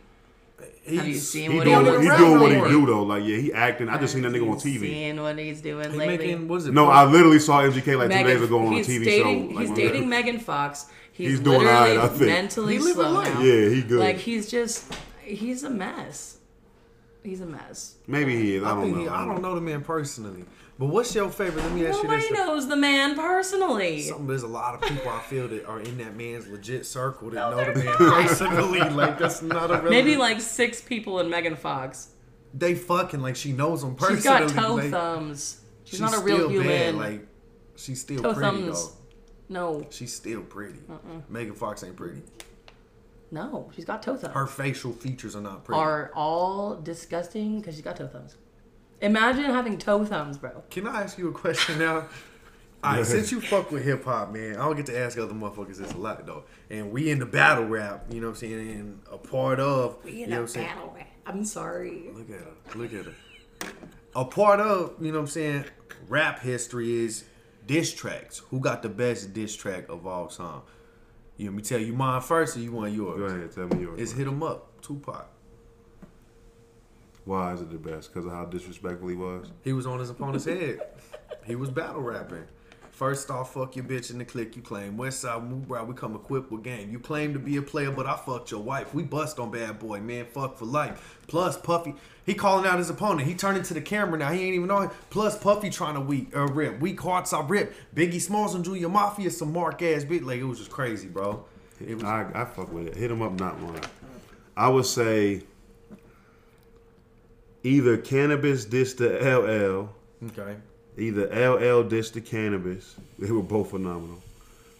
He's, 0.84 1.00
Have 1.00 1.08
you 1.08 1.16
seen 1.16 1.52
He 1.52 1.58
what 1.58 1.64
doing 1.66 1.78
he 1.78 1.84
what 1.92 2.00
was 2.00 2.08
he 2.10 2.18
doing 2.18 2.40
what 2.40 2.52
he 2.52 2.58
do 2.70 2.86
though. 2.86 3.04
Like 3.04 3.24
yeah, 3.24 3.38
he 3.38 3.54
acting. 3.54 3.90
I 3.90 3.98
just 4.00 4.14
seen 4.14 4.24
that 4.24 4.32
nigga 4.32 4.50
on 4.50 4.56
TV. 4.58 4.80
Seeing 4.80 5.22
what 5.22 5.38
he's 5.38 5.62
doing 5.62 5.92
He 5.92 5.98
lately. 5.98 6.18
making 6.18 6.48
what 6.48 6.58
is 6.58 6.68
it? 6.68 6.74
No, 6.74 6.88
I 6.88 7.06
literally 7.06 7.40
saw 7.40 7.62
MGK 7.62 7.98
like 7.98 8.10
two 8.10 8.16
Megan- 8.16 8.26
days 8.26 8.42
ago 8.42 8.60
on 8.66 8.74
a 8.74 8.78
TV 8.78 9.04
dating, 9.06 9.52
show. 9.52 9.60
He's 9.60 9.70
Like, 9.70 9.78
dating 9.78 10.10
Megan 10.10 10.40
Fox. 10.40 10.86
He's, 11.16 11.30
He's 11.32 11.40
doing 11.40 11.60
literally 11.60 11.92
alright, 11.98 11.98
I 11.98 12.08
think. 12.10 12.26
mentally 12.30 12.74
He 12.74 12.80
living 12.80 12.94
slow 12.96 13.12
life. 13.14 13.34
now. 13.34 13.42
Yeah, 13.42 13.70
he 13.70 13.82
good. 13.84 14.00
Like 14.00 14.18
he's 14.18 14.52
just, 14.52 14.94
he's 15.22 15.64
a 15.64 15.70
mess. 15.70 16.40
He's 17.24 17.40
a 17.42 17.46
mess. 17.46 17.96
Maybe 18.06 18.36
he 18.36 18.56
is. 18.58 18.64
I 18.64 18.72
I, 18.72 18.74
don't 18.76 18.84
think 18.84 18.96
know. 18.98 19.02
he, 19.04 19.08
I 19.08 19.26
don't 19.26 19.42
know 19.42 19.56
the 19.56 19.62
man 19.62 19.82
personally, 19.82 20.44
but 20.78 20.88
what's 20.88 21.16
your 21.16 21.30
favorite? 21.30 21.64
Let 21.64 21.72
me 21.72 21.86
ask 21.88 22.04
you 22.04 22.10
this. 22.10 22.12
Nobody 22.12 22.22
this: 22.30 22.32
knows 22.32 22.68
the 22.68 22.76
man 22.76 23.16
personally. 23.16 24.02
Something, 24.02 24.28
there's 24.28 24.44
a 24.44 24.48
lot 24.48 24.76
of 24.76 24.82
people 24.90 25.10
I 25.10 25.22
feel 25.22 25.48
that 25.48 25.66
are 25.66 25.80
in 25.80 25.98
that 26.00 26.16
man's 26.18 26.48
legit 26.50 26.86
circle 26.86 27.30
that 27.32 27.50
know 27.50 27.74
the 27.74 27.84
man 27.84 27.96
personally. 27.96 28.80
Like 28.96 29.18
that's 29.18 29.42
not 29.42 29.66
a 29.72 29.76
relevant. 29.82 29.90
Maybe 29.92 30.18
like 30.18 30.42
six 30.42 30.82
people 30.82 31.20
in 31.22 31.30
Megan 31.30 31.56
Fox. 31.56 32.10
they 32.54 32.76
fucking 32.76 33.22
like 33.22 33.38
she 33.38 33.54
knows 33.54 33.84
him 33.84 33.96
personally. 33.96 34.18
She's 34.18 34.24
got 34.26 34.50
toe 34.50 34.76
like, 34.76 34.92
thumbs. 34.92 35.62
She's, 35.86 35.92
she's 35.92 36.00
not 36.02 36.14
a 36.14 36.20
real 36.20 36.36
still 36.38 36.50
human. 36.50 36.68
Bad, 36.68 36.96
like 36.96 37.28
she's 37.78 38.02
still 38.02 38.22
Toe 38.22 38.34
pretty 38.34 38.50
thumbs. 38.64 38.88
though. 38.90 38.94
No, 39.50 39.86
She's 39.90 40.14
still 40.14 40.42
pretty. 40.42 40.80
Megan 41.30 41.54
Fox 41.56 41.84
ain't 41.84 41.96
pretty. 41.96 42.22
no, 43.32 43.72
she's 43.76 43.86
got 43.86 44.02
toe 44.02 44.16
thumbs. 44.16 44.34
Her 44.34 44.48
facial 44.48 44.92
features 44.94 45.36
are 45.36 45.42
not 45.42 45.64
pretty. 45.64 45.80
Are 45.80 46.12
all 46.16 46.76
disgusting 46.76 47.60
because 47.60 47.76
she's 47.76 47.84
got 47.84 47.98
toe 47.98 48.08
thumbs. 48.08 48.36
Imagine 49.02 49.46
having 49.46 49.78
toe 49.78 50.06
thumbs, 50.06 50.38
bro. 50.38 50.64
Can 50.70 50.88
I 50.88 51.04
ask 51.04 51.18
you 51.18 51.30
a 51.30 51.34
question 51.34 51.80
now? 51.80 52.08
Alright, 52.84 53.06
since 53.06 53.32
you 53.32 53.42
fuck 53.42 53.72
with 53.72 53.84
hip 53.84 54.04
hop, 54.06 54.32
man, 54.32 54.58
I 54.58 54.66
don't 54.66 54.76
get 54.76 54.86
to 54.88 54.98
ask 54.98 55.18
other 55.18 55.34
motherfuckers 55.34 55.78
this 55.78 55.92
a 55.94 55.98
lot 55.98 56.24
though. 56.26 56.44
And 56.70 56.92
we 56.92 57.10
in 57.10 57.18
the 57.18 57.26
battle 57.26 57.66
rap, 57.66 58.06
you 58.12 58.22
know 58.22 58.28
what 58.28 58.34
I'm 58.34 58.40
saying, 58.40 58.70
and 58.72 59.00
a 59.12 59.18
part 59.18 59.60
of 59.60 59.98
you 60.06 60.28
know 60.28 60.44
what 60.44 60.56
I'm 60.56 60.64
rap. 60.64 61.08
I'm 61.26 61.46
sorry. 61.46 62.10
Look 62.14 62.30
at 62.30 62.42
her. 62.42 62.78
Look 62.78 62.94
at 62.94 63.06
her. 63.06 63.14
A 64.16 64.24
part 64.24 64.60
of, 64.60 64.94
you 65.02 65.12
know 65.12 65.18
what 65.18 65.22
I'm 65.22 65.28
saying, 65.28 65.66
rap 66.08 66.40
history 66.40 66.94
is 67.06 67.24
diss 67.66 67.94
tracks. 67.94 68.40
Who 68.50 68.60
got 68.60 68.82
the 68.82 68.90
best 68.90 69.34
diss 69.34 69.56
track 69.56 69.90
of 69.90 70.06
all 70.06 70.28
time? 70.28 70.62
You 71.38 71.48
want 71.48 71.58
me 71.58 71.64
tell 71.64 71.80
you 71.80 71.94
mine 71.94 72.22
first 72.22 72.56
or 72.56 72.62
you 72.62 72.72
want 72.72 72.94
yours? 72.94 73.20
Go 73.20 73.26
ahead, 73.26 73.52
tell 73.52 73.68
me 73.68 73.82
yours. 73.82 74.00
It's 74.00 74.12
Hit 74.14 74.28
'em 74.28 74.42
Up, 74.42 74.82
Tupac. 74.82 75.28
Why 77.26 77.54
is 77.54 77.62
it 77.62 77.72
the 77.72 77.78
best? 77.78 78.14
Because 78.14 78.26
of 78.26 78.32
how 78.32 78.46
disrespectful 78.46 79.08
he 79.08 79.16
was. 79.16 79.52
He 79.64 79.74
was 79.74 79.88
on 79.88 80.00
his 80.00 80.10
opponent's 80.10 80.46
head. 80.46 80.80
He 81.44 81.56
was 81.56 81.70
battle 81.70 82.02
rapping. 82.02 82.46
First 82.92 83.30
off, 83.30 83.54
fuck 83.54 83.76
your 83.76 83.84
bitch 83.84 84.10
in 84.10 84.20
the 84.20 84.26
clique 84.26 84.56
you 84.56 84.62
claim. 84.62 84.96
West 84.96 85.20
Side 85.20 85.44
move 85.44 85.68
bro, 85.68 85.84
we 85.84 85.94
come 85.94 86.16
equipped 86.16 86.50
with 86.50 86.64
game. 86.64 86.90
You 86.92 87.00
claim 87.00 87.34
to 87.34 87.40
be 87.40 87.58
a 87.58 87.62
player, 87.62 87.92
but 87.92 88.06
I 88.06 88.16
fucked 88.16 88.52
your 88.52 88.62
wife. 88.62 88.94
We 88.94 89.04
bust 89.04 89.38
on 89.38 89.52
bad 89.52 89.80
boy, 89.80 90.00
man. 90.00 90.28
Fuck 90.28 90.58
for 90.58 90.64
life. 90.64 91.20
Plus 91.28 91.58
Puffy, 91.58 91.96
he 92.26 92.34
calling 92.34 92.66
out 92.66 92.80
his 92.80 92.90
opponent. 92.90 93.28
He 93.28 93.36
turned 93.36 93.58
into 93.58 93.74
the 93.74 93.82
camera 93.82 94.18
now. 94.18 94.32
He 94.32 94.42
ain't 94.42 94.56
even 94.56 94.68
know 94.68 94.82
it. 94.82 94.92
Plus 95.12 95.38
Puffy 95.38 95.70
trying 95.70 95.94
to 95.94 96.02
weak 96.02 96.36
uh, 96.36 96.48
rip. 96.48 96.80
Weak 96.80 97.00
hearts 97.00 97.34
I 97.34 97.42
rip. 97.42 97.74
Biggie 97.96 98.20
Smalls 98.20 98.56
and 98.56 98.66
Junior 98.66 98.90
Mafia 98.90 99.30
some 99.30 99.54
mark 99.54 99.82
ass 99.84 100.04
bitch. 100.04 100.24
Like 100.24 100.40
it 100.40 100.44
was 100.44 100.58
just 100.58 100.72
crazy, 100.72 101.08
bro. 101.08 101.46
It 101.80 101.96
was 101.96 102.04
I, 102.04 102.26
I 102.34 102.46
fuck 102.46 102.72
with 102.72 102.88
it. 102.88 102.96
Hit 102.96 103.12
him 103.12 103.22
up, 103.22 103.34
not 103.40 103.60
one. 103.60 103.80
I 104.58 104.70
would 104.70 104.86
say 104.86 105.44
either 107.64 107.98
Canibus 107.98 108.70
diss 108.70 108.94
to 108.96 109.08
LL, 109.08 109.90
okay. 110.28 110.56
either 110.98 111.28
LL 111.28 111.84
diss 111.84 112.12
to 112.12 112.22
Canibus. 112.22 112.94
They 113.20 113.32
were 113.32 113.42
both 113.42 113.70
phenomenal 113.70 114.22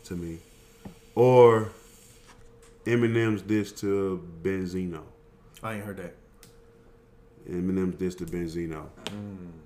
to 0.06 0.16
me, 0.16 0.40
or 1.16 1.70
Eminem's 2.86 3.42
diss 3.42 3.72
to 3.74 4.22
Benzino. 4.44 5.04
I 5.64 5.76
ain't 5.76 5.86
heard 5.86 5.98
that. 5.98 6.16
Eminem's 7.50 7.96
diss 7.96 8.16
to 8.16 8.26
Benzino. 8.26 8.90
Mm. 9.06 9.65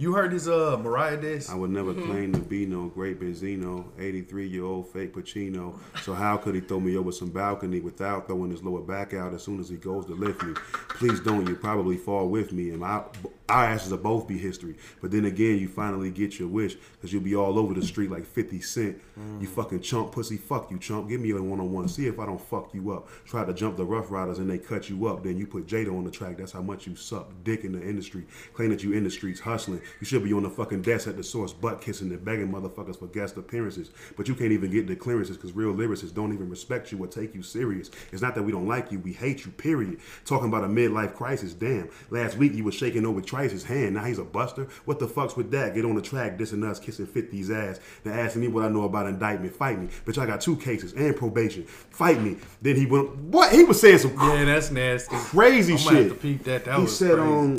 You 0.00 0.14
heard 0.14 0.32
his 0.32 0.48
uh 0.48 0.78
Mariah 0.82 1.18
diss? 1.18 1.50
I 1.50 1.54
would 1.54 1.68
never 1.68 1.92
claim 1.92 2.32
to 2.32 2.38
be 2.38 2.64
no 2.64 2.88
great 2.88 3.20
Benzino, 3.20 3.84
83 3.98 4.48
year 4.48 4.64
old 4.64 4.90
fake 4.90 5.12
Pacino. 5.12 5.78
So 6.00 6.14
how 6.14 6.38
could 6.38 6.54
he 6.54 6.62
throw 6.62 6.80
me 6.80 6.96
over 6.96 7.12
some 7.12 7.28
balcony 7.28 7.80
without 7.80 8.26
throwing 8.26 8.50
his 8.50 8.62
lower 8.62 8.80
back 8.80 9.12
out 9.12 9.34
as 9.34 9.42
soon 9.42 9.60
as 9.60 9.68
he 9.68 9.76
goes 9.76 10.06
to 10.06 10.14
lift 10.14 10.42
me? 10.42 10.54
Please 10.88 11.20
don't, 11.20 11.46
you 11.46 11.54
probably 11.54 11.98
fall 11.98 12.30
with 12.30 12.50
me, 12.50 12.70
and 12.70 12.82
I, 12.82 13.04
our 13.50 13.64
asses 13.64 13.90
will 13.90 13.98
both 13.98 14.26
be 14.26 14.38
history. 14.38 14.76
But 15.02 15.10
then 15.10 15.26
again, 15.26 15.58
you 15.58 15.68
finally 15.68 16.10
get 16.10 16.38
your 16.38 16.48
wish 16.48 16.76
because 16.76 17.12
you'll 17.12 17.22
be 17.22 17.34
all 17.34 17.58
over 17.58 17.74
the 17.74 17.84
street 17.84 18.10
like 18.10 18.24
50 18.24 18.60
Cent. 18.60 19.02
You 19.38 19.46
fucking 19.46 19.82
chump 19.82 20.12
pussy, 20.12 20.38
fuck 20.38 20.70
you 20.70 20.78
chump. 20.78 21.10
Give 21.10 21.20
me 21.20 21.30
a 21.32 21.42
one 21.42 21.60
on 21.60 21.72
one. 21.72 21.88
See 21.88 22.06
if 22.06 22.18
I 22.18 22.24
don't 22.24 22.40
fuck 22.40 22.72
you 22.72 22.92
up. 22.92 23.08
Try 23.26 23.44
to 23.44 23.52
jump 23.52 23.76
the 23.76 23.84
Ruff 23.84 24.10
Ryders 24.10 24.38
and 24.38 24.48
they 24.48 24.56
cut 24.56 24.88
you 24.88 25.08
up. 25.08 25.24
Then 25.24 25.36
you 25.36 25.46
put 25.46 25.66
Jada 25.66 25.88
on 25.88 26.04
the 26.04 26.10
track. 26.10 26.38
That's 26.38 26.52
how 26.52 26.62
much 26.62 26.86
you 26.86 26.96
suck 26.96 27.28
dick 27.44 27.64
in 27.64 27.72
the 27.72 27.82
industry. 27.82 28.24
Claim 28.54 28.70
that 28.70 28.82
you 28.82 28.92
in 28.92 29.04
the 29.04 29.10
streets 29.10 29.40
hustling. 29.40 29.82
You 29.98 30.06
should 30.06 30.22
be 30.24 30.32
on 30.32 30.42
the 30.42 30.50
fucking 30.50 30.82
desk 30.82 31.08
at 31.08 31.16
the 31.16 31.22
source, 31.24 31.52
butt 31.52 31.80
kissing 31.80 32.10
and 32.10 32.24
begging 32.24 32.52
motherfuckers 32.52 32.98
for 32.98 33.06
guest 33.08 33.36
appearances. 33.36 33.90
But 34.16 34.28
you 34.28 34.34
can't 34.34 34.52
even 34.52 34.70
get 34.70 34.86
the 34.86 34.96
clearances 34.96 35.36
because 35.36 35.52
real 35.52 35.74
lyricists 35.74 36.14
don't 36.14 36.32
even 36.32 36.48
respect 36.48 36.92
you 36.92 36.98
or 37.02 37.06
take 37.06 37.34
you 37.34 37.42
serious. 37.42 37.90
It's 38.12 38.22
not 38.22 38.34
that 38.34 38.42
we 38.42 38.52
don't 38.52 38.68
like 38.68 38.92
you, 38.92 38.98
we 39.00 39.12
hate 39.12 39.44
you, 39.44 39.50
period. 39.52 39.98
Talking 40.24 40.48
about 40.48 40.64
a 40.64 40.68
midlife 40.68 41.14
crisis, 41.14 41.52
damn. 41.54 41.88
Last 42.10 42.36
week 42.36 42.54
you 42.54 42.64
was 42.64 42.74
shaking 42.74 43.04
over 43.06 43.20
Trice's 43.20 43.64
hand. 43.64 43.94
Now 43.94 44.04
he's 44.04 44.18
a 44.18 44.24
buster. 44.24 44.68
What 44.84 44.98
the 44.98 45.08
fuck's 45.08 45.36
with 45.36 45.50
that? 45.52 45.74
Get 45.74 45.84
on 45.84 45.94
the 45.94 46.02
track, 46.02 46.38
dissing 46.38 46.68
us, 46.68 46.78
kissing 46.78 47.06
50's 47.06 47.50
ass. 47.50 47.80
Then 48.04 48.18
asking 48.18 48.42
me 48.42 48.48
what 48.48 48.64
I 48.64 48.68
know 48.68 48.84
about 48.84 49.06
indictment. 49.06 49.54
Fight 49.54 49.80
me. 49.80 49.88
Bitch, 50.04 50.18
I 50.18 50.26
got 50.26 50.40
two 50.40 50.56
cases 50.56 50.92
and 50.92 51.16
probation. 51.16 51.64
Fight 51.64 52.20
me. 52.20 52.36
Then 52.62 52.76
he 52.76 52.86
went, 52.86 53.14
what? 53.16 53.52
He 53.52 53.64
was 53.64 53.80
saying 53.80 53.98
some 53.98 54.12
Yeah, 54.18 54.44
that's 54.44 54.70
nasty. 54.70 55.14
crazy 55.16 55.76
shit. 55.76 55.92
might 55.92 55.98
have 56.02 56.08
to 56.10 56.14
peep 56.14 56.44
that. 56.44 56.64
That 56.64 56.76
he 56.76 56.82
was 56.82 56.96
said, 56.98 57.16
crazy. 57.16 57.22
um, 57.32 57.56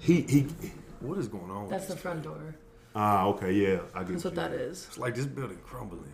he, 0.00 0.20
he, 0.22 0.46
what 1.04 1.18
is 1.18 1.28
going 1.28 1.50
on? 1.50 1.68
That's 1.68 1.86
the 1.86 1.96
front 1.96 2.22
door. 2.22 2.56
ah, 2.94 3.26
okay, 3.26 3.52
yeah, 3.52 3.80
I 3.94 4.00
get 4.00 4.12
That's 4.12 4.24
what 4.24 4.34
you. 4.34 4.40
that 4.40 4.52
is. 4.52 4.86
It's 4.88 4.98
like 4.98 5.14
this 5.14 5.26
building 5.26 5.58
crumbling. 5.64 6.10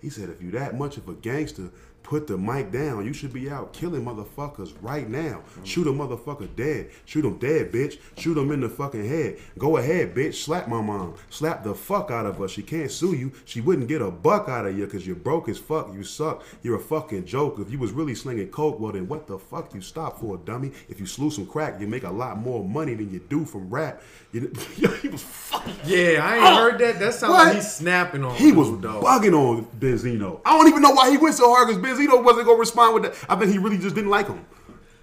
He 0.00 0.08
said, 0.08 0.30
if 0.30 0.40
you 0.40 0.50
that 0.52 0.78
much 0.78 0.96
of 0.96 1.08
a 1.08 1.14
gangster, 1.14 1.70
put 2.02 2.26
the 2.26 2.36
mic 2.36 2.72
down. 2.72 3.04
You 3.04 3.12
should 3.12 3.32
be 3.32 3.48
out 3.50 3.72
killing 3.72 4.04
motherfuckers 4.04 4.72
right 4.80 5.08
now. 5.08 5.42
Shoot 5.64 5.86
a 5.86 5.90
motherfucker 5.90 6.48
dead. 6.56 6.90
Shoot 7.04 7.24
him 7.24 7.38
dead, 7.38 7.70
bitch. 7.70 7.98
Shoot 8.16 8.36
him 8.36 8.50
in 8.50 8.60
the 8.60 8.68
fucking 8.68 9.08
head. 9.08 9.38
Go 9.58 9.76
ahead, 9.76 10.14
bitch. 10.14 10.34
Slap 10.34 10.66
my 10.68 10.80
mom. 10.80 11.14
Slap 11.28 11.62
the 11.62 11.74
fuck 11.74 12.10
out 12.10 12.26
of 12.26 12.38
her. 12.38 12.48
She 12.48 12.62
can't 12.62 12.90
sue 12.90 13.14
you. 13.14 13.32
She 13.44 13.60
wouldn't 13.60 13.88
get 13.88 14.02
a 14.02 14.10
buck 14.10 14.48
out 14.48 14.66
of 14.66 14.76
you 14.76 14.86
because 14.86 15.06
you're 15.06 15.16
broke 15.16 15.48
as 15.48 15.58
fuck. 15.58 15.92
You 15.94 16.02
suck. 16.02 16.42
You're 16.62 16.76
a 16.76 16.80
fucking 16.80 17.26
joke. 17.26 17.58
If 17.58 17.70
you 17.70 17.78
was 17.78 17.92
really 17.92 18.14
slinging 18.14 18.48
coke, 18.48 18.80
well 18.80 18.92
then 18.92 19.06
what 19.06 19.26
the 19.26 19.38
fuck 19.38 19.72
you 19.74 19.80
stop 19.80 20.18
for, 20.20 20.36
dummy? 20.38 20.72
If 20.88 20.98
you 20.98 21.06
slew 21.06 21.30
some 21.30 21.46
crack, 21.46 21.80
you 21.80 21.86
make 21.86 22.04
a 22.04 22.10
lot 22.10 22.38
more 22.38 22.64
money 22.64 22.94
than 22.94 23.10
you 23.12 23.20
do 23.28 23.44
from 23.44 23.70
rap. 23.70 24.02
You, 24.32 24.52
he 25.02 25.08
was 25.08 25.22
fucking 25.22 25.74
Yeah, 25.84 26.20
I 26.22 26.36
ain't 26.36 26.56
heard 26.58 26.78
that. 26.80 26.98
That 26.98 27.14
sounds 27.14 27.32
like 27.34 27.54
he's 27.54 27.72
snapping 27.72 28.24
on. 28.24 28.34
he 28.36 28.52
was 28.52 28.68
though. 28.80 29.00
bugging 29.00 29.34
on 29.34 29.66
Benzino. 29.78 30.40
I 30.44 30.56
don't 30.56 30.68
even 30.68 30.82
know 30.82 30.90
why 30.92 31.10
he 31.10 31.16
went 31.18 31.34
so 31.34 31.52
hard 31.52 31.68
because 31.68 31.82
Benzino 31.90 32.22
wasn't 32.24 32.46
gonna 32.46 32.58
respond 32.58 32.94
with 32.94 33.02
that. 33.04 33.14
I 33.28 33.36
think 33.36 33.52
he 33.52 33.58
really 33.58 33.78
just 33.78 33.94
didn't 33.94 34.10
like 34.10 34.26
him. 34.26 34.44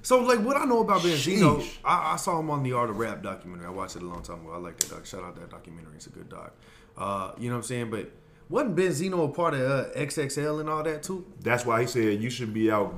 So, 0.02 0.20
like, 0.20 0.40
what 0.40 0.56
I 0.56 0.66
know 0.66 0.80
about 0.80 1.02
Benzino, 1.02 1.60
Sheesh. 1.60 1.78
I, 1.84 2.14
I 2.14 2.16
saw 2.16 2.40
him 2.40 2.50
on 2.50 2.64
the 2.64 2.74
Art 2.74 2.90
of 2.90 2.98
Rap 2.98 3.22
documentary. 3.22 3.66
I 3.68 3.72
watched 3.72 3.98
it 3.98 4.04
a 4.04 4.06
long 4.06 4.22
time 4.22 4.42
ago. 4.42 4.54
I 4.54 4.58
like 4.58 4.78
that 4.80 4.90
doc. 4.90 5.06
Shout 5.06 5.24
out 5.24 5.36
that 5.36 5.50
documentary. 5.50 5.96
It's 5.96 6.08
a 6.08 6.12
good 6.12 6.30
doc. 6.30 6.54
Uh, 6.98 7.32
you 7.38 7.50
know 7.50 7.56
what 7.56 7.60
I'm 7.60 7.64
saying? 7.64 7.90
But 7.90 8.12
wasn't 8.50 8.76
Benzino 8.76 9.26
a 9.26 9.34
part 9.34 9.54
of 9.54 9.60
uh, 9.60 9.90
XXL 9.96 10.62
and 10.62 10.70
all 10.70 10.84
that 10.84 11.04
too? 11.04 11.26
That's 11.42 11.66
why 11.66 11.82
he 11.82 11.88
said 11.88 12.22
you 12.22 12.30
should 12.30 12.54
be 12.54 12.72
out 12.72 12.96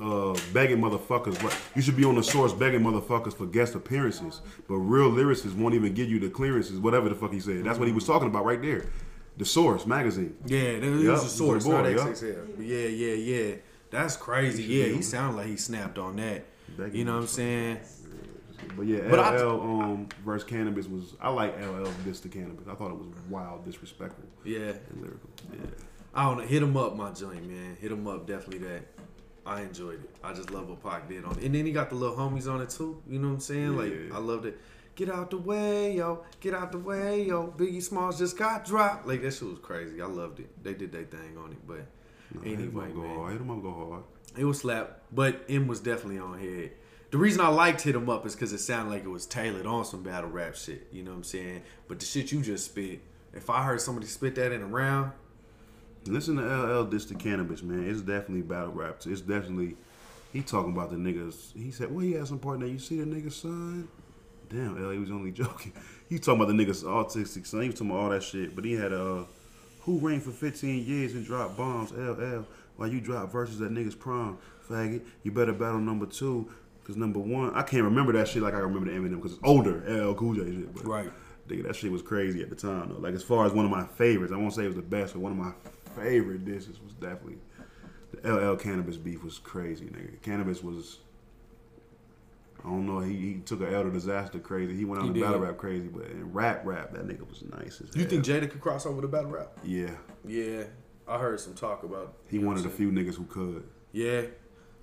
uh, 0.00 0.36
begging 0.52 0.78
motherfuckers. 0.78 1.40
But 1.40 1.56
you 1.76 1.82
should 1.82 1.96
be 1.96 2.04
on 2.04 2.16
the 2.16 2.22
source 2.22 2.52
begging 2.52 2.80
motherfuckers 2.80 3.34
for 3.34 3.46
guest 3.46 3.74
appearances. 3.74 4.40
But 4.68 4.76
real 4.76 5.10
lyricists 5.10 5.54
won't 5.54 5.74
even 5.74 5.94
give 5.94 6.08
you 6.08 6.18
the 6.18 6.30
clearances. 6.30 6.78
Whatever 6.78 7.08
the 7.08 7.14
fuck 7.14 7.32
he 7.32 7.40
said. 7.40 7.64
That's 7.64 7.78
what 7.78 7.86
he 7.86 7.94
was 7.94 8.06
talking 8.06 8.28
about 8.28 8.44
right 8.44 8.60
there. 8.60 8.86
The 9.36 9.44
Source 9.44 9.84
magazine. 9.86 10.36
Yeah, 10.46 10.78
there 10.78 10.94
Yup, 10.96 11.12
was 11.14 11.24
a 11.24 11.28
source, 11.28 11.64
boy, 11.64 11.72
not. 11.72 11.84
XXL. 11.86 12.56
But 12.56 12.64
yeah, 12.66 12.86
yeah, 12.86 13.14
yeah. 13.14 13.54
That's 13.90 14.16
crazy. 14.16 14.62
Yeah, 14.62 14.86
he 14.86 15.02
sounded 15.02 15.36
like 15.36 15.46
he 15.48 15.56
snapped 15.56 15.98
on 15.98 16.16
that. 16.16 16.44
Begging 16.76 16.94
You 16.96 17.04
know 17.04 17.14
what 17.14 17.22
I'm 17.22 17.26
saying? 17.26 17.78
But 18.76 18.86
yeah, 18.86 19.00
But 19.10 19.18
I- 19.20 19.36
LL 19.42 19.60
um, 19.60 20.08
versus 20.24 20.48
Canibus 20.48 20.88
was. 20.90 21.14
I 21.20 21.28
like 21.30 21.56
LL 21.60 21.88
diss 22.04 22.20
to 22.20 22.28
Canibus. 22.28 22.68
I 22.68 22.74
thought 22.74 22.90
it 22.92 22.96
was 22.96 23.08
wild, 23.28 23.64
disrespectful, 23.64 24.24
Yeah. 24.44 24.72
and 24.90 25.00
lyrical. 25.02 25.28
Yeah. 25.52 25.58
I 26.14 26.24
don't 26.24 26.38
know. 26.38 26.44
Hit 26.46 26.62
him 26.62 26.76
up, 26.76 26.96
my 26.96 27.10
joint, 27.10 27.44
man. 27.48 27.76
Hit 27.80 27.90
him 27.92 28.06
up, 28.06 28.26
definitely 28.26 28.66
that. 28.68 28.82
I 29.46 29.60
enjoyed 29.62 29.94
it. 30.02 30.10
I 30.22 30.32
just 30.32 30.50
love 30.52 30.68
what 30.68 30.82
Pac 30.82 31.08
did 31.08 31.24
on 31.24 31.36
it. 31.38 31.44
And 31.44 31.54
then 31.54 31.66
he 31.66 31.72
got 31.72 31.90
the 31.90 31.96
little 31.96 32.16
homies 32.16 32.50
on 32.50 32.62
it 32.62 32.70
too. 32.70 33.02
You 33.08 33.18
know 33.18 33.28
what 33.28 33.34
I'm 33.34 33.40
saying? 33.40 33.76
Like, 33.76 33.92
Yeah. 33.92 34.14
I 34.16 34.18
loved 34.18 34.46
it. 34.46 34.58
Get 34.94 35.08
out 35.08 35.30
the 35.30 35.38
way, 35.38 35.96
yo. 35.96 36.24
Get 36.40 36.54
out 36.54 36.72
the 36.72 36.78
way, 36.78 37.24
yo. 37.24 37.48
Biggie 37.56 37.82
Smalls 37.82 38.18
just 38.18 38.38
got 38.38 38.64
dropped. 38.64 39.06
Like, 39.06 39.22
that 39.22 39.32
shit 39.32 39.48
was 39.48 39.58
crazy. 39.58 40.00
I 40.00 40.06
loved 40.06 40.40
it. 40.40 40.62
They 40.62 40.74
did 40.74 40.92
their 40.92 41.04
thing 41.04 41.36
on 41.36 41.50
it. 41.52 41.66
But 41.66 41.86
Hit 42.42 42.52
him 42.58 42.60
anyway, 42.60 42.84
up, 42.90 42.94
go 42.94 43.00
man. 43.02 43.16
hard. 43.16 43.32
Hit 43.32 43.40
him 43.40 43.50
up, 43.50 43.62
go 43.62 43.72
hard. 43.90 44.02
It 44.36 44.44
was 44.44 44.58
slap, 44.60 45.00
but 45.12 45.44
M 45.48 45.66
was 45.66 45.80
definitely 45.80 46.18
on 46.18 46.38
head. 46.38 46.72
The 47.10 47.18
reason 47.18 47.40
I 47.40 47.48
liked 47.48 47.82
hit 47.82 47.94
Hit 47.94 48.02
'em 48.02 48.08
Up 48.10 48.26
is 48.26 48.34
because 48.34 48.52
it 48.52 48.58
sounded 48.58 48.90
like 48.90 49.04
it 49.04 49.08
was 49.08 49.26
tailored 49.26 49.66
on 49.66 49.84
some 49.84 50.02
battle 50.02 50.30
rap 50.30 50.56
shit. 50.56 50.88
You 50.90 51.04
know 51.04 51.12
what 51.12 51.18
I'm 51.18 51.24
saying? 51.24 51.62
But 51.86 52.00
the 52.00 52.06
shit 52.06 52.32
you 52.32 52.40
just 52.40 52.64
spit, 52.64 53.00
if 53.32 53.48
I 53.50 53.62
heard 53.62 53.80
somebody 53.80 54.06
spit 54.08 54.34
that 54.36 54.50
in 54.52 54.62
a 54.62 54.66
round, 54.66 55.12
Listen 56.06 56.36
to 56.36 56.42
LL 56.42 56.84
diss 56.84 57.06
to 57.06 57.14
Canibus, 57.14 57.62
man. 57.62 57.88
It's 57.88 58.02
definitely 58.02 58.42
battle 58.42 58.72
rap. 58.72 59.00
It's 59.06 59.22
definitely 59.22 59.76
he 60.34 60.42
talking 60.42 60.72
about 60.72 60.90
the 60.90 60.96
niggas. 60.96 61.54
He 61.54 61.70
said, 61.70 61.90
"Well, 61.90 62.04
he 62.04 62.12
had 62.12 62.26
some 62.28 62.38
part 62.38 62.60
there. 62.60 62.68
You 62.68 62.78
see 62.78 63.00
the 63.00 63.06
niggas 63.06 63.32
son? 63.32 63.88
Damn, 64.48 64.74
LL, 64.82 64.90
he 64.90 64.98
was 64.98 65.10
only 65.10 65.30
joking. 65.32 65.72
He 66.06 66.18
talking 66.18 66.42
about 66.42 66.54
the 66.54 66.64
niggas 66.64 66.84
autistic 66.84 67.46
son. 67.46 67.62
He 67.62 67.68
was 67.68 67.76
talking 67.76 67.90
about 67.90 68.02
all 68.02 68.10
that 68.10 68.22
shit. 68.22 68.54
But 68.54 68.66
he 68.66 68.74
had 68.74 68.92
a 68.92 69.02
uh, 69.02 69.24
who 69.80 69.98
reigned 69.98 70.22
for 70.22 70.32
15 70.32 70.84
years 70.84 71.14
and 71.14 71.24
dropped 71.24 71.56
bombs. 71.56 71.92
LL, 71.92 72.44
while 72.76 72.88
you 72.88 73.00
drop 73.00 73.32
verses 73.32 73.62
at 73.62 73.70
niggas 73.70 73.98
prom, 73.98 74.38
faggot. 74.68 75.02
You 75.22 75.32
better 75.32 75.54
battle 75.54 75.80
number 75.80 76.04
two. 76.04 76.50
Cause 76.84 76.96
number 76.98 77.18
one, 77.18 77.54
I 77.54 77.62
can't 77.62 77.84
remember 77.84 78.12
that 78.12 78.28
shit 78.28 78.42
like 78.42 78.52
I 78.52 78.58
remember 78.58 78.92
the 78.92 78.98
Eminem 78.98 79.16
because 79.16 79.32
it's 79.32 79.40
older 79.42 79.82
LL 79.88 80.12
Cool 80.14 80.34
J 80.34 80.44
shit. 80.44 80.74
But 80.74 80.86
Right. 80.86 81.10
Nigga, 81.48 81.62
that 81.64 81.76
shit 81.76 81.90
was 81.90 82.02
crazy 82.02 82.42
at 82.42 82.50
the 82.50 82.56
time 82.56 82.90
though. 82.90 82.98
Like 82.98 83.14
as 83.14 83.22
far 83.22 83.46
as 83.46 83.52
one 83.52 83.64
of 83.64 83.70
my 83.70 83.86
favorites, 83.86 84.32
I 84.32 84.36
won't 84.36 84.52
say 84.52 84.64
it 84.64 84.68
was 84.68 84.76
the 84.76 84.82
best, 84.82 85.14
but 85.14 85.20
one 85.20 85.32
of 85.32 85.38
my 85.38 85.52
favorite 85.96 86.44
dishes 86.44 86.78
was 86.84 86.92
definitely 86.92 87.38
the 88.12 88.30
LL 88.30 88.56
Canibus 88.56 89.02
beef 89.02 89.24
was 89.24 89.38
crazy, 89.38 89.86
nigga. 89.86 90.18
Canibus 90.20 90.62
was 90.62 90.98
I 92.64 92.68
don't 92.68 92.86
know, 92.86 93.00
he, 93.00 93.14
he 93.14 93.34
took 93.44 93.60
an 93.60 93.74
elder 93.74 93.90
disaster 93.90 94.38
crazy. 94.38 94.74
He 94.74 94.84
went 94.86 95.02
on 95.02 95.08
He 95.08 95.20
the 95.20 95.26
battle 95.26 95.40
rap 95.40 95.58
crazy, 95.58 95.88
but 95.88 96.06
in 96.06 96.32
rap 96.32 96.62
rap, 96.64 96.92
that 96.92 97.06
nigga 97.06 97.28
was 97.28 97.42
nice 97.58 97.80
as 97.82 97.94
you 97.94 98.02
hell. 98.02 98.10
think 98.10 98.24
Jada 98.24 98.50
could 98.50 98.60
cross 98.60 98.86
over 98.86 99.02
to 99.02 99.08
battle 99.08 99.30
rap? 99.30 99.48
Yeah. 99.62 99.90
Yeah, 100.26 100.64
I 101.06 101.18
heard 101.18 101.38
some 101.40 101.52
talk 101.54 101.82
about. 101.82 102.14
He 102.28 102.36
you 102.36 102.42
know 102.42 102.48
one 102.48 102.56
of 102.56 102.62
the 102.62 102.70
few 102.70 102.90
niggas 102.90 103.16
who 103.16 103.24
could. 103.26 103.64
Yeah, 103.92 104.22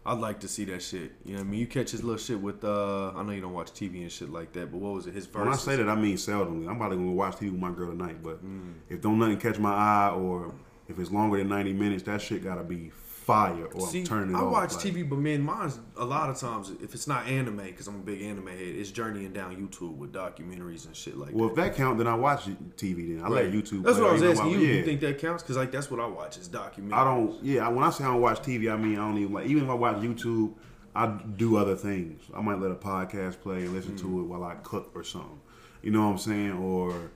I'd 0.06 0.20
like 0.20 0.40
to 0.42 0.48
see 0.48 0.66
that 0.66 0.82
shit. 0.84 1.12
You 1.26 1.34
know 1.34 1.40
what 1.40 1.48
I 1.48 1.50
mean? 1.50 1.60
You 1.60 1.68
catch 1.68 1.90
his 1.92 2.04
little 2.04 2.20
shit 2.20 2.40
with. 2.40 2.64
uh 2.64 3.14
I 3.16 3.24
know 3.24 3.32
you 3.32 3.42
don't 3.42 3.54
watch 3.54 3.72
TV 3.72 4.02
and 4.04 4.12
shit 4.12 4.30
like 4.30 4.54
that, 4.54 4.72
but 4.72 4.78
what 4.80 4.94
was 4.94 5.08
it? 5.08 5.16
His 5.16 5.28
When 5.34 5.48
I 5.48 5.56
say 5.56 5.76
that, 5.78 5.90
I 5.90 5.96
mean 5.96 6.18
seldomly. 6.18 6.68
I'm 6.70 6.76
about 6.76 6.90
to 6.90 6.96
go 6.98 7.10
watch 7.12 7.38
TV 7.38 7.52
with 7.52 7.60
my 7.60 7.72
girl 7.72 7.90
tonight, 7.90 8.22
but 8.22 8.46
Mm. 8.46 8.74
if 8.90 9.02
don't 9.02 9.18
nothing 9.18 9.38
catch 9.38 9.58
my 9.58 9.74
eye 9.74 10.10
or 10.12 10.54
if 10.88 11.00
it's 11.00 11.10
longer 11.12 11.38
than 11.38 11.50
90 11.50 11.74
minutes, 11.74 12.04
that 12.04 12.22
shit 12.22 12.44
gotta 12.44 12.64
be 12.64 12.92
fire 13.22 13.66
or 13.76 13.88
See, 13.88 14.02
it 14.02 14.12
I 14.12 14.16
off. 14.34 14.52
watch 14.52 14.74
like- 14.74 14.84
TV, 14.84 15.08
but 15.08 15.20
man, 15.20 15.42
mine's 15.44 15.78
a 15.96 16.04
lot 16.04 16.30
of 16.32 16.40
times 16.40 16.72
if 16.82 16.96
it's 16.96 17.08
not 17.08 17.28
anime, 17.28 17.58
because 17.58 17.88
I'm 17.88 17.96
a 17.96 18.00
big 18.00 18.22
anime 18.24 18.48
head, 18.48 18.58
it's 18.60 18.90
journeying 18.90 19.32
down 19.32 19.56
YouTube 19.56 19.96
with 19.98 20.12
documentaries 20.12 20.88
and 20.88 20.96
shit 20.96 21.16
like 21.18 21.30
that. 21.30 21.36
Well, 21.38 21.50
that. 21.50 21.68
if 21.68 21.74
that 21.74 21.76
count, 21.78 22.00
then 22.00 22.08
I 22.08 22.16
watch 22.16 22.46
TV. 22.78 23.16
Then 23.16 23.24
I 23.24 23.30
let 23.30 23.52
YouTube. 23.52 23.84
That's 23.84 24.00
what 24.00 24.10
I 24.10 24.14
was 24.14 24.24
asking 24.24 24.52
you. 24.52 24.58
Yeah. 24.60 24.74
You 24.76 24.84
think 24.86 25.02
that 25.02 25.20
counts? 25.20 25.44
Because 25.44 25.56
like 25.56 25.72
that's 25.72 25.92
what 25.92 26.00
I 26.00 26.08
watch 26.08 26.38
is 26.38 26.50
documentaries. 26.50 26.94
I 26.94 27.04
don't. 27.04 27.44
Yeah, 27.44 27.68
when 27.70 27.84
I 27.84 27.92
say 27.92 28.04
I 28.04 28.08
don't 28.08 28.22
watch 28.22 28.42
TV, 28.42 28.72
I 28.74 28.76
mean 28.78 28.94
I 28.94 29.08
don't 29.08 29.18
even 29.20 29.34
like. 29.34 29.46
Even 29.46 29.66
if 29.66 29.70
I 29.70 29.76
watch 29.76 29.98
YouTube, 29.98 30.54
I 30.96 31.06
do 31.38 31.58
other 31.58 31.76
things. 31.76 32.24
I 32.36 32.42
might 32.42 32.60
let 32.60 32.72
a 32.72 32.76
podcast 32.76 33.40
play 33.42 33.60
and 33.62 33.74
listen 33.74 33.94
Mm. 33.94 34.02
to 34.02 34.20
it 34.22 34.24
while 34.24 34.44
I 34.44 34.56
cook 34.56 34.92
or 34.96 35.04
something. 35.04 35.40
You 35.84 35.92
know 35.92 36.02
what 36.06 36.12
I'm 36.14 36.18
saying? 36.18 36.52
Or, 36.54 37.12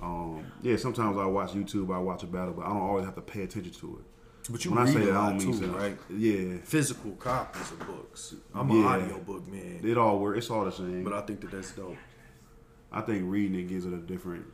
um, 0.00 0.44
yeah, 0.62 0.76
sometimes 0.76 1.16
I 1.18 1.26
watch 1.26 1.52
YouTube. 1.52 1.92
I 1.94 1.98
watch 1.98 2.22
a 2.22 2.26
battle, 2.26 2.54
but 2.54 2.64
I 2.64 2.68
don't 2.68 2.80
always 2.80 3.04
have 3.04 3.14
to 3.16 3.20
pay 3.20 3.42
attention 3.42 3.72
to 3.74 3.98
it. 4.00 4.04
But 4.50 4.64
you 4.64 4.70
when 4.70 4.80
I 4.80 4.84
read 4.84 4.94
say 4.94 5.02
a 5.02 5.06
that, 5.06 5.14
I 5.14 5.18
lot 5.18 5.28
don't 5.30 5.38
mean 5.46 5.60
too, 5.60 5.66
so- 5.66 5.72
right? 5.78 5.98
Yeah, 6.10 6.56
Physical 6.64 7.10
copies 7.12 7.70
of 7.72 7.78
books. 7.86 8.34
I'm 8.54 8.70
an 8.70 8.76
Yeah. 8.80 8.86
audio 8.86 9.18
book 9.18 9.46
man, 9.46 9.80
it 9.84 9.98
all 9.98 10.18
works. 10.18 10.38
It's 10.38 10.50
all 10.50 10.64
the 10.64 10.72
same. 10.72 11.04
but 11.04 11.12
I 11.12 11.20
think 11.22 11.40
that 11.42 11.50
that's 11.50 11.72
dope. 11.72 11.96
I 12.90 13.02
think 13.02 13.24
reading 13.30 13.58
it 13.58 13.68
gives 13.68 13.84
it 13.84 13.92
a 13.92 13.98
different. 13.98 14.46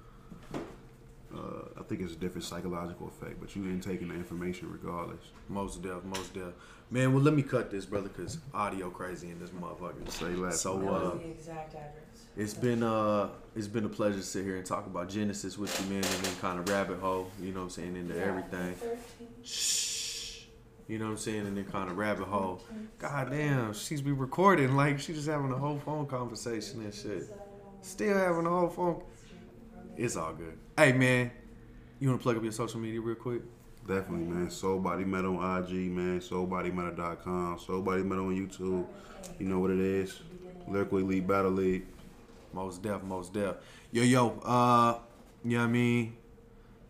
Uh, 1.32 1.66
I 1.78 1.82
think 1.82 2.00
it's 2.00 2.12
a 2.12 2.16
different 2.16 2.44
psychological 2.44 3.08
effect, 3.08 3.40
but 3.40 3.54
you 3.56 3.64
ain't 3.68 3.82
taking 3.82 4.08
the 4.08 4.14
information 4.14 4.70
regardless. 4.70 5.24
Most 5.48 5.82
deaf, 5.82 6.04
most 6.04 6.32
deaf. 6.34 6.52
Man, 6.90 7.12
well, 7.12 7.22
let 7.22 7.34
me 7.34 7.42
cut 7.42 7.70
this, 7.72 7.86
brother, 7.86 8.08
because 8.08 8.38
audio 8.52 8.88
crazy 8.90 9.30
in 9.30 9.40
this 9.40 9.50
motherfucker. 9.50 10.08
Say 10.10 10.26
less. 10.34 10.60
So, 10.60 10.78
That 10.78 10.86
uh, 10.88 11.14
the 11.16 11.28
exact 11.30 11.74
address. 11.74 12.03
It's 12.36 12.54
been 12.54 12.82
uh 12.82 13.28
it's 13.54 13.68
been 13.68 13.84
a 13.84 13.88
pleasure 13.88 14.16
to 14.16 14.22
sit 14.22 14.44
here 14.44 14.56
and 14.56 14.66
talk 14.66 14.86
about 14.86 15.08
Genesis 15.08 15.56
with 15.56 15.80
you, 15.80 15.86
man, 15.88 16.04
and 16.04 16.24
then 16.24 16.34
kind 16.40 16.58
of 16.58 16.68
rabbit 16.68 16.98
hole, 16.98 17.30
you 17.40 17.52
know 17.52 17.60
what 17.60 17.64
I'm 17.64 17.70
saying, 17.70 17.96
into 17.96 18.20
everything. 18.20 18.74
Shh. 19.44 20.42
You 20.88 20.98
know 20.98 21.06
what 21.06 21.12
I'm 21.12 21.16
saying, 21.18 21.46
and 21.46 21.56
then 21.56 21.64
kind 21.64 21.90
of 21.90 21.96
rabbit 21.96 22.26
hole. 22.26 22.60
God 22.98 23.30
damn, 23.30 23.72
she's 23.72 24.02
be 24.02 24.10
recording 24.10 24.74
like 24.74 24.98
she's 24.98 25.16
just 25.16 25.28
having 25.28 25.52
a 25.52 25.56
whole 25.56 25.78
phone 25.78 26.06
conversation 26.06 26.82
and 26.82 26.92
shit. 26.92 27.32
Still 27.82 28.16
having 28.18 28.44
the 28.44 28.50
whole 28.50 28.68
phone. 28.68 29.02
It's 29.96 30.16
all 30.16 30.32
good. 30.32 30.58
Hey 30.76 30.92
man, 30.92 31.30
you 32.00 32.08
wanna 32.08 32.20
plug 32.20 32.36
up 32.36 32.42
your 32.42 32.50
social 32.50 32.80
media 32.80 33.00
real 33.00 33.14
quick? 33.14 33.42
Definitely, 33.86 34.26
man. 34.26 34.50
Soul 34.50 34.80
Body 34.80 35.04
Meta 35.04 35.28
on 35.28 35.62
IG, 35.62 35.90
man. 35.92 36.18
SoulBodyMeta.com. 36.18 37.58
Soul 37.58 37.82
Body 37.82 38.02
Meta 38.02 38.22
on 38.22 38.34
YouTube. 38.34 38.86
You 39.38 39.46
know 39.46 39.60
what 39.60 39.70
it 39.70 39.78
is. 39.78 40.20
Lyrical 40.66 40.98
Elite 40.98 41.26
Battle 41.26 41.50
League. 41.50 41.84
Most 42.54 42.82
deaf, 42.82 43.02
most 43.02 43.32
deaf. 43.32 43.56
Yo, 43.90 44.02
yo, 44.02 44.38
uh, 44.44 44.98
you 45.44 45.56
know 45.56 45.64
what 45.64 45.68
I 45.68 45.72
mean? 45.72 46.16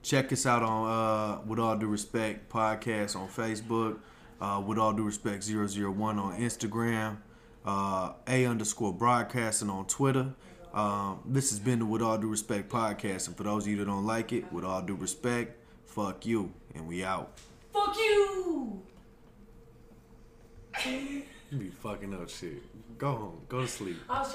Check 0.02 0.30
us 0.32 0.44
out 0.44 0.62
on 0.62 0.90
uh 0.90 1.40
With 1.46 1.58
All 1.58 1.76
Due 1.76 1.86
Respect 1.86 2.50
podcast 2.52 3.16
on 3.16 3.28
Facebook. 3.28 3.98
Uh, 4.40 4.62
With 4.66 4.78
All 4.78 4.92
Due 4.92 5.04
Respect 5.04 5.44
001 5.44 6.18
on 6.18 6.38
Instagram. 6.38 7.16
Uh, 7.64 8.12
A 8.28 8.44
underscore 8.44 8.92
broadcasting 8.92 9.70
on 9.70 9.86
Twitter. 9.86 10.34
Um, 10.74 11.20
this 11.24 11.48
has 11.50 11.58
been 11.60 11.78
the 11.78 11.86
With 11.86 12.02
All 12.02 12.18
Due 12.18 12.28
Respect 12.28 12.68
podcast. 12.68 13.28
And 13.28 13.36
for 13.36 13.44
those 13.44 13.62
of 13.64 13.68
you 13.70 13.78
that 13.78 13.86
don't 13.86 14.04
like 14.04 14.32
it, 14.32 14.52
with 14.52 14.64
all 14.64 14.82
due 14.82 14.96
respect, 14.96 15.56
fuck 15.86 16.26
you. 16.26 16.52
And 16.74 16.86
we 16.86 17.02
out. 17.04 17.38
Fuck 17.72 17.96
you! 17.96 18.82
You 20.84 21.22
be 21.58 21.70
fucking 21.70 22.12
up 22.12 22.28
shit. 22.28 22.62
Go 22.98 23.12
home. 23.12 23.40
Go 23.48 23.60
to 23.62 23.68
sleep. 23.68 23.96
I 24.10 24.18
was 24.20 24.28
trying 24.28 24.32